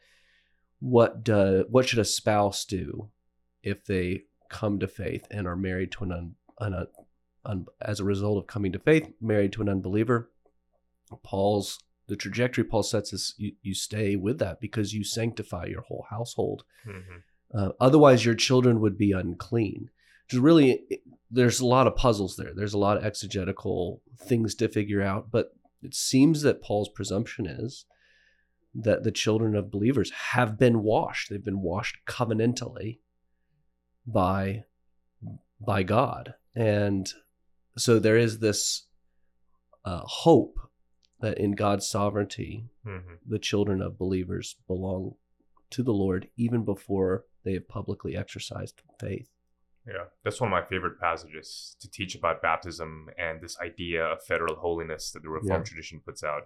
what 0.81 1.25
do 1.25 1.65
what 1.69 1.89
should 1.89 1.99
a 1.99 2.05
spouse 2.05 2.65
do 2.65 3.11
if 3.63 3.85
they 3.85 4.23
come 4.51 4.79
to 4.79 4.87
faith 4.87 5.27
and 5.31 5.47
are 5.47 5.57
married 5.57 5.91
to 5.93 6.05
an, 6.05 6.13
un, 6.13 6.35
an 6.61 6.87
un, 7.45 7.67
as 7.81 8.01
a 8.01 8.05
result 8.05 8.39
of 8.39 8.47
coming 8.47 8.73
to 8.73 8.79
faith, 8.79 9.11
married 9.21 9.53
to 9.53 9.63
an 9.63 9.69
unbeliever? 9.69 10.31
Paul's 11.23 11.79
the 12.09 12.17
trajectory 12.17 12.65
Paul 12.65 12.83
sets 12.83 13.13
is 13.13 13.35
you, 13.37 13.53
you 13.63 13.75
stay 13.75 14.17
with 14.17 14.39
that 14.39 14.61
because 14.61 14.93
you 14.93 15.05
sanctify 15.05 15.67
your 15.67 15.83
whole 15.83 16.07
household. 16.09 16.65
Mm-hmm. 16.87 17.17
Uh, 17.57 17.71
otherwise, 17.81 18.25
your 18.25 18.35
children 18.35 18.81
would 18.81 18.99
be 18.99 19.13
unclean. 19.13 19.91
Which 20.31 20.41
really 20.41 20.85
there's 21.31 21.61
a 21.61 21.67
lot 21.67 21.87
of 21.87 21.97
puzzles 21.97 22.37
there. 22.37 22.53
There's 22.55 22.75
a 22.75 22.79
lot 22.79 22.97
of 22.97 23.05
exegetical 23.05 24.03
things 24.19 24.55
to 24.57 24.69
figure 24.69 25.03
out, 25.03 25.31
but 25.31 25.51
it 25.83 25.95
seems 25.95 26.43
that 26.43 26.63
Paul's 26.63 26.89
presumption 26.89 27.47
is 27.47 27.87
that 28.75 29.05
the 29.05 29.13
children 29.13 29.55
of 29.55 29.71
believers 29.71 30.11
have 30.11 30.59
been 30.59 30.83
washed. 30.83 31.31
They've 31.31 31.45
been 31.45 31.63
washed 31.63 31.99
covenantally 32.07 32.99
by 34.07 34.65
by 35.61 35.83
God, 35.83 36.35
and 36.55 37.09
so 37.79 37.99
there 37.99 38.19
is 38.19 38.41
this 38.41 38.87
uh, 39.85 40.03
hope 40.05 40.59
that 41.21 41.39
in 41.39 41.53
God's 41.53 41.87
sovereignty, 41.87 42.65
Mm-hmm. 42.87 43.15
the 43.29 43.39
children 43.41 43.83
of 43.83 43.99
believers 43.99 44.57
belong 44.69 45.15
to 45.71 45.83
the 45.83 45.93
Lord 45.93 46.29
even 46.37 46.65
before 46.65 47.25
they 47.45 47.55
have 47.55 47.67
publicly 47.69 48.17
exercised 48.17 48.81
faith. 49.01 49.29
Yeah, 49.87 50.05
that's 50.23 50.41
one 50.41 50.53
of 50.53 50.53
my 50.53 50.63
favorite 50.69 51.01
passages 51.01 51.77
to 51.81 51.91
teach 51.91 52.15
about 52.15 52.43
baptism 52.43 53.09
and 53.19 53.41
this 53.41 53.59
idea 53.61 54.05
of 54.05 54.23
federal 54.23 54.55
holiness 54.57 55.11
that 55.13 55.23
the 55.23 55.29
Reformed 55.29 55.67
Yeah. 55.67 55.71
tradition 55.71 56.01
puts 56.01 56.23
out, 56.23 56.45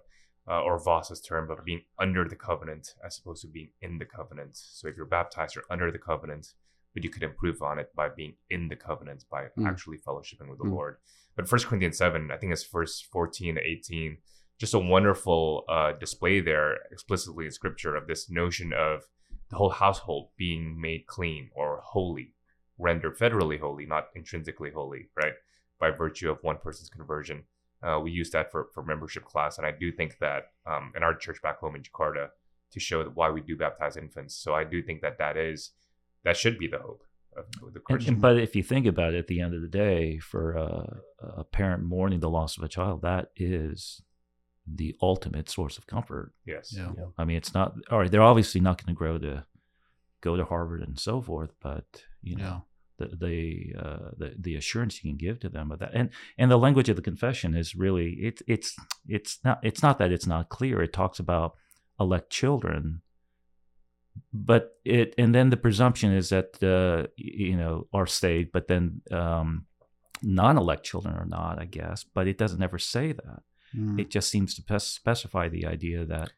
uh, 0.49 0.63
or 0.63 0.79
Vos's 0.83 1.21
term 1.21 1.51
of 1.51 1.63
being 1.65 1.85
under 1.99 2.27
the 2.27 2.37
covenant 2.37 2.95
as 3.05 3.19
opposed 3.19 3.43
to 3.43 3.49
being 3.49 3.71
in 3.83 3.99
the 3.99 4.07
covenant. 4.07 4.57
So 4.57 4.89
if 4.89 4.97
you're 4.97 5.07
baptized, 5.07 5.55
you're 5.57 5.65
under 5.71 5.91
the 5.91 5.99
covenant, 5.99 6.55
but 6.95 7.05
you 7.05 7.11
could 7.11 7.23
improve 7.23 7.61
on 7.63 7.79
it 7.79 7.95
by 7.95 8.09
being 8.09 8.37
in 8.49 8.69
the 8.69 8.77
covenant, 8.77 9.25
by 9.31 9.49
Mm. 9.59 9.67
actually 9.67 9.99
fellowshipping 9.99 10.49
with 10.49 10.59
the 10.59 10.65
Mm. 10.65 10.73
Lord. 10.73 10.97
But 11.37 11.49
First 11.49 11.67
Corinthians 11.67 11.99
7, 11.99 12.31
I 12.31 12.37
think 12.39 12.53
it's 12.53 12.65
verse 12.67 13.01
14 13.01 13.55
to 13.57 13.61
18, 13.63 14.19
just 14.61 14.75
a 14.75 14.79
wonderful 14.79 15.65
uh, 15.69 15.93
display 15.93 16.39
there 16.41 16.77
explicitly 16.93 17.47
in 17.47 17.51
scripture 17.51 17.97
of 17.97 18.07
this 18.07 18.29
notion 18.31 18.73
of 18.75 19.05
the 19.49 19.57
whole 19.57 19.71
household 19.71 20.29
being 20.37 20.79
made 20.79 21.07
clean 21.07 21.49
or 21.57 21.81
holy 21.83 22.35
rendered 22.79 23.19
federally 23.19 23.59
holy, 23.59 23.87
not 23.87 24.09
intrinsically 24.15 24.71
holy, 24.71 25.09
right? 25.17 25.33
By 25.79 25.91
virtue 25.91 26.31
of 26.31 26.39
one 26.43 26.59
person's 26.59 26.91
conversion. 26.91 27.45
Uh, 27.83 27.99
we 28.03 28.11
use 28.11 28.31
that 28.31 28.51
for, 28.53 28.69
for 28.75 28.83
membership 28.83 29.25
class. 29.25 29.57
And 29.57 29.67
I 29.67 29.73
do 29.73 29.91
think 29.91 30.19
that 30.21 30.51
um, 30.67 30.93
in 30.95 31.03
our 31.03 31.15
church 31.15 31.41
back 31.43 31.59
home 31.59 31.75
in 31.75 31.83
Jakarta 31.83 32.29
to 32.73 32.81
show 32.81 33.03
why 33.15 33.31
we 33.31 33.41
do 33.41 33.57
baptize 33.57 33.97
infants. 33.97 34.35
So 34.37 34.55
I 34.55 34.65
do 34.65 34.83
think 34.83 35.01
that 35.01 35.17
that 35.19 35.39
is, 35.39 35.71
that 36.25 36.37
should 36.37 36.59
be 36.59 36.69
the 36.69 36.79
hope 36.79 37.03
of 37.37 37.73
the 37.73 37.81
Christian. 37.81 38.15
and- 38.15 38.23
but 38.23 38.39
if 38.39 38.55
you 38.55 38.63
think 38.63 38.87
about 38.87 39.15
it, 39.15 39.19
at 39.19 39.27
the 39.27 39.41
end 39.41 39.55
of 39.55 39.63
the 39.63 39.69
day, 39.69 40.19
for 40.19 40.59
uh, 40.59 41.31
a 41.39 41.45
parent 41.45 41.83
mourning 41.83 42.21
the 42.21 42.31
loss 42.31 42.59
of 42.59 42.63
a 42.63 42.69
child, 42.69 43.01
that 43.03 43.31
is 43.37 44.03
the 44.75 44.97
ultimate 45.03 45.49
source 45.49 45.79
of 45.79 45.87
comfort. 45.87 46.33
yes. 46.47 46.73
Yeah. 46.77 46.93
I 47.19 47.25
mean, 47.25 47.37
it's 47.37 47.55
not 47.55 47.75
all 47.91 47.99
right. 47.99 48.11
They're 48.11 48.23
obviously 48.23 48.61
not 48.61 48.83
going 48.83 48.95
to 48.95 48.99
grow 48.99 49.19
to 49.19 49.45
go 50.21 50.37
to 50.37 50.45
Harvard 50.45 50.83
and 50.83 50.99
so 50.99 51.21
forth, 51.21 51.53
but 51.61 52.05
you 52.23 52.37
know, 52.37 52.65
the 52.99 53.07
the, 53.07 53.75
uh, 53.79 54.11
the 54.17 54.35
the 54.39 54.57
assurance 54.57 55.03
you 55.03 55.11
can 55.11 55.17
give 55.17 55.41
to 55.41 55.49
them 55.49 55.73
of 55.73 55.79
that, 55.79 55.93
and 55.95 56.11
and 56.39 56.51
the 56.51 56.59
language 56.59 56.89
of 56.89 56.97
the 56.97 57.03
confession 57.03 57.55
is 57.55 57.75
really 57.75 58.13
it's 58.21 58.43
it's 58.47 58.77
it's 59.09 59.39
not 59.45 59.59
it's 59.63 59.83
not 59.83 59.99
that 59.99 60.13
it's 60.13 60.27
not 60.27 60.49
clear. 60.51 60.83
It 60.83 60.93
talks 60.93 61.19
about 61.19 61.57
elect 61.99 62.31
children, 62.31 63.01
but 64.33 64.79
it 64.85 65.15
and 65.17 65.35
then 65.35 65.51
the 65.51 65.57
presumption 65.57 66.13
is 66.13 66.29
that 66.29 66.63
uh, 66.63 67.09
you 67.17 67.57
know 67.57 67.87
are 67.93 68.07
saved, 68.07 68.53
but 68.53 68.69
then 68.69 69.01
um, 69.11 69.67
non-elect 70.23 70.85
children 70.85 71.15
are 71.15 71.27
not, 71.27 71.59
I 71.59 71.65
guess. 71.65 72.05
But 72.05 72.29
it 72.29 72.39
doesn't 72.39 72.63
ever 72.63 72.79
say 72.79 73.13
that 73.13 73.43
Mm. 73.77 74.01
it 74.01 74.11
just 74.11 74.31
seems 74.31 74.55
to 74.57 74.81
specify 74.81 75.49
the 75.49 75.65
idea 75.67 76.05
that 76.05 76.33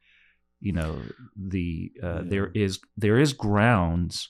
you 0.60 0.72
know 0.72 1.00
the 1.36 1.92
uh, 2.02 2.06
Yeah. 2.16 2.22
there 2.24 2.46
is 2.54 2.80
there 2.96 3.18
is 3.18 3.32
grounds 3.32 4.28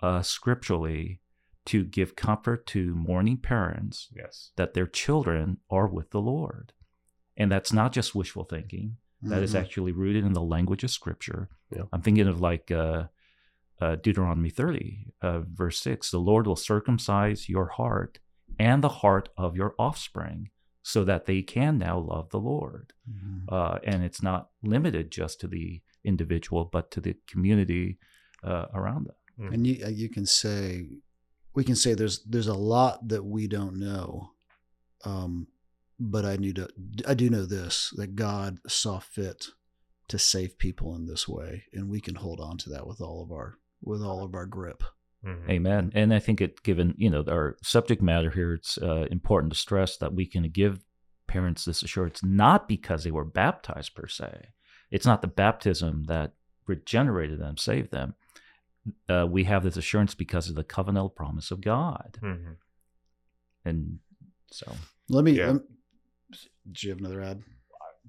uh, 0.00 0.22
scripturally 0.22 1.20
to 1.66 1.82
give 1.84 2.14
comfort 2.14 2.66
to 2.68 2.94
mourning 2.94 3.38
parents 3.38 4.08
Yes. 4.14 4.52
that 4.56 4.74
their 4.74 4.86
children 4.86 5.58
are 5.70 5.88
with 5.88 6.10
the 6.10 6.20
Lord, 6.20 6.72
and 7.36 7.50
that's 7.50 7.72
not 7.72 7.92
just 7.92 8.14
wishful 8.14 8.44
thinking. 8.44 8.98
That 9.22 9.42
is 9.42 9.54
Mhm. 9.54 9.60
actually 9.60 9.92
rooted 9.92 10.24
in 10.24 10.34
the 10.34 10.42
language 10.42 10.84
of 10.84 10.90
Scripture. 10.90 11.48
Yeah. 11.74 11.84
I'm 11.92 12.02
thinking 12.02 12.28
of 12.28 12.40
like 12.40 12.70
uh, 12.70 13.08
uh, 13.80 13.96
Deuteronomy 13.96 14.50
30, 14.50 15.12
uh, 15.20 15.40
verse 15.40 15.78
6 15.80 16.10
The 16.10 16.20
Lord 16.20 16.46
will 16.46 16.54
circumcise 16.56 17.48
your 17.48 17.66
heart 17.70 18.20
and 18.58 18.84
the 18.84 18.88
heart 19.02 19.28
of 19.36 19.56
your 19.56 19.74
offspring 19.78 20.50
so 20.88 21.02
that 21.02 21.26
they 21.26 21.42
can 21.42 21.78
now 21.78 21.98
love 21.98 22.30
the 22.30 22.38
Lord. 22.38 22.92
Mhm. 23.10 23.44
Uh, 23.48 23.80
and 23.82 24.04
it's 24.04 24.22
not 24.22 24.50
limited 24.62 25.10
just 25.10 25.40
to 25.40 25.48
the 25.48 25.82
individual, 26.04 26.64
but 26.64 26.92
to 26.92 27.00
the 27.00 27.16
community 27.26 27.98
uh, 28.44 28.66
around 28.72 29.08
them. 29.08 29.52
And 29.52 29.66
you 29.66 29.84
uh, 29.84 29.88
you 29.88 30.08
can 30.08 30.26
say 30.26 30.88
we 31.54 31.64
can 31.64 31.74
say 31.74 31.94
there's 31.94 32.22
there's 32.22 32.46
a 32.46 32.54
lot 32.54 33.08
that 33.08 33.24
we 33.24 33.48
don't 33.48 33.76
know, 33.80 34.30
um, 35.04 35.48
but 35.98 36.24
I 36.24 36.36
knew 36.36 36.52
to 36.52 36.68
I 37.04 37.14
do 37.14 37.30
know 37.30 37.46
this 37.46 37.92
that 37.96 38.14
God 38.14 38.60
saw 38.68 39.00
fit 39.00 39.48
to 40.06 40.18
save 40.20 40.56
people 40.56 40.94
in 40.94 41.06
this 41.06 41.26
way, 41.26 41.64
and 41.72 41.90
we 41.90 42.00
can 42.00 42.14
hold 42.14 42.38
on 42.40 42.58
to 42.58 42.70
that 42.70 42.86
with 42.86 43.00
all 43.00 43.24
of 43.24 43.32
our 43.32 43.58
with 43.82 44.02
all 44.02 44.22
of 44.22 44.36
our 44.36 44.46
grip. 44.46 44.84
Mhm. 45.26 45.50
Amen. 45.50 45.90
And 45.94 46.14
I 46.14 46.18
think 46.20 46.40
it, 46.40 46.62
given 46.62 46.94
you 46.96 47.10
know 47.10 47.24
our 47.28 47.56
subject 47.62 48.00
matter 48.00 48.30
here, 48.30 48.54
it's 48.54 48.78
uh, 48.78 49.06
important 49.10 49.52
to 49.52 49.58
stress 49.58 49.96
that 49.96 50.14
we 50.14 50.24
can 50.26 50.48
give 50.50 50.84
parents 51.26 51.64
this 51.64 51.82
assurance 51.82 52.22
not 52.22 52.68
because 52.68 53.02
they 53.02 53.10
were 53.10 53.24
baptized 53.24 53.94
per 53.96 54.06
se. 54.06 54.50
It's 54.90 55.06
not 55.06 55.22
the 55.22 55.26
baptism 55.28 56.04
that 56.04 56.34
regenerated 56.66 57.40
them, 57.40 57.56
saved 57.56 57.90
them. 57.90 58.14
Uh, 59.08 59.26
we 59.28 59.42
have 59.44 59.64
this 59.64 59.76
assurance 59.76 60.14
because 60.14 60.48
of 60.48 60.54
the 60.54 60.62
covenantal 60.62 61.12
promise 61.12 61.50
of 61.50 61.60
God, 61.60 62.18
Mhm. 62.22 62.56
and 63.64 63.98
so 64.52 64.76
Let 65.08 65.24
me. 65.24 65.32
Yeah. 65.32 65.46
lem- 65.46 65.66
do 66.70 66.86
you 66.86 66.90
have 66.90 66.98
another 67.00 67.20
ad? 67.22 67.42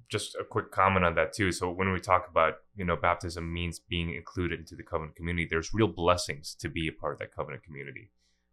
Just 0.10 0.36
a 0.36 0.44
quick 0.44 0.72
comment 0.72 1.06
on 1.06 1.16
that 1.16 1.34
too. 1.34 1.52
So 1.52 1.70
when 1.70 1.92
we 1.92 2.00
talk 2.00 2.28
about 2.30 2.56
you 2.76 2.86
know 2.86 2.96
baptism 2.96 3.52
means 3.52 3.80
being 3.80 4.14
included 4.14 4.60
into 4.60 4.76
the 4.76 4.84
covenant 4.84 5.16
community, 5.16 5.48
there's 5.50 5.74
real 5.74 5.88
blessings 5.88 6.56
to 6.56 6.70
be 6.70 6.88
a 6.88 6.92
part 6.92 7.14
of 7.14 7.20
that 7.20 7.36
covenant 7.36 7.64
community, 7.64 8.12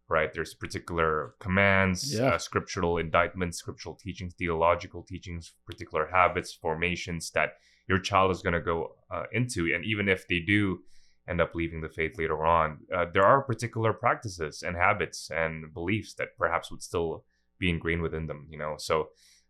right? 0.09 0.33
There's 0.33 0.53
particular 0.53 1.35
commands, 1.39 2.17
Yeah. 2.17 2.33
uh, 2.33 2.37
scriptural 2.37 2.97
indictments, 2.97 3.57
scriptural 3.57 3.95
teachings, 3.95 4.33
theological 4.33 5.03
teachings, 5.03 5.53
particular 5.65 6.07
habits, 6.07 6.53
formations 6.53 7.31
that 7.31 7.53
your 7.87 7.99
child 7.99 8.31
is 8.31 8.41
going 8.41 8.53
to 8.53 8.61
go 8.61 8.95
uh, 9.11 9.23
into, 9.31 9.73
and 9.73 9.85
even 9.85 10.09
if 10.09 10.27
they 10.27 10.39
do 10.39 10.81
end 11.27 11.41
up 11.41 11.55
leaving 11.55 11.81
the 11.81 11.89
faith 11.89 12.17
later 12.17 12.45
on, 12.45 12.79
uh, 12.93 13.05
there 13.13 13.23
are 13.25 13.41
particular 13.41 13.93
practices 13.93 14.61
and 14.61 14.75
habits 14.75 15.31
and 15.31 15.73
beliefs 15.73 16.13
that 16.15 16.37
perhaps 16.37 16.69
would 16.69 16.83
still 16.83 17.23
be 17.57 17.69
ingrained 17.69 18.01
within 18.01 18.27
them. 18.27 18.45
You 18.49 18.57
know, 18.59 18.75
so 18.77 19.09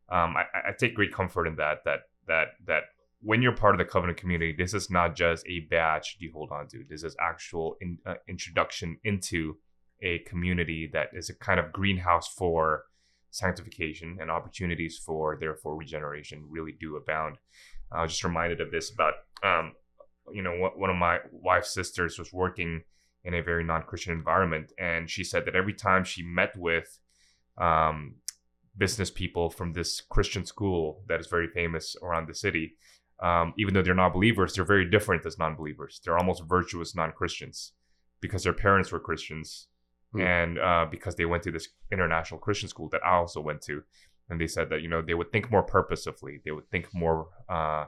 um, 0.10 0.36
I, 0.38 0.70
I 0.70 0.72
take 0.78 0.96
great 0.96 1.14
comfort 1.14 1.48
in 1.48 1.56
that 1.56 1.80
that 1.86 2.02
that 2.28 2.48
that 2.68 2.84
when 3.22 3.42
you're 3.42 3.56
part 3.56 3.74
of 3.74 3.80
the 3.80 3.86
covenant 3.86 4.20
community 4.20 4.54
this 4.58 4.74
is 4.74 4.90
not 4.90 5.16
just 5.16 5.46
a 5.48 5.62
badge 5.72 6.18
you 6.20 6.32
hold 6.34 6.52
on 6.52 6.68
to? 6.70 6.84
This 6.90 7.04
is 7.04 7.16
actual 7.20 7.78
in, 7.82 7.98
uh, 8.06 8.16
introduction 8.28 8.98
into 9.04 9.58
a 10.02 10.20
community 10.20 10.90
that 10.94 11.10
is 11.14 11.30
a 11.30 11.36
kind 11.36 11.60
of 11.60 11.72
greenhouse 11.72 12.28
for 12.28 12.84
sanctification 13.32 14.18
and 14.22 14.32
opportunities 14.32 15.02
for 15.04 15.38
therefore 15.40 15.76
regeneration 15.76 16.46
really 16.50 16.74
do 16.80 16.96
abound. 16.96 17.38
I 17.92 18.02
was 18.02 18.12
just 18.12 18.24
reminded 18.24 18.62
of 18.62 18.72
this 18.72 18.92
about 18.92 19.14
um, 19.44 19.74
you 20.32 20.42
know 20.42 20.72
one 20.76 20.90
of 20.90 20.96
my 20.96 21.20
wife's 21.32 21.74
sisters 21.74 22.18
was 22.18 22.32
working 22.34 22.84
in 23.24 23.34
a 23.34 23.42
very 23.42 23.64
non-christian 23.64 24.14
environment 24.14 24.72
and 24.78 25.10
she 25.10 25.24
said 25.24 25.46
that 25.46 25.56
every 25.56 25.74
time 25.74 26.04
she 26.04 26.22
met 26.22 26.56
with 26.56 27.00
um, 27.58 28.16
business 28.78 29.10
people 29.10 29.50
from 29.50 29.74
this 29.74 30.02
Christian 30.02 30.46
school 30.46 31.04
that 31.08 31.20
is 31.20 31.28
very 31.28 31.48
famous 31.48 31.96
around 32.02 32.28
the 32.28 32.36
city. 32.36 32.76
Um, 33.24 33.54
even 33.58 33.74
though 33.74 33.82
they're 33.82 33.96
not 33.96 34.14
believers, 34.14 34.54
they're 34.54 34.66
very 34.66 34.90
different 34.90 35.26
as 35.26 35.40
non 35.40 35.56
believers. 35.56 36.02
They're 36.04 36.18
almost 36.18 36.44
virtuous 36.48 36.96
non 36.96 37.12
Christians 37.12 37.72
because 38.20 38.44
their 38.44 38.54
parents 38.54 38.92
were 38.92 39.00
Christians 39.00 39.68
Hmm. 40.16 40.22
and 40.22 40.60
uh, 40.60 40.86
because 40.90 41.16
they 41.16 41.26
went 41.26 41.44
to 41.44 41.52
this 41.52 41.68
international 41.92 42.40
Christian 42.40 42.70
school 42.70 42.90
that 42.90 43.02
I 43.06 43.16
also 43.16 43.42
went 43.42 43.62
to. 43.64 43.84
And 44.30 44.40
they 44.40 44.48
said 44.48 44.70
that, 44.70 44.82
you 44.82 44.88
know, 44.88 45.02
they 45.02 45.14
would 45.14 45.32
think 45.32 45.52
more 45.52 45.64
purposefully, 45.64 46.42
they 46.44 46.52
would 46.52 46.70
think 46.70 46.88
more. 46.94 47.28
Uh, 47.50 47.86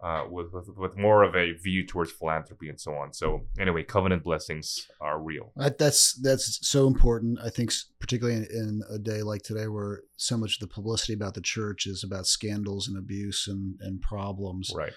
uh, 0.00 0.24
with, 0.30 0.52
with 0.52 0.68
with 0.76 0.96
more 0.96 1.22
of 1.24 1.34
a 1.34 1.52
view 1.52 1.84
towards 1.86 2.12
philanthropy 2.12 2.68
and 2.68 2.80
so 2.80 2.92
on. 2.94 3.12
So 3.12 3.46
anyway, 3.58 3.82
covenant 3.82 4.22
blessings 4.22 4.86
are 5.00 5.20
real. 5.20 5.52
That- 5.56 5.78
That's 5.78 6.14
that's 6.22 6.66
so 6.68 6.86
important. 6.86 7.38
I 7.42 7.50
think, 7.50 7.72
particularly 7.98 8.36
in, 8.38 8.44
in 8.50 8.82
a 8.90 8.98
day 8.98 9.22
like 9.22 9.42
today, 9.42 9.66
where 9.66 10.02
so 10.16 10.36
much 10.36 10.54
of 10.56 10.60
the 10.68 10.72
publicity 10.74 11.14
about 11.14 11.34
the 11.34 11.40
church 11.40 11.86
is 11.86 12.04
about 12.04 12.26
scandals 12.26 12.86
and 12.88 12.96
abuse 12.96 13.48
and 13.48 13.76
and 13.80 14.00
problems. 14.00 14.70
Right. 14.74 14.92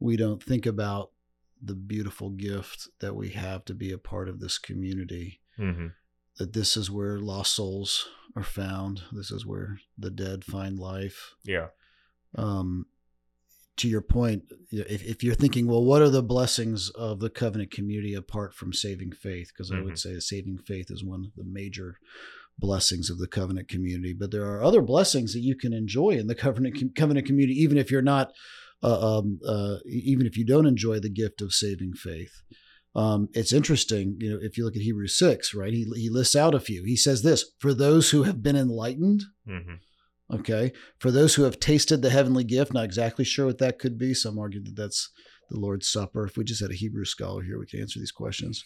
We 0.00 0.16
don't 0.16 0.42
think 0.42 0.66
about 0.66 1.10
the 1.62 1.74
beautiful 1.74 2.30
gift 2.30 2.88
that 3.00 3.14
we 3.16 3.30
have 3.30 3.64
to 3.64 3.74
be 3.74 3.90
a 3.92 3.98
part 3.98 4.28
of 4.28 4.38
this 4.40 4.58
community. 4.58 5.40
hmm 5.56 5.88
That 6.38 6.52
this 6.52 6.76
is 6.76 6.90
where 6.90 7.18
lost 7.18 7.52
souls 7.54 8.08
are 8.36 8.42
found. 8.44 9.02
This 9.12 9.30
is 9.30 9.46
where 9.46 9.78
the 9.98 10.10
dead 10.10 10.44
find 10.44 10.78
life. 10.78 11.34
Yeah. 11.44 11.68
um, 12.36 12.86
to 13.76 13.88
your 13.88 14.00
point, 14.00 14.44
if, 14.70 15.04
if 15.04 15.24
you're 15.24 15.34
thinking, 15.34 15.66
well, 15.66 15.84
what 15.84 16.02
are 16.02 16.10
the 16.10 16.22
blessings 16.22 16.90
of 16.90 17.20
the 17.20 17.30
covenant 17.30 17.70
community 17.70 18.14
apart 18.14 18.54
from 18.54 18.72
saving 18.72 19.12
faith? 19.12 19.50
Because 19.52 19.72
I 19.72 19.78
would 19.80 19.94
Mhm. 19.94 19.98
say 19.98 20.18
saving 20.20 20.58
faith 20.58 20.90
is 20.90 21.02
one 21.04 21.24
of 21.24 21.34
the 21.36 21.44
major 21.44 21.96
blessings 22.58 23.10
of 23.10 23.18
the 23.18 23.26
covenant 23.26 23.68
community. 23.68 24.12
But 24.12 24.30
there 24.30 24.44
are 24.44 24.62
other 24.62 24.80
blessings 24.82 25.32
that 25.32 25.40
you 25.40 25.56
can 25.56 25.72
enjoy 25.72 26.10
in 26.10 26.28
the 26.28 26.34
covenant 26.36 26.94
covenant 26.94 27.26
community, 27.26 27.58
even 27.60 27.76
if 27.76 27.90
you're 27.90 28.02
not, 28.02 28.32
uh, 28.82 29.18
um, 29.18 29.40
uh, 29.46 29.78
even 29.86 30.26
if 30.26 30.36
you 30.36 30.44
don't 30.44 30.66
enjoy 30.66 31.00
the 31.00 31.10
gift 31.10 31.40
of 31.42 31.52
saving 31.52 31.94
faith. 31.94 32.42
Um, 32.94 33.28
it's 33.32 33.52
interesting, 33.52 34.18
you 34.20 34.30
know, 34.30 34.38
if 34.40 34.56
you 34.56 34.64
look 34.64 34.76
at 34.76 34.82
Hebrews 34.82 35.18
six, 35.18 35.52
right? 35.52 35.72
He 35.72 35.84
he 35.96 36.08
lists 36.08 36.36
out 36.36 36.54
a 36.54 36.60
few. 36.60 36.84
He 36.84 36.96
says 36.96 37.22
this: 37.22 37.44
for 37.58 37.74
those 37.74 38.10
who 38.10 38.22
have 38.22 38.40
been 38.40 38.54
enlightened, 38.56 39.24
hmm 39.44 39.74
Okay. 40.32 40.72
For 40.98 41.10
those 41.10 41.34
who 41.34 41.42
have 41.42 41.60
tasted 41.60 42.02
the 42.02 42.10
heavenly 42.10 42.44
gift, 42.44 42.72
not 42.72 42.84
exactly 42.84 43.24
sure 43.24 43.46
what 43.46 43.58
that 43.58 43.78
could 43.78 43.98
be. 43.98 44.14
Some 44.14 44.38
argue 44.38 44.62
that 44.62 44.76
that's 44.76 45.10
the 45.50 45.58
Lord's 45.58 45.86
Supper. 45.86 46.24
If 46.26 46.36
we 46.36 46.44
just 46.44 46.62
had 46.62 46.70
a 46.70 46.74
Hebrew 46.74 47.04
scholar 47.04 47.42
here, 47.42 47.58
we 47.58 47.66
could 47.66 47.80
answer 47.80 47.98
these 47.98 48.12
questions. 48.12 48.64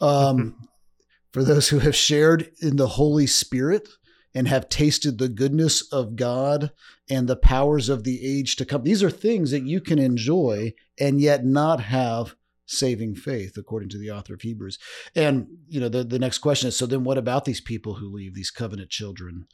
Um, 0.00 0.68
for 1.32 1.42
those 1.42 1.68
who 1.68 1.78
have 1.78 1.96
shared 1.96 2.50
in 2.60 2.76
the 2.76 2.88
Holy 2.88 3.26
Spirit 3.26 3.88
and 4.34 4.46
have 4.46 4.68
tasted 4.68 5.18
the 5.18 5.28
goodness 5.28 5.82
of 5.92 6.16
God 6.16 6.70
and 7.08 7.28
the 7.28 7.36
powers 7.36 7.88
of 7.88 8.04
the 8.04 8.24
age 8.24 8.56
to 8.56 8.64
come. 8.64 8.84
These 8.84 9.02
are 9.02 9.10
things 9.10 9.50
that 9.50 9.64
you 9.64 9.80
can 9.80 9.98
enjoy 9.98 10.74
and 10.98 11.20
yet 11.20 11.44
not 11.44 11.80
have 11.80 12.36
saving 12.66 13.16
faith, 13.16 13.56
according 13.56 13.88
to 13.88 13.98
the 13.98 14.10
author 14.10 14.34
of 14.34 14.42
Hebrews. 14.42 14.78
And, 15.16 15.48
you 15.66 15.80
know, 15.80 15.88
the, 15.88 16.04
the 16.04 16.20
next 16.20 16.38
question 16.38 16.68
is 16.68 16.76
so 16.76 16.86
then 16.86 17.02
what 17.02 17.18
about 17.18 17.44
these 17.44 17.60
people 17.60 17.94
who 17.94 18.08
leave, 18.08 18.34
these 18.34 18.52
covenant 18.52 18.90
children? 18.90 19.46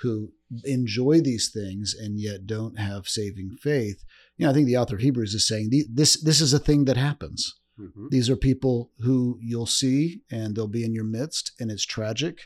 Who 0.00 0.32
enjoy 0.64 1.20
these 1.20 1.50
things 1.52 1.94
and 1.98 2.18
yet 2.18 2.46
don't 2.46 2.78
have 2.78 3.06
saving 3.06 3.56
faith. 3.60 4.02
You 4.36 4.46
know, 4.46 4.50
I 4.50 4.54
think 4.54 4.66
the 4.66 4.76
author 4.76 4.96
of 4.96 5.02
Hebrews 5.02 5.34
is 5.34 5.46
saying 5.46 5.70
this 5.92 6.20
this 6.22 6.40
is 6.40 6.52
a 6.52 6.58
thing 6.58 6.84
that 6.86 6.96
happens. 6.96 7.54
These 8.10 8.28
are 8.28 8.36
people 8.36 8.90
who 8.98 9.38
you'll 9.40 9.66
see 9.66 10.20
and 10.30 10.54
they'll 10.54 10.68
be 10.68 10.84
in 10.84 10.92
your 10.92 11.04
midst, 11.04 11.52
and 11.58 11.70
it's 11.70 11.86
tragic. 11.86 12.42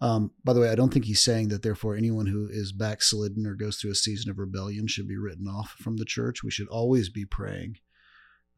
Um, 0.00 0.32
by 0.44 0.52
the 0.52 0.60
way, 0.60 0.68
I 0.68 0.74
don't 0.74 0.92
think 0.92 1.06
he's 1.06 1.22
saying 1.22 1.48
that 1.48 1.62
therefore 1.62 1.96
anyone 1.96 2.26
who 2.26 2.48
is 2.50 2.72
backslidden 2.72 3.46
or 3.46 3.54
goes 3.54 3.78
through 3.78 3.92
a 3.92 3.94
season 3.94 4.30
of 4.30 4.38
rebellion 4.38 4.86
should 4.86 5.08
be 5.08 5.16
written 5.16 5.48
off 5.48 5.70
from 5.78 5.96
the 5.96 6.04
church. 6.04 6.42
We 6.42 6.50
should 6.50 6.68
always 6.68 7.08
be 7.08 7.24
praying 7.24 7.76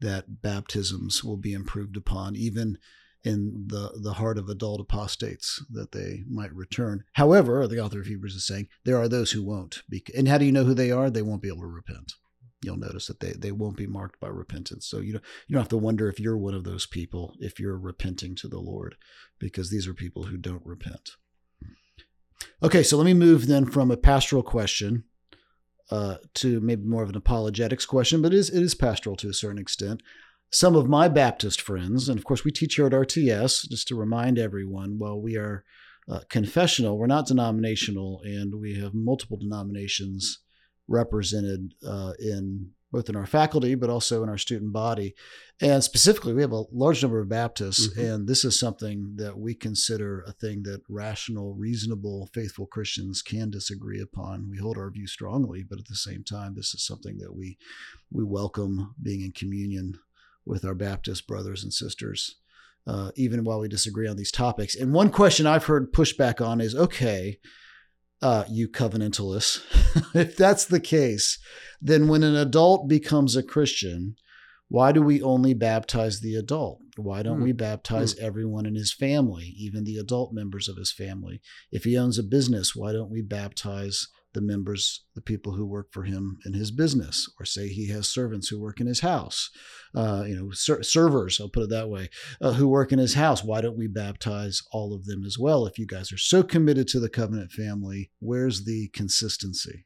that 0.01 0.41
baptisms 0.41 1.23
will 1.23 1.37
be 1.37 1.53
improved 1.53 1.95
upon, 1.95 2.35
even 2.35 2.77
in 3.27 3.65
the 3.67 3.91
the 4.01 4.13
heart 4.13 4.37
of 4.37 4.47
adult 4.47 4.79
apostates 4.79 5.63
that 5.69 5.91
they 5.91 6.23
might 6.29 6.53
return. 6.53 7.03
However, 7.13 7.67
the 7.67 7.79
author 7.79 7.99
of 7.99 8.07
Hebrews 8.07 8.35
is 8.35 8.47
saying 8.47 8.69
there 8.85 8.97
are 8.97 9.09
those 9.09 9.31
who 9.31 9.43
won't. 9.43 9.83
Be, 9.89 10.03
and 10.15 10.27
how 10.27 10.37
do 10.37 10.45
you 10.45 10.51
know 10.51 10.63
who 10.63 10.73
they 10.73 10.91
are? 10.91 11.09
They 11.09 11.21
won't 11.21 11.41
be 11.41 11.49
able 11.49 11.61
to 11.61 11.67
repent. 11.67 12.13
You'll 12.63 12.77
notice 12.77 13.05
that 13.07 13.19
they, 13.19 13.33
they 13.33 13.51
won't 13.51 13.77
be 13.77 13.85
marked 13.85 14.19
by 14.19 14.29
repentance. 14.29 14.87
So 14.87 14.99
you 14.99 15.13
don't 15.13 15.23
you 15.47 15.53
don't 15.53 15.61
have 15.61 15.69
to 15.69 15.77
wonder 15.77 16.07
if 16.07 16.19
you're 16.19 16.37
one 16.37 16.53
of 16.53 16.63
those 16.63 16.85
people 16.85 17.35
if 17.39 17.59
you're 17.59 17.77
repenting 17.77 18.35
to 18.35 18.47
the 18.47 18.59
Lord, 18.59 18.95
because 19.39 19.69
these 19.69 19.87
are 19.87 19.93
people 19.93 20.23
who 20.23 20.37
don't 20.37 20.65
repent. 20.65 21.11
Okay, 22.63 22.81
so 22.81 22.97
let 22.97 23.05
me 23.05 23.13
move 23.13 23.47
then 23.47 23.65
from 23.65 23.91
a 23.91 23.97
pastoral 23.97 24.43
question 24.43 25.03
uh, 25.91 26.15
to 26.35 26.59
maybe 26.61 26.83
more 26.83 27.03
of 27.03 27.09
an 27.09 27.17
apologetics 27.17 27.85
question, 27.85 28.21
but 28.21 28.33
it 28.33 28.37
is 28.37 28.49
it 28.49 28.63
is 28.63 28.73
pastoral 28.73 29.17
to 29.17 29.29
a 29.29 29.33
certain 29.33 29.59
extent 29.59 30.01
some 30.49 30.75
of 30.75 30.87
my 30.87 31.07
Baptist 31.07 31.61
friends, 31.61 32.07
and 32.09 32.17
of 32.17 32.25
course, 32.25 32.43
we 32.43 32.51
teach 32.51 32.75
here 32.75 32.87
at 32.87 32.93
RTS, 32.93 33.69
just 33.69 33.87
to 33.89 33.95
remind 33.95 34.39
everyone, 34.39 34.97
while 34.97 35.19
we 35.19 35.35
are 35.37 35.63
uh, 36.07 36.21
confessional, 36.29 36.97
we're 36.97 37.05
not 37.07 37.27
denominational, 37.27 38.21
and 38.23 38.55
we 38.55 38.75
have 38.79 38.93
multiple 38.93 39.37
denominations 39.37 40.39
represented 40.87 41.73
uh, 41.85 42.13
in 42.19 42.71
both 42.89 43.09
in 43.09 43.17
our 43.17 43.25
faculty, 43.25 43.75
but 43.75 43.89
also 43.89 44.23
in 44.23 44.29
our 44.29 44.37
student 44.37 44.71
body. 44.71 45.13
And 45.59 45.83
specifically, 45.83 46.33
we 46.33 46.41
have 46.41 46.53
a 46.53 46.63
large 46.71 47.01
number 47.01 47.19
of 47.19 47.27
Baptists, 47.27 47.89
Mhm. 47.89 47.97
and 48.13 48.27
this 48.29 48.45
is 48.45 48.57
something 48.57 49.17
that 49.17 49.37
we 49.37 49.53
consider 49.53 50.21
a 50.21 50.31
thing 50.31 50.63
that 50.63 50.81
rational, 50.87 51.53
reasonable, 51.55 52.29
faithful 52.33 52.65
Christians 52.65 53.21
can 53.21 53.49
disagree 53.49 53.99
upon. 53.99 54.49
We 54.49 54.59
hold 54.59 54.77
our 54.77 54.89
view 54.89 55.07
strongly, 55.07 55.63
but 55.63 55.79
at 55.79 55.87
the 55.87 55.97
same 55.97 56.23
time, 56.23 56.55
this 56.55 56.73
is 56.73 56.85
something 56.85 57.17
that 57.17 57.35
we 57.35 57.57
we 58.09 58.23
welcome 58.23 58.95
being 59.03 59.19
in 59.19 59.33
communion 59.33 59.99
with 60.47 60.65
our 60.65 60.75
Baptist 60.75 61.27
brothers 61.27 61.63
and 61.63 61.73
sisters, 61.73 62.37
uh, 62.85 63.11
even 63.15 63.43
while 63.43 63.59
we 63.59 63.67
disagree 63.67 64.07
on 64.07 64.17
these 64.17 64.31
topics. 64.31 64.75
And 64.75 64.93
one 64.93 65.09
question 65.09 65.45
I've 65.45 65.65
heard 65.65 65.93
pushback 65.93 66.45
on 66.45 66.61
is 66.61 66.75
okay, 66.75 67.39
uh, 68.21 68.45
you 68.49 68.67
covenantalists, 68.67 69.61
if 70.15 70.35
that's 70.35 70.65
the 70.65 70.79
case, 70.79 71.37
then 71.81 72.07
when 72.07 72.23
an 72.23 72.35
adult 72.35 72.87
becomes 72.87 73.35
a 73.35 73.43
Christian, 73.43 74.15
why 74.69 74.91
do 74.91 75.01
we 75.01 75.21
only 75.21 75.53
baptize 75.53 76.19
the 76.19 76.35
adult? 76.35 76.79
Why 76.97 77.21
don't 77.21 77.37
Hmm. 77.37 77.43
we 77.43 77.51
baptize 77.51 78.15
everyone 78.17 78.65
in 78.65 78.75
his 78.75 78.91
family, 78.91 79.53
even 79.57 79.83
the 79.83 79.97
adult 79.97 80.33
members 80.33 80.67
of 80.67 80.77
his 80.77 80.91
family? 80.91 81.41
If 81.71 81.83
he 81.83 81.97
owns 81.97 82.17
a 82.17 82.23
business, 82.23 82.75
why 82.75 82.91
don't 82.91 83.11
we 83.11 83.21
baptize 83.21 84.07
the 84.37 84.41
members, 84.41 85.03
the 85.15 85.21
people 85.21 85.53
who 85.53 85.65
work 85.65 85.87
for 85.91 86.03
him 86.03 86.37
in 86.45 86.53
his 86.53 86.69
business, 86.69 87.27
or 87.39 87.45
say 87.45 87.67
he 87.67 87.89
has 87.89 88.07
servants 88.07 88.47
who 88.47 88.59
work 88.61 88.79
in 88.79 88.85
his 88.85 88.99
house, 88.99 89.49
uh, 89.95 90.23
you 90.27 90.35
know, 90.35 90.51
ser- 90.51 90.83
servers, 90.83 91.39
I'll 91.41 91.49
put 91.49 91.63
it 91.63 91.69
that 91.71 91.89
way, 91.89 92.09
uh, 92.39 92.53
who 92.53 92.67
work 92.67 92.91
in 92.91 92.99
his 92.99 93.15
house. 93.15 93.43
Why 93.43 93.61
don't 93.61 93.77
we 93.77 93.87
baptize 93.87 94.61
all 94.71 94.93
of 94.93 95.05
them 95.05 95.23
as 95.25 95.39
well? 95.39 95.65
If 95.65 95.79
you 95.79 95.87
guys 95.87 96.11
are 96.11 96.17
so 96.19 96.43
committed 96.43 96.87
to 96.89 96.99
the 96.99 97.09
covenant 97.09 97.51
family, 97.51 98.11
where's 98.19 98.65
the 98.65 98.89
consistency? 98.93 99.85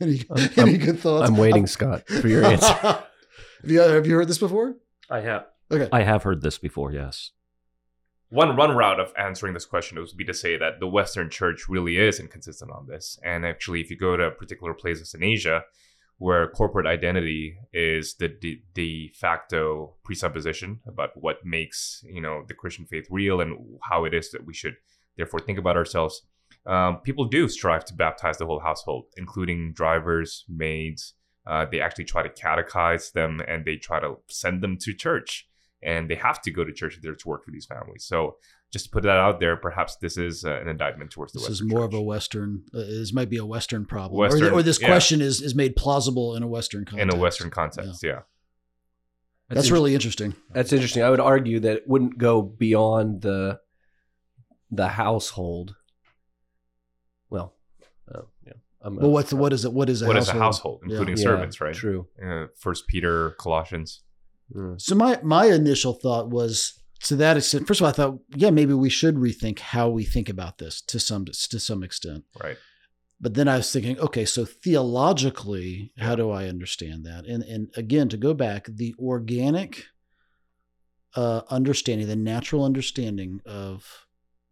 Any, 0.00 0.22
I'm- 0.30 0.50
any 0.56 0.78
good 0.78 1.00
thoughts? 1.00 1.28
I'm 1.28 1.36
waiting, 1.36 1.66
Scott, 1.76 2.06
for 2.06 2.28
your 2.28 2.44
answer. 2.44 2.66
have, 2.72 3.04
you, 3.64 3.80
have 3.80 4.06
you 4.06 4.14
heard 4.14 4.28
this 4.28 4.38
before? 4.38 4.76
I 5.10 5.20
have. 5.20 5.46
Okay. 5.70 5.88
I 5.92 6.02
have 6.02 6.22
heard 6.22 6.42
this 6.42 6.58
before. 6.58 6.92
Yes. 6.92 7.32
One 8.32 8.56
run 8.56 8.74
route 8.74 8.98
of 8.98 9.12
answering 9.18 9.52
this 9.52 9.66
question 9.66 9.98
would 9.98 10.16
be 10.16 10.24
to 10.24 10.32
say 10.32 10.56
that 10.56 10.80
the 10.80 10.86
Western 10.86 11.28
Church 11.28 11.68
really 11.68 11.98
is 11.98 12.18
inconsistent 12.18 12.70
on 12.70 12.86
this. 12.86 13.18
And 13.22 13.44
actually, 13.44 13.82
if 13.82 13.90
you 13.90 13.96
go 13.98 14.16
to 14.16 14.30
particular 14.30 14.72
places 14.72 15.12
in 15.12 15.22
Asia, 15.22 15.64
where 16.16 16.48
corporate 16.48 16.86
identity 16.86 17.58
is 17.74 18.14
the 18.14 18.28
de, 18.28 18.62
de 18.72 19.12
facto 19.14 19.96
presupposition 20.02 20.80
about 20.86 21.10
what 21.14 21.44
makes 21.44 22.02
you 22.06 22.22
know 22.22 22.42
the 22.48 22.54
Christian 22.54 22.86
faith 22.86 23.06
real 23.10 23.42
and 23.42 23.78
how 23.82 24.06
it 24.06 24.14
is 24.14 24.30
that 24.30 24.46
we 24.46 24.54
should 24.54 24.76
therefore 25.18 25.40
think 25.40 25.58
about 25.58 25.76
ourselves, 25.76 26.22
um, 26.64 27.00
people 27.00 27.26
do 27.26 27.50
strive 27.50 27.84
to 27.84 27.94
baptize 27.94 28.38
the 28.38 28.46
whole 28.46 28.60
household, 28.60 29.08
including 29.18 29.74
drivers, 29.74 30.46
maids. 30.48 31.12
Uh, 31.46 31.66
they 31.70 31.82
actually 31.82 32.06
try 32.06 32.22
to 32.22 32.30
catechize 32.30 33.12
them 33.12 33.42
and 33.46 33.66
they 33.66 33.76
try 33.76 34.00
to 34.00 34.14
send 34.28 34.62
them 34.62 34.78
to 34.78 34.94
church 34.94 35.50
and 35.82 36.08
they 36.08 36.14
have 36.14 36.40
to 36.42 36.50
go 36.50 36.64
to 36.64 36.72
church 36.72 36.96
if 36.96 37.02
they're 37.02 37.14
to 37.14 37.28
work 37.28 37.44
for 37.44 37.50
these 37.50 37.66
families. 37.66 38.04
So 38.04 38.36
just 38.72 38.86
to 38.86 38.90
put 38.90 39.02
that 39.02 39.18
out 39.18 39.40
there, 39.40 39.56
perhaps 39.56 39.96
this 39.96 40.16
is 40.16 40.44
uh, 40.44 40.60
an 40.60 40.68
indictment 40.68 41.10
towards 41.10 41.32
the 41.32 41.40
West. 41.40 41.48
This 41.48 41.60
is 41.60 41.66
more 41.66 41.80
church. 41.80 41.94
of 41.94 41.94
a 41.94 42.02
Western. 42.02 42.62
Uh, 42.72 42.78
this 42.78 43.12
might 43.12 43.28
be 43.28 43.36
a 43.36 43.44
Western 43.44 43.84
problem, 43.84 44.18
Western, 44.18 44.44
or, 44.44 44.58
or 44.58 44.62
this 44.62 44.80
yeah. 44.80 44.88
question 44.88 45.20
is 45.20 45.40
is 45.40 45.54
made 45.54 45.76
plausible 45.76 46.34
in 46.36 46.42
a 46.42 46.46
Western 46.46 46.84
context. 46.84 47.12
in 47.12 47.18
a 47.18 47.20
Western 47.20 47.50
context. 47.50 48.02
Yeah. 48.02 48.20
That's, 49.48 49.66
inter- 49.66 49.74
really 49.74 49.94
interesting. 49.94 50.34
That's 50.52 50.72
interesting. 50.72 51.02
I 51.02 51.10
would 51.10 51.20
argue 51.20 51.60
that 51.60 51.76
it 51.78 51.88
wouldn't 51.88 52.16
go 52.16 52.40
beyond 52.40 53.20
the 53.20 53.60
the 54.70 54.88
household. 54.88 55.76
Well, 57.28 57.54
uh, 58.12 58.22
yeah. 58.46 58.54
I'm 58.80 58.96
Well, 58.96 59.10
what's 59.10 59.32
what 59.34 59.52
is 59.52 59.64
it? 59.66 59.72
What 59.72 59.90
is 59.90 60.00
a 60.00 60.06
What 60.06 60.16
household? 60.16 60.34
is 60.34 60.40
a 60.40 60.42
household, 60.42 60.80
including 60.84 61.16
Yeah, 61.18 61.22
servants, 61.22 61.60
right? 61.60 61.74
True. 61.74 62.06
Uh, 62.24 62.46
First 62.56 62.86
Peter, 62.86 63.32
Colossians. 63.32 64.00
Mm. 64.54 64.80
So 64.80 64.94
my 64.94 65.20
my 65.22 65.46
initial 65.46 65.94
thought 65.94 66.30
was 66.30 66.82
to 67.04 67.16
that 67.16 67.36
extent. 67.36 67.66
First 67.66 67.80
of 67.80 67.84
all, 67.84 67.90
I 67.90 67.92
thought, 67.92 68.18
yeah, 68.34 68.50
maybe 68.50 68.74
we 68.74 68.90
should 68.90 69.16
rethink 69.16 69.58
how 69.58 69.88
we 69.88 70.04
think 70.04 70.28
about 70.28 70.58
this 70.58 70.80
to 70.82 71.00
some 71.00 71.24
to 71.24 71.58
some 71.58 71.82
extent. 71.82 72.24
Right. 72.42 72.56
But 73.20 73.34
then 73.34 73.46
I 73.46 73.56
was 73.56 73.70
thinking, 73.70 74.00
okay, 74.00 74.24
so 74.24 74.44
theologically, 74.44 75.92
how 75.98 76.16
do 76.16 76.30
I 76.30 76.46
understand 76.46 77.04
that? 77.06 77.24
And 77.26 77.42
and 77.44 77.70
again, 77.76 78.08
to 78.10 78.16
go 78.16 78.34
back, 78.34 78.66
the 78.66 78.94
organic 78.98 79.86
uh, 81.14 81.42
understanding, 81.48 82.06
the 82.06 82.16
natural 82.16 82.64
understanding 82.64 83.40
of 83.44 84.06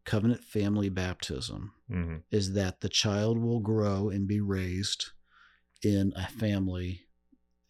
covenant 0.04 0.42
family 0.42 0.88
baptism 0.88 1.72
hmm 1.88 2.16
is 2.30 2.54
that 2.54 2.80
the 2.80 2.88
child 2.88 3.38
will 3.38 3.60
grow 3.60 4.08
and 4.08 4.26
be 4.26 4.40
raised 4.40 5.10
in 5.82 6.12
a 6.16 6.26
family 6.26 7.02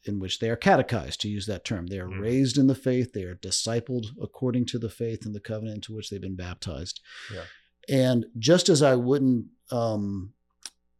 in 0.05 0.19
which 0.19 0.39
they 0.39 0.49
are 0.51 0.57
catechized, 0.57 1.21
to 1.21 1.29
use 1.29 1.47
that 1.47 1.65
term. 1.65 1.87
They 1.87 1.99
are 1.99 2.09
Mhm. 2.09 2.21
raised 2.21 2.57
in 2.59 2.67
the 2.67 2.75
faith, 2.75 3.13
they 3.13 3.25
are 3.25 3.35
discipled 3.37 4.07
according 4.21 4.67
to 4.67 4.79
the 4.79 4.89
faith 4.89 5.27
and 5.27 5.35
the 5.35 5.41
covenant 5.41 5.77
into 5.77 5.95
which 5.95 6.11
they've 6.11 6.21
been 6.21 6.37
baptized. 6.37 7.01
Yeah. 7.33 7.45
And 7.89 8.27
just 8.39 8.69
as 8.69 8.83
I 8.83 8.95
wouldn't, 8.95 9.47
um, 9.71 10.35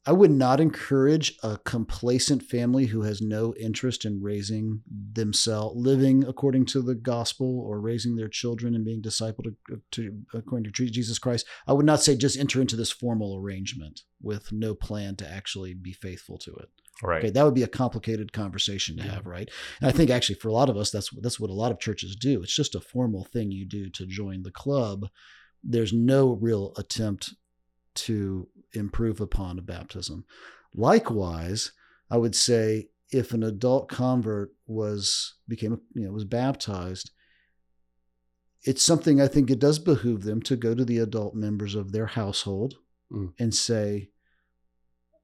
I 0.07 0.13
would 0.13 0.31
not 0.31 0.61
encourage 0.61 1.37
a 1.43 1.59
complacent 1.59 2.43
family 2.43 2.87
who 2.87 3.03
has 3.03 3.21
no 3.21 3.55
interest 3.57 4.07
in 4.07 4.23
raising 4.23 4.83
themselves, 4.91 5.77
living 5.77 6.25
according 6.25 6.65
to 6.67 6.81
the 6.81 6.95
gospel, 6.95 7.61
or 7.61 7.81
raising 7.81 8.17
their 8.17 8.29
children 8.29 8.75
and 8.75 8.83
being 8.85 9.03
discipled 9.03 9.55
to, 9.69 9.83
to 9.91 10.23
according 10.33 10.73
to 10.73 10.91
Jesus 10.91 11.19
Christ. 11.19 11.47
I 11.67 11.75
would 11.75 11.85
not 11.85 12.03
say 12.03 12.17
just 12.17 12.39
enter 12.39 12.63
into 12.63 12.77
this 12.77 12.91
formal 12.91 13.37
arrangement 13.37 14.03
with 14.23 14.53
no 14.53 14.75
plan 14.75 15.17
to 15.17 15.31
actually 15.31 15.75
be 15.75 15.93
faithful 15.93 16.39
to 16.39 16.55
it. 16.55 16.71
Right. 17.03 17.19
Okay, 17.19 17.31
that 17.31 17.45
would 17.45 17.55
be 17.55 17.63
a 17.63 17.69
complicated 17.69 18.33
conversation 18.33 18.97
to 18.99 19.03
have, 19.03 19.27
right? 19.27 19.49
And 19.81 19.89
I 19.89 19.93
think 19.93 20.11
actually 20.11 20.35
for 20.37 20.49
a 20.49 20.53
lot 20.53 20.69
of 20.69 20.77
us, 20.77 20.91
that's 20.91 21.11
that's 21.21 21.41
what 21.41 21.51
a 21.51 21.55
lot 21.55 21.73
of 21.73 21.79
churches 21.79 22.15
do. 22.17 22.43
It's 22.43 22.55
just 22.55 22.75
a 22.75 22.81
formal 22.81 23.25
thing 23.25 23.51
you 23.51 23.65
do 23.67 23.89
to 23.91 24.07
join 24.07 24.43
the 24.43 24.51
club. 24.51 25.09
There's 25.65 25.93
no 25.93 26.33
real 26.33 26.73
attempt 26.77 27.35
to 27.95 28.49
improve 28.73 29.21
upon 29.21 29.59
a 29.59 29.63
baptism. 29.63 30.25
Likewise, 30.75 31.73
I 32.11 32.17
would 32.19 32.35
say 32.35 32.89
if 33.11 33.33
an 33.33 33.43
adult 33.43 33.89
convert 33.89 34.53
was 34.67 35.35
became 35.49 35.81
you 35.95 36.05
know 36.05 36.13
was 36.13 36.25
baptized, 36.25 37.11
it's 38.63 38.83
something 38.83 39.21
I 39.21 39.29
think 39.29 39.51
it 39.51 39.59
does 39.59 39.79
behoove 39.79 40.23
them 40.25 40.43
to 40.43 40.57
go 40.57 40.75
to 40.75 40.85
the 40.85 40.99
adult 40.99 41.35
members 41.35 41.75
of 41.75 41.93
their 41.93 42.07
household 42.07 42.75
Mm. 43.13 43.33
and 43.41 43.53
say, 43.53 44.10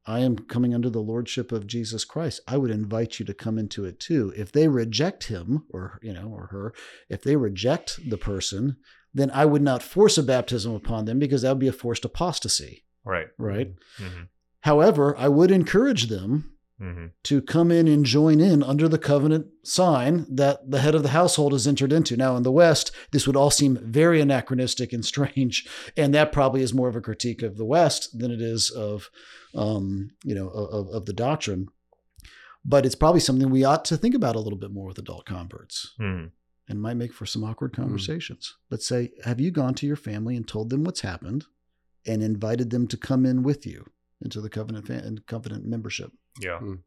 I 0.07 0.21
am 0.21 0.39
coming 0.39 0.75
under 0.75 0.89
the 0.89 1.01
lordship 1.01 1.51
of 1.53 1.67
Jesus 1.67 2.05
Christ. 2.05 2.41
I 2.47 2.57
would 2.57 2.71
invite 2.71 3.19
you 3.19 3.27
to 3.27 3.35
come 3.35 3.59
into 3.59 3.85
it 3.85 3.99
too. 3.99 4.33
If 4.37 4.53
they 4.53 4.69
reject 4.69 5.25
him 5.25 5.65
or 5.71 5.99
you 6.03 6.13
know 6.13 6.29
or 6.29 6.47
her, 6.49 6.73
if 7.09 7.23
they 7.23 7.37
reject 7.37 7.99
the 8.09 8.17
person, 8.19 8.77
then 9.13 9.31
I 9.33 9.45
would 9.47 9.63
not 9.63 9.83
force 9.83 10.17
a 10.19 10.23
baptism 10.23 10.75
upon 10.75 11.05
them 11.07 11.19
because 11.19 11.43
that 11.43 11.51
would 11.51 11.59
be 11.59 11.69
a 11.69 11.73
forced 11.73 12.05
apostasy, 12.05 12.85
Right. 13.05 13.29
right? 13.39 13.73
hmm 13.99 14.23
However, 14.61 15.17
I 15.17 15.29
would 15.29 15.51
encourage 15.53 16.09
them 16.09 16.53
hmm 16.79 17.07
to 17.23 17.43
come 17.43 17.71
in 17.71 17.89
and 17.89 18.05
join 18.05 18.41
in 18.41 18.63
under 18.63 18.89
the 18.89 18.99
covenant 18.99 19.47
sign 19.65 20.27
that 20.29 20.71
the 20.71 20.81
head 20.81 20.95
of 20.95 21.03
the 21.03 21.09
household 21.11 21.53
has 21.53 21.67
entered 21.67 21.93
into. 21.93 22.17
Now, 22.17 22.37
in 22.37 22.43
the 22.43 22.53
West, 22.53 22.93
this 23.11 23.27
would 23.27 23.37
all 23.37 23.51
seem 23.51 23.79
very 23.83 24.21
anachronistic 24.21 24.93
and 24.93 25.05
strange, 25.13 25.67
and 25.97 26.15
that 26.15 26.33
probably 26.33 26.63
is 26.63 26.75
more 26.75 26.89
of 26.89 26.97
a 26.97 27.01
critique 27.01 27.43
of 27.43 27.57
the 27.57 27.65
West 27.65 28.19
than 28.19 28.31
it 28.31 28.41
is 28.41 28.71
of, 28.71 29.11
um, 29.55 30.11
you 30.25 30.35
know, 30.35 30.49
of, 30.49 30.89
of 30.89 31.07
the 31.07 31.13
doctrine. 31.13 31.69
But 32.65 32.85
it's 32.85 32.95
probably 32.95 33.21
something 33.21 33.51
we 33.51 33.65
ought 33.65 33.85
to 33.87 33.97
think 33.97 34.15
about 34.15 34.37
a 34.37 34.41
little 34.41 34.59
bit 34.59 34.73
more 34.73 34.87
with 34.87 34.99
adult 34.99 35.27
converts, 35.27 35.95
hmm 35.99 36.27
and 36.69 36.83
might 36.83 36.95
make 36.95 37.13
for 37.13 37.27
some 37.27 37.45
awkward 37.45 37.73
conversations. 37.73 38.57
Let's 38.71 38.89
say, 38.89 39.13
have 39.25 39.39
you 39.39 39.53
gone 39.53 39.75
to 39.75 39.87
your 39.87 39.95
family 39.95 40.37
and 40.37 40.47
told 40.47 40.69
them 40.69 40.83
what's 40.83 41.03
happened, 41.03 41.45
and 42.05 42.23
invited 42.23 42.71
them 42.71 42.89
to 42.89 42.97
come 42.97 43.25
in 43.25 43.45
with 43.45 43.67
you 43.67 43.87
into 44.21 44.41
the 44.41 44.51
covenant 44.51 44.87
fa- 44.89 45.17
covenant 45.27 45.65
membership? 45.65 46.11
Yeah. 46.41 46.59
Mm. 46.63 46.81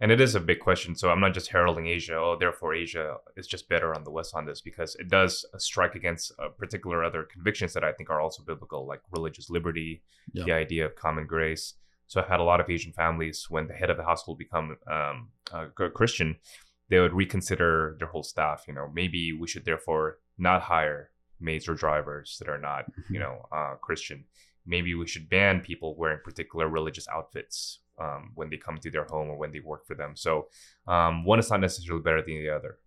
And 0.00 0.10
it 0.10 0.20
is 0.20 0.34
a 0.34 0.40
big 0.40 0.58
question. 0.60 0.94
So 0.96 1.08
I'm 1.10 1.20
not 1.20 1.34
just 1.34 1.48
heralding 1.50 1.86
Asia. 1.86 2.16
Oh, 2.16 2.36
therefore 2.38 2.74
Asia 2.74 3.16
is 3.36 3.46
just 3.46 3.68
better 3.68 3.94
on 3.94 4.04
the 4.04 4.10
West 4.10 4.34
on 4.34 4.44
this 4.44 4.60
because 4.60 4.96
it 4.96 5.08
does 5.08 5.46
strike 5.58 5.94
against 5.94 6.32
uh, 6.38 6.48
particular 6.48 7.04
other 7.04 7.22
convictions 7.22 7.72
that 7.74 7.84
I 7.84 7.92
think 7.92 8.10
are 8.10 8.20
also 8.20 8.42
biblical, 8.42 8.86
like 8.86 9.00
religious 9.12 9.48
liberty, 9.50 10.02
Yeah. 10.32 10.44
the 10.44 10.52
idea 10.52 10.84
of 10.86 10.96
common 10.96 11.26
grace. 11.26 11.74
So 12.06 12.20
I've 12.20 12.28
had 12.28 12.40
a 12.40 12.44
lot 12.44 12.60
of 12.60 12.68
Asian 12.68 12.92
families 12.92 13.46
when 13.48 13.66
the 13.68 13.74
head 13.74 13.88
of 13.88 13.96
the 13.96 14.04
household 14.04 14.36
become 14.38 14.76
um, 14.90 15.28
a 15.52 15.68
Christian, 15.68 16.36
they 16.90 17.00
would 17.00 17.14
reconsider 17.14 17.96
their 17.98 18.08
whole 18.08 18.22
staff. 18.24 18.64
You 18.68 18.74
know, 18.74 18.90
maybe 18.92 19.32
we 19.32 19.46
should 19.48 19.64
therefore 19.64 20.18
not 20.36 20.60
hire 20.62 21.10
maids 21.40 21.68
or 21.68 21.74
drivers 21.74 22.36
that 22.40 22.48
are 22.48 22.58
not, 22.60 22.84
you 23.08 23.18
know, 23.24 23.46
uh, 23.50 23.74
Christian. 23.80 24.24
Maybe 24.66 24.94
we 24.94 25.06
should 25.06 25.30
ban 25.30 25.60
people 25.60 25.96
wearing 25.96 26.18
particular 26.24 26.68
religious 26.68 27.06
outfits 27.08 27.80
um, 28.00 28.32
when 28.34 28.50
they 28.50 28.56
come 28.56 28.78
to 28.78 28.90
their 28.90 29.04
home 29.04 29.28
or 29.28 29.36
when 29.36 29.52
they 29.52 29.60
work 29.60 29.86
for 29.86 29.94
them. 29.94 30.16
So 30.16 30.48
um, 30.86 31.24
one 31.24 31.38
is 31.38 31.50
not 31.50 31.60
necessarily 31.60 32.02
better 32.02 32.22
than 32.22 32.42
the 32.42 32.50
other. 32.50 32.78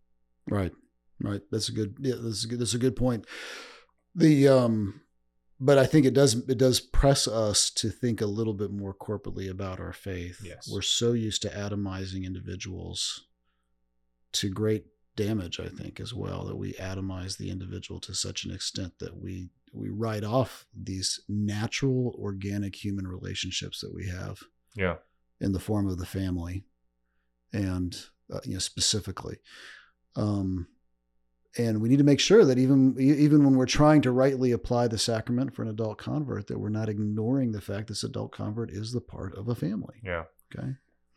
Right. 0.49 0.73
Right. 1.21 1.41
That's 1.51 1.69
a 1.69 1.71
good. 1.71 1.97
Yeah, 1.99 2.15
that's 2.19 2.45
a 2.45 2.47
good. 2.47 2.59
That's 2.59 2.75
a 2.75 2.79
good 2.79 2.95
point. 2.95 3.25
The 4.15 4.47
um, 4.47 5.01
but 5.59 5.77
I 5.77 5.85
think 5.85 6.05
it 6.05 6.13
does 6.13 6.35
it 6.35 6.57
does 6.57 6.79
press 6.79 7.27
us 7.27 7.69
to 7.71 7.89
think 7.89 8.21
a 8.21 8.27
little 8.27 8.53
bit 8.53 8.71
more 8.71 8.93
corporately 8.93 9.49
about 9.49 9.79
our 9.79 9.93
faith. 9.93 10.41
Yes. 10.43 10.69
We're 10.71 10.81
so 10.81 11.13
used 11.13 11.41
to 11.43 11.49
atomizing 11.49 12.23
individuals 12.23 13.25
to 14.33 14.49
great 14.49 14.85
damage, 15.15 15.59
I 15.59 15.67
think, 15.67 15.99
as 15.99 16.13
well, 16.13 16.45
that 16.45 16.55
we 16.55 16.73
atomize 16.73 17.37
the 17.37 17.49
individual 17.49 17.99
to 18.01 18.13
such 18.13 18.45
an 18.45 18.51
extent 18.51 18.93
that 18.99 19.19
we 19.19 19.49
we 19.73 19.89
write 19.89 20.23
off 20.23 20.65
these 20.75 21.19
natural, 21.27 22.15
organic 22.19 22.75
human 22.75 23.07
relationships 23.07 23.81
that 23.81 23.93
we 23.93 24.07
have 24.07 24.39
Yeah. 24.77 24.95
in 25.41 25.51
the 25.51 25.59
form 25.59 25.87
of 25.87 25.97
the 25.97 26.05
family 26.05 26.63
and 27.53 27.95
uh, 28.33 28.39
you 28.45 28.53
know 28.53 28.59
specifically 28.59 29.37
um 30.15 30.67
and 31.57 31.81
we 31.81 31.89
need 31.89 31.97
to 31.97 32.03
make 32.03 32.19
sure 32.19 32.45
that 32.45 32.57
even 32.59 32.95
even 32.99 33.43
when 33.43 33.55
we're 33.55 33.65
trying 33.65 34.01
to 34.03 34.11
rightly 34.11 34.51
apply 34.51 34.87
the 34.87 34.97
sacrament 34.97 35.53
for 35.55 35.63
an 35.63 35.69
adult 35.69 35.97
convert 35.97 36.47
that 36.47 36.59
we're 36.59 36.69
not 36.69 36.89
ignoring 36.89 37.51
the 37.51 37.61
fact 37.61 37.87
this 37.87 38.03
adult 38.03 38.31
convert 38.31 38.69
is 38.71 38.91
the 38.91 39.01
part 39.01 39.35
of 39.35 39.47
a 39.47 39.55
family 39.55 39.95
Yeah. 40.03 40.25
okay 40.53 40.73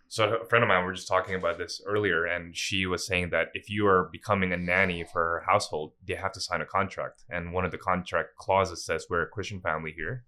So 0.09 0.23
a 0.43 0.45
friend 0.47 0.65
of 0.65 0.69
mine, 0.69 0.81
we 0.81 0.87
were 0.87 0.95
just 1.01 1.07
talking 1.09 1.37
about 1.37 1.57
this 1.59 1.81
earlier, 1.87 2.25
and 2.35 2.57
she 2.57 2.85
was 2.93 3.07
saying 3.07 3.31
that 3.31 3.49
if 3.55 3.71
you 3.71 3.87
are 3.87 4.09
becoming 4.11 4.53
a 4.53 4.57
nanny 4.57 5.05
for 5.13 5.23
her 5.23 5.43
household, 5.47 5.93
they 6.07 6.17
have 6.17 6.33
to 6.33 6.41
sign 6.41 6.61
a 6.63 6.67
contract, 6.67 7.23
and 7.35 7.53
one 7.53 7.65
of 7.65 7.71
the 7.71 7.79
contract 7.91 8.31
clauses 8.37 8.85
says 8.85 9.07
we're 9.09 9.23
a 9.23 9.29
Christian 9.37 9.61
family 9.61 9.93
here. 10.01 10.25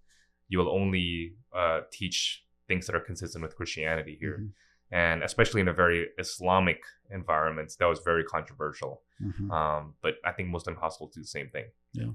You 0.48 0.58
will 0.60 0.70
only 0.70 1.34
uh, 1.60 1.80
teach 1.90 2.44
things 2.72 2.86
that 2.86 2.96
are 2.96 3.00
consistent 3.00 3.42
with 3.44 3.54
Christianity 3.54 4.16
here, 4.18 4.38
Mhm. 4.40 4.50
and 4.90 5.22
especially 5.22 5.60
in 5.60 5.68
a 5.68 5.72
very 5.74 6.08
Islamic 6.18 6.80
environment, 7.10 7.68
that 7.78 7.86
was 7.86 8.00
very 8.10 8.24
controversial. 8.24 9.02
Mhm. 9.20 9.50
Um, 9.50 9.94
but 10.00 10.14
I 10.24 10.32
think 10.32 10.48
Muslim 10.48 10.76
households 10.76 11.14
do 11.16 11.20
the 11.20 11.26
same 11.26 11.50
thing. 11.50 11.66
Yeah. 11.92 12.12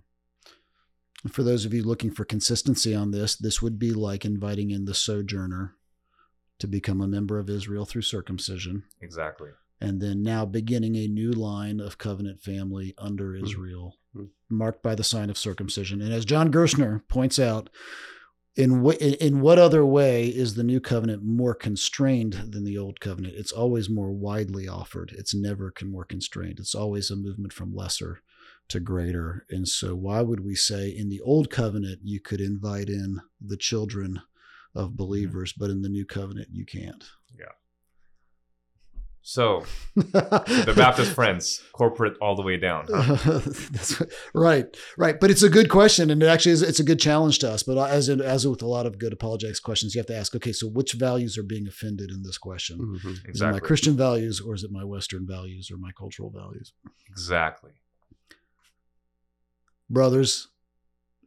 For 1.27 1.43
those 1.43 1.65
of 1.65 1.73
you 1.73 1.83
looking 1.83 2.11
for 2.11 2.25
consistency 2.25 2.93
on 2.95 3.11
this 3.11 3.35
this 3.35 3.61
would 3.61 3.77
be 3.79 3.91
like 3.91 4.23
inviting 4.25 4.69
in 4.71 4.85
the 4.85 4.93
sojourner 4.93 5.75
to 6.59 6.67
become 6.67 7.01
a 7.01 7.07
member 7.07 7.37
of 7.39 7.49
Israel 7.49 7.85
through 7.85 8.01
circumcision 8.03 8.83
Exactly. 9.01 9.51
and 9.79 10.01
then 10.01 10.23
now 10.23 10.43
beginning 10.45 10.95
a 10.95 11.07
new 11.07 11.31
line 11.31 11.79
of 11.79 11.97
covenant 11.97 12.41
family 12.41 12.93
under 12.97 13.35
Israel, 13.35 13.97
Mhm. 14.15 14.29
marked 14.49 14.81
by 14.81 14.95
the 14.95 15.03
sign 15.03 15.29
of 15.29 15.37
circumcision. 15.37 16.01
And 16.01 16.11
as 16.13 16.25
John 16.25 16.51
Gerstner 16.51 17.07
points 17.07 17.37
out, 17.39 17.69
in 18.57 18.81
what 18.81 18.97
in 18.97 19.39
what 19.41 19.59
other 19.59 19.85
way 19.85 20.27
is 20.27 20.55
the 20.55 20.63
new 20.63 20.79
covenant 20.79 21.23
more 21.23 21.53
constrained 21.53 22.33
than 22.33 22.63
the 22.63 22.77
old 22.77 22.99
covenant? 22.99 23.35
It's 23.37 23.51
always 23.51 23.89
more 23.89 24.11
widely 24.11 24.67
offered. 24.67 25.13
It's 25.15 25.35
never 25.35 25.71
more 25.83 26.05
constrained. 26.05 26.59
It's 26.59 26.75
always 26.75 27.11
a 27.11 27.15
movement 27.15 27.53
from 27.53 27.75
lesser 27.75 28.21
to 28.69 28.79
greater. 28.79 29.45
And 29.49 29.67
so, 29.67 29.95
why 29.95 30.21
would 30.21 30.43
we 30.43 30.55
say 30.55 30.89
in 30.89 31.09
the 31.09 31.21
old 31.21 31.49
covenant 31.51 31.99
you 32.03 32.19
could 32.19 32.41
invite 32.41 32.89
in 32.89 33.21
the 33.39 33.57
children 33.57 34.21
of 34.73 34.89
mm-hmm. 34.89 34.97
believers, 34.97 35.53
but 35.53 35.69
in 35.69 35.83
the 35.83 35.89
new 35.89 36.05
covenant 36.05 36.49
you 36.51 36.65
can't? 36.65 37.03
So 39.29 39.65
the 39.93 40.73
Baptist 40.73 41.11
friends, 41.11 41.61
corporate 41.73 42.15
all 42.21 42.37
the 42.37 42.43
way 42.43 42.55
down. 42.55 42.85
huh? 42.89 43.39
That's 43.71 44.01
right, 44.33 44.65
right. 44.97 45.19
But 45.19 45.31
it's 45.31 45.43
a 45.43 45.49
good 45.49 45.69
question, 45.69 46.09
and 46.09 46.23
it 46.23 46.27
actually 46.27 46.53
is. 46.53 46.61
It's 46.61 46.79
a 46.79 46.83
good 46.85 46.97
challenge 47.01 47.39
to 47.39 47.51
us. 47.51 47.61
But 47.61 47.77
as 47.89 48.07
in, 48.07 48.21
as 48.21 48.47
with 48.47 48.61
a 48.61 48.65
lot 48.65 48.85
of 48.85 48.97
good 48.99 49.11
apologetics 49.11 49.59
questions, 49.59 49.93
you 49.93 49.99
have 49.99 50.05
to 50.05 50.15
ask, 50.15 50.33
okay, 50.33 50.53
so 50.53 50.69
which 50.69 50.93
values 50.93 51.37
are 51.37 51.43
being 51.43 51.67
offended 51.67 52.09
in 52.09 52.23
this 52.23 52.37
question? 52.37 52.79
Mhm. 52.79 53.17
Is 53.29 53.41
it 53.41 53.51
my 53.51 53.59
Christian 53.59 53.97
values, 53.97 54.39
or 54.39 54.55
is 54.55 54.63
it 54.63 54.71
my 54.71 54.85
Western 54.85 55.27
values, 55.27 55.69
or 55.71 55.77
my 55.77 55.91
cultural 55.91 56.29
values? 56.29 56.71
Exactly. 57.09 57.71
Brothers, 59.89 60.47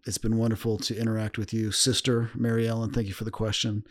it's 0.07 0.19
been 0.19 0.37
wonderful 0.37 0.79
to 0.79 0.97
interact 0.97 1.39
with 1.39 1.53
you, 1.53 1.71
sister 1.71 2.31
Mary 2.35 2.67
Ellen. 2.67 2.91
Thank 2.91 3.09
you 3.09 3.15
for 3.15 3.25
the 3.25 3.31
question, 3.31 3.85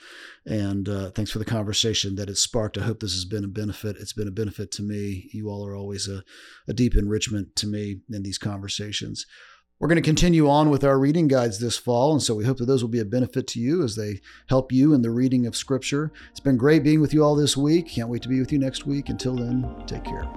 and 0.45 0.89
uh, 0.89 1.11
thanks 1.11 1.31
for 1.31 1.39
the 1.39 1.45
conversation 1.45 2.15
that 2.15 2.29
it 2.29 2.37
sparked. 2.37 2.77
I 2.77 2.81
hope 2.81 2.99
this 2.99 3.13
has 3.13 3.25
been 3.25 3.43
a 3.43 3.49
benefit. 3.49 3.97
It's 3.99 4.13
been 4.13 4.27
a 4.27 4.31
benefit 4.31 4.71
to 4.73 4.83
me. 4.83 5.29
You 5.31 5.49
all 5.49 5.65
are 5.65 5.75
always 5.75 6.07
a, 6.07 6.23
a 6.67 6.73
deep 6.73 6.95
enrichment 6.95 7.55
to 7.57 7.67
me 7.67 8.01
in 8.11 8.23
these 8.23 8.37
conversations. 8.37 9.25
We're 9.79 9.87
going 9.87 9.95
to 9.95 10.01
continue 10.01 10.49
on 10.49 10.69
with 10.69 10.83
our 10.83 10.99
reading 10.99 11.29
guides 11.29 11.59
this 11.59 11.77
fall, 11.77 12.11
and 12.11 12.21
so 12.21 12.35
we 12.35 12.43
hope 12.43 12.57
that 12.57 12.65
those 12.65 12.83
will 12.83 12.89
be 12.89 12.99
a 12.99 13.05
benefit 13.05 13.47
to 13.47 13.59
you 13.61 13.81
as 13.83 13.95
they 13.95 14.19
help 14.49 14.73
you 14.73 14.93
in 14.93 15.03
the 15.03 15.11
reading 15.11 15.45
of 15.45 15.55
Scripture. 15.55 16.11
It's 16.31 16.41
been 16.41 16.57
great 16.57 16.83
being 16.83 16.99
with 16.99 17.13
you 17.13 17.23
all 17.23 17.35
this 17.35 17.55
week. 17.55 17.87
Can't 17.87 18.09
wait 18.09 18.21
to 18.23 18.29
be 18.29 18.39
with 18.39 18.51
you 18.51 18.59
next 18.59 18.85
week. 18.85 19.07
Until 19.07 19.35
then, 19.35 19.83
take 19.87 20.03
care. 20.03 20.27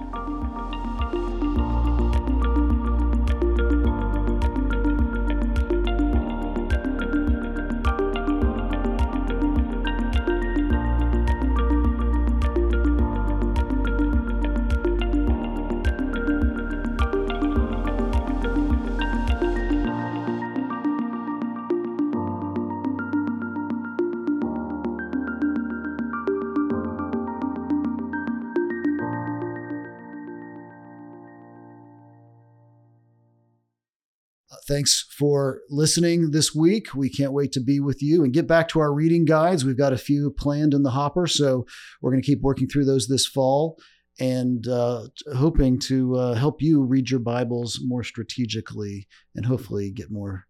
Thanks 34.67 35.05
for 35.17 35.61
listening 35.69 36.31
this 36.31 36.53
week. 36.55 36.93
We 36.95 37.09
can't 37.09 37.33
wait 37.33 37.51
to 37.53 37.59
be 37.59 37.79
with 37.79 38.01
you 38.01 38.23
and 38.23 38.33
get 38.33 38.47
back 38.47 38.67
to 38.69 38.79
our 38.79 38.93
reading 38.93 39.25
guides. 39.25 39.65
We've 39.65 39.77
got 39.77 39.93
a 39.93 39.97
few 39.97 40.31
planned 40.31 40.73
in 40.73 40.83
the 40.83 40.91
hopper, 40.91 41.27
so 41.27 41.65
we're 42.01 42.11
going 42.11 42.21
to 42.21 42.25
keep 42.25 42.41
working 42.41 42.67
through 42.67 42.85
those 42.85 43.07
this 43.07 43.25
fall 43.25 43.77
and 44.19 44.67
uh, 44.67 45.07
hoping 45.35 45.79
to 45.79 46.15
uh, 46.15 46.33
help 46.35 46.61
you 46.61 46.81
read 46.83 47.09
your 47.09 47.19
Bibles 47.19 47.79
more 47.83 48.03
strategically 48.03 49.07
and 49.35 49.45
hopefully 49.45 49.91
get 49.91 50.11
more. 50.11 50.45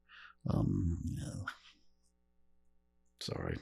Um, 0.49 0.99
yeah. 1.17 1.43
Sorry. 3.21 3.57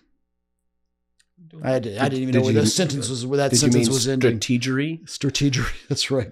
I, 1.64 1.76
I 1.76 1.80
didn't 1.80 2.14
even 2.14 2.32
Did 2.34 2.40
know 2.40 2.42
where 2.46 2.54
you- 2.54 2.66
sentence 2.66 3.10
was. 3.10 3.26
Where 3.26 3.38
that 3.38 3.56
sentence 3.56 3.90
was 3.90 4.08
ending. 4.08 4.40
strategery? 4.40 5.04
Strategery. 5.06 5.72
That's 5.90 6.10
right. 6.12 6.32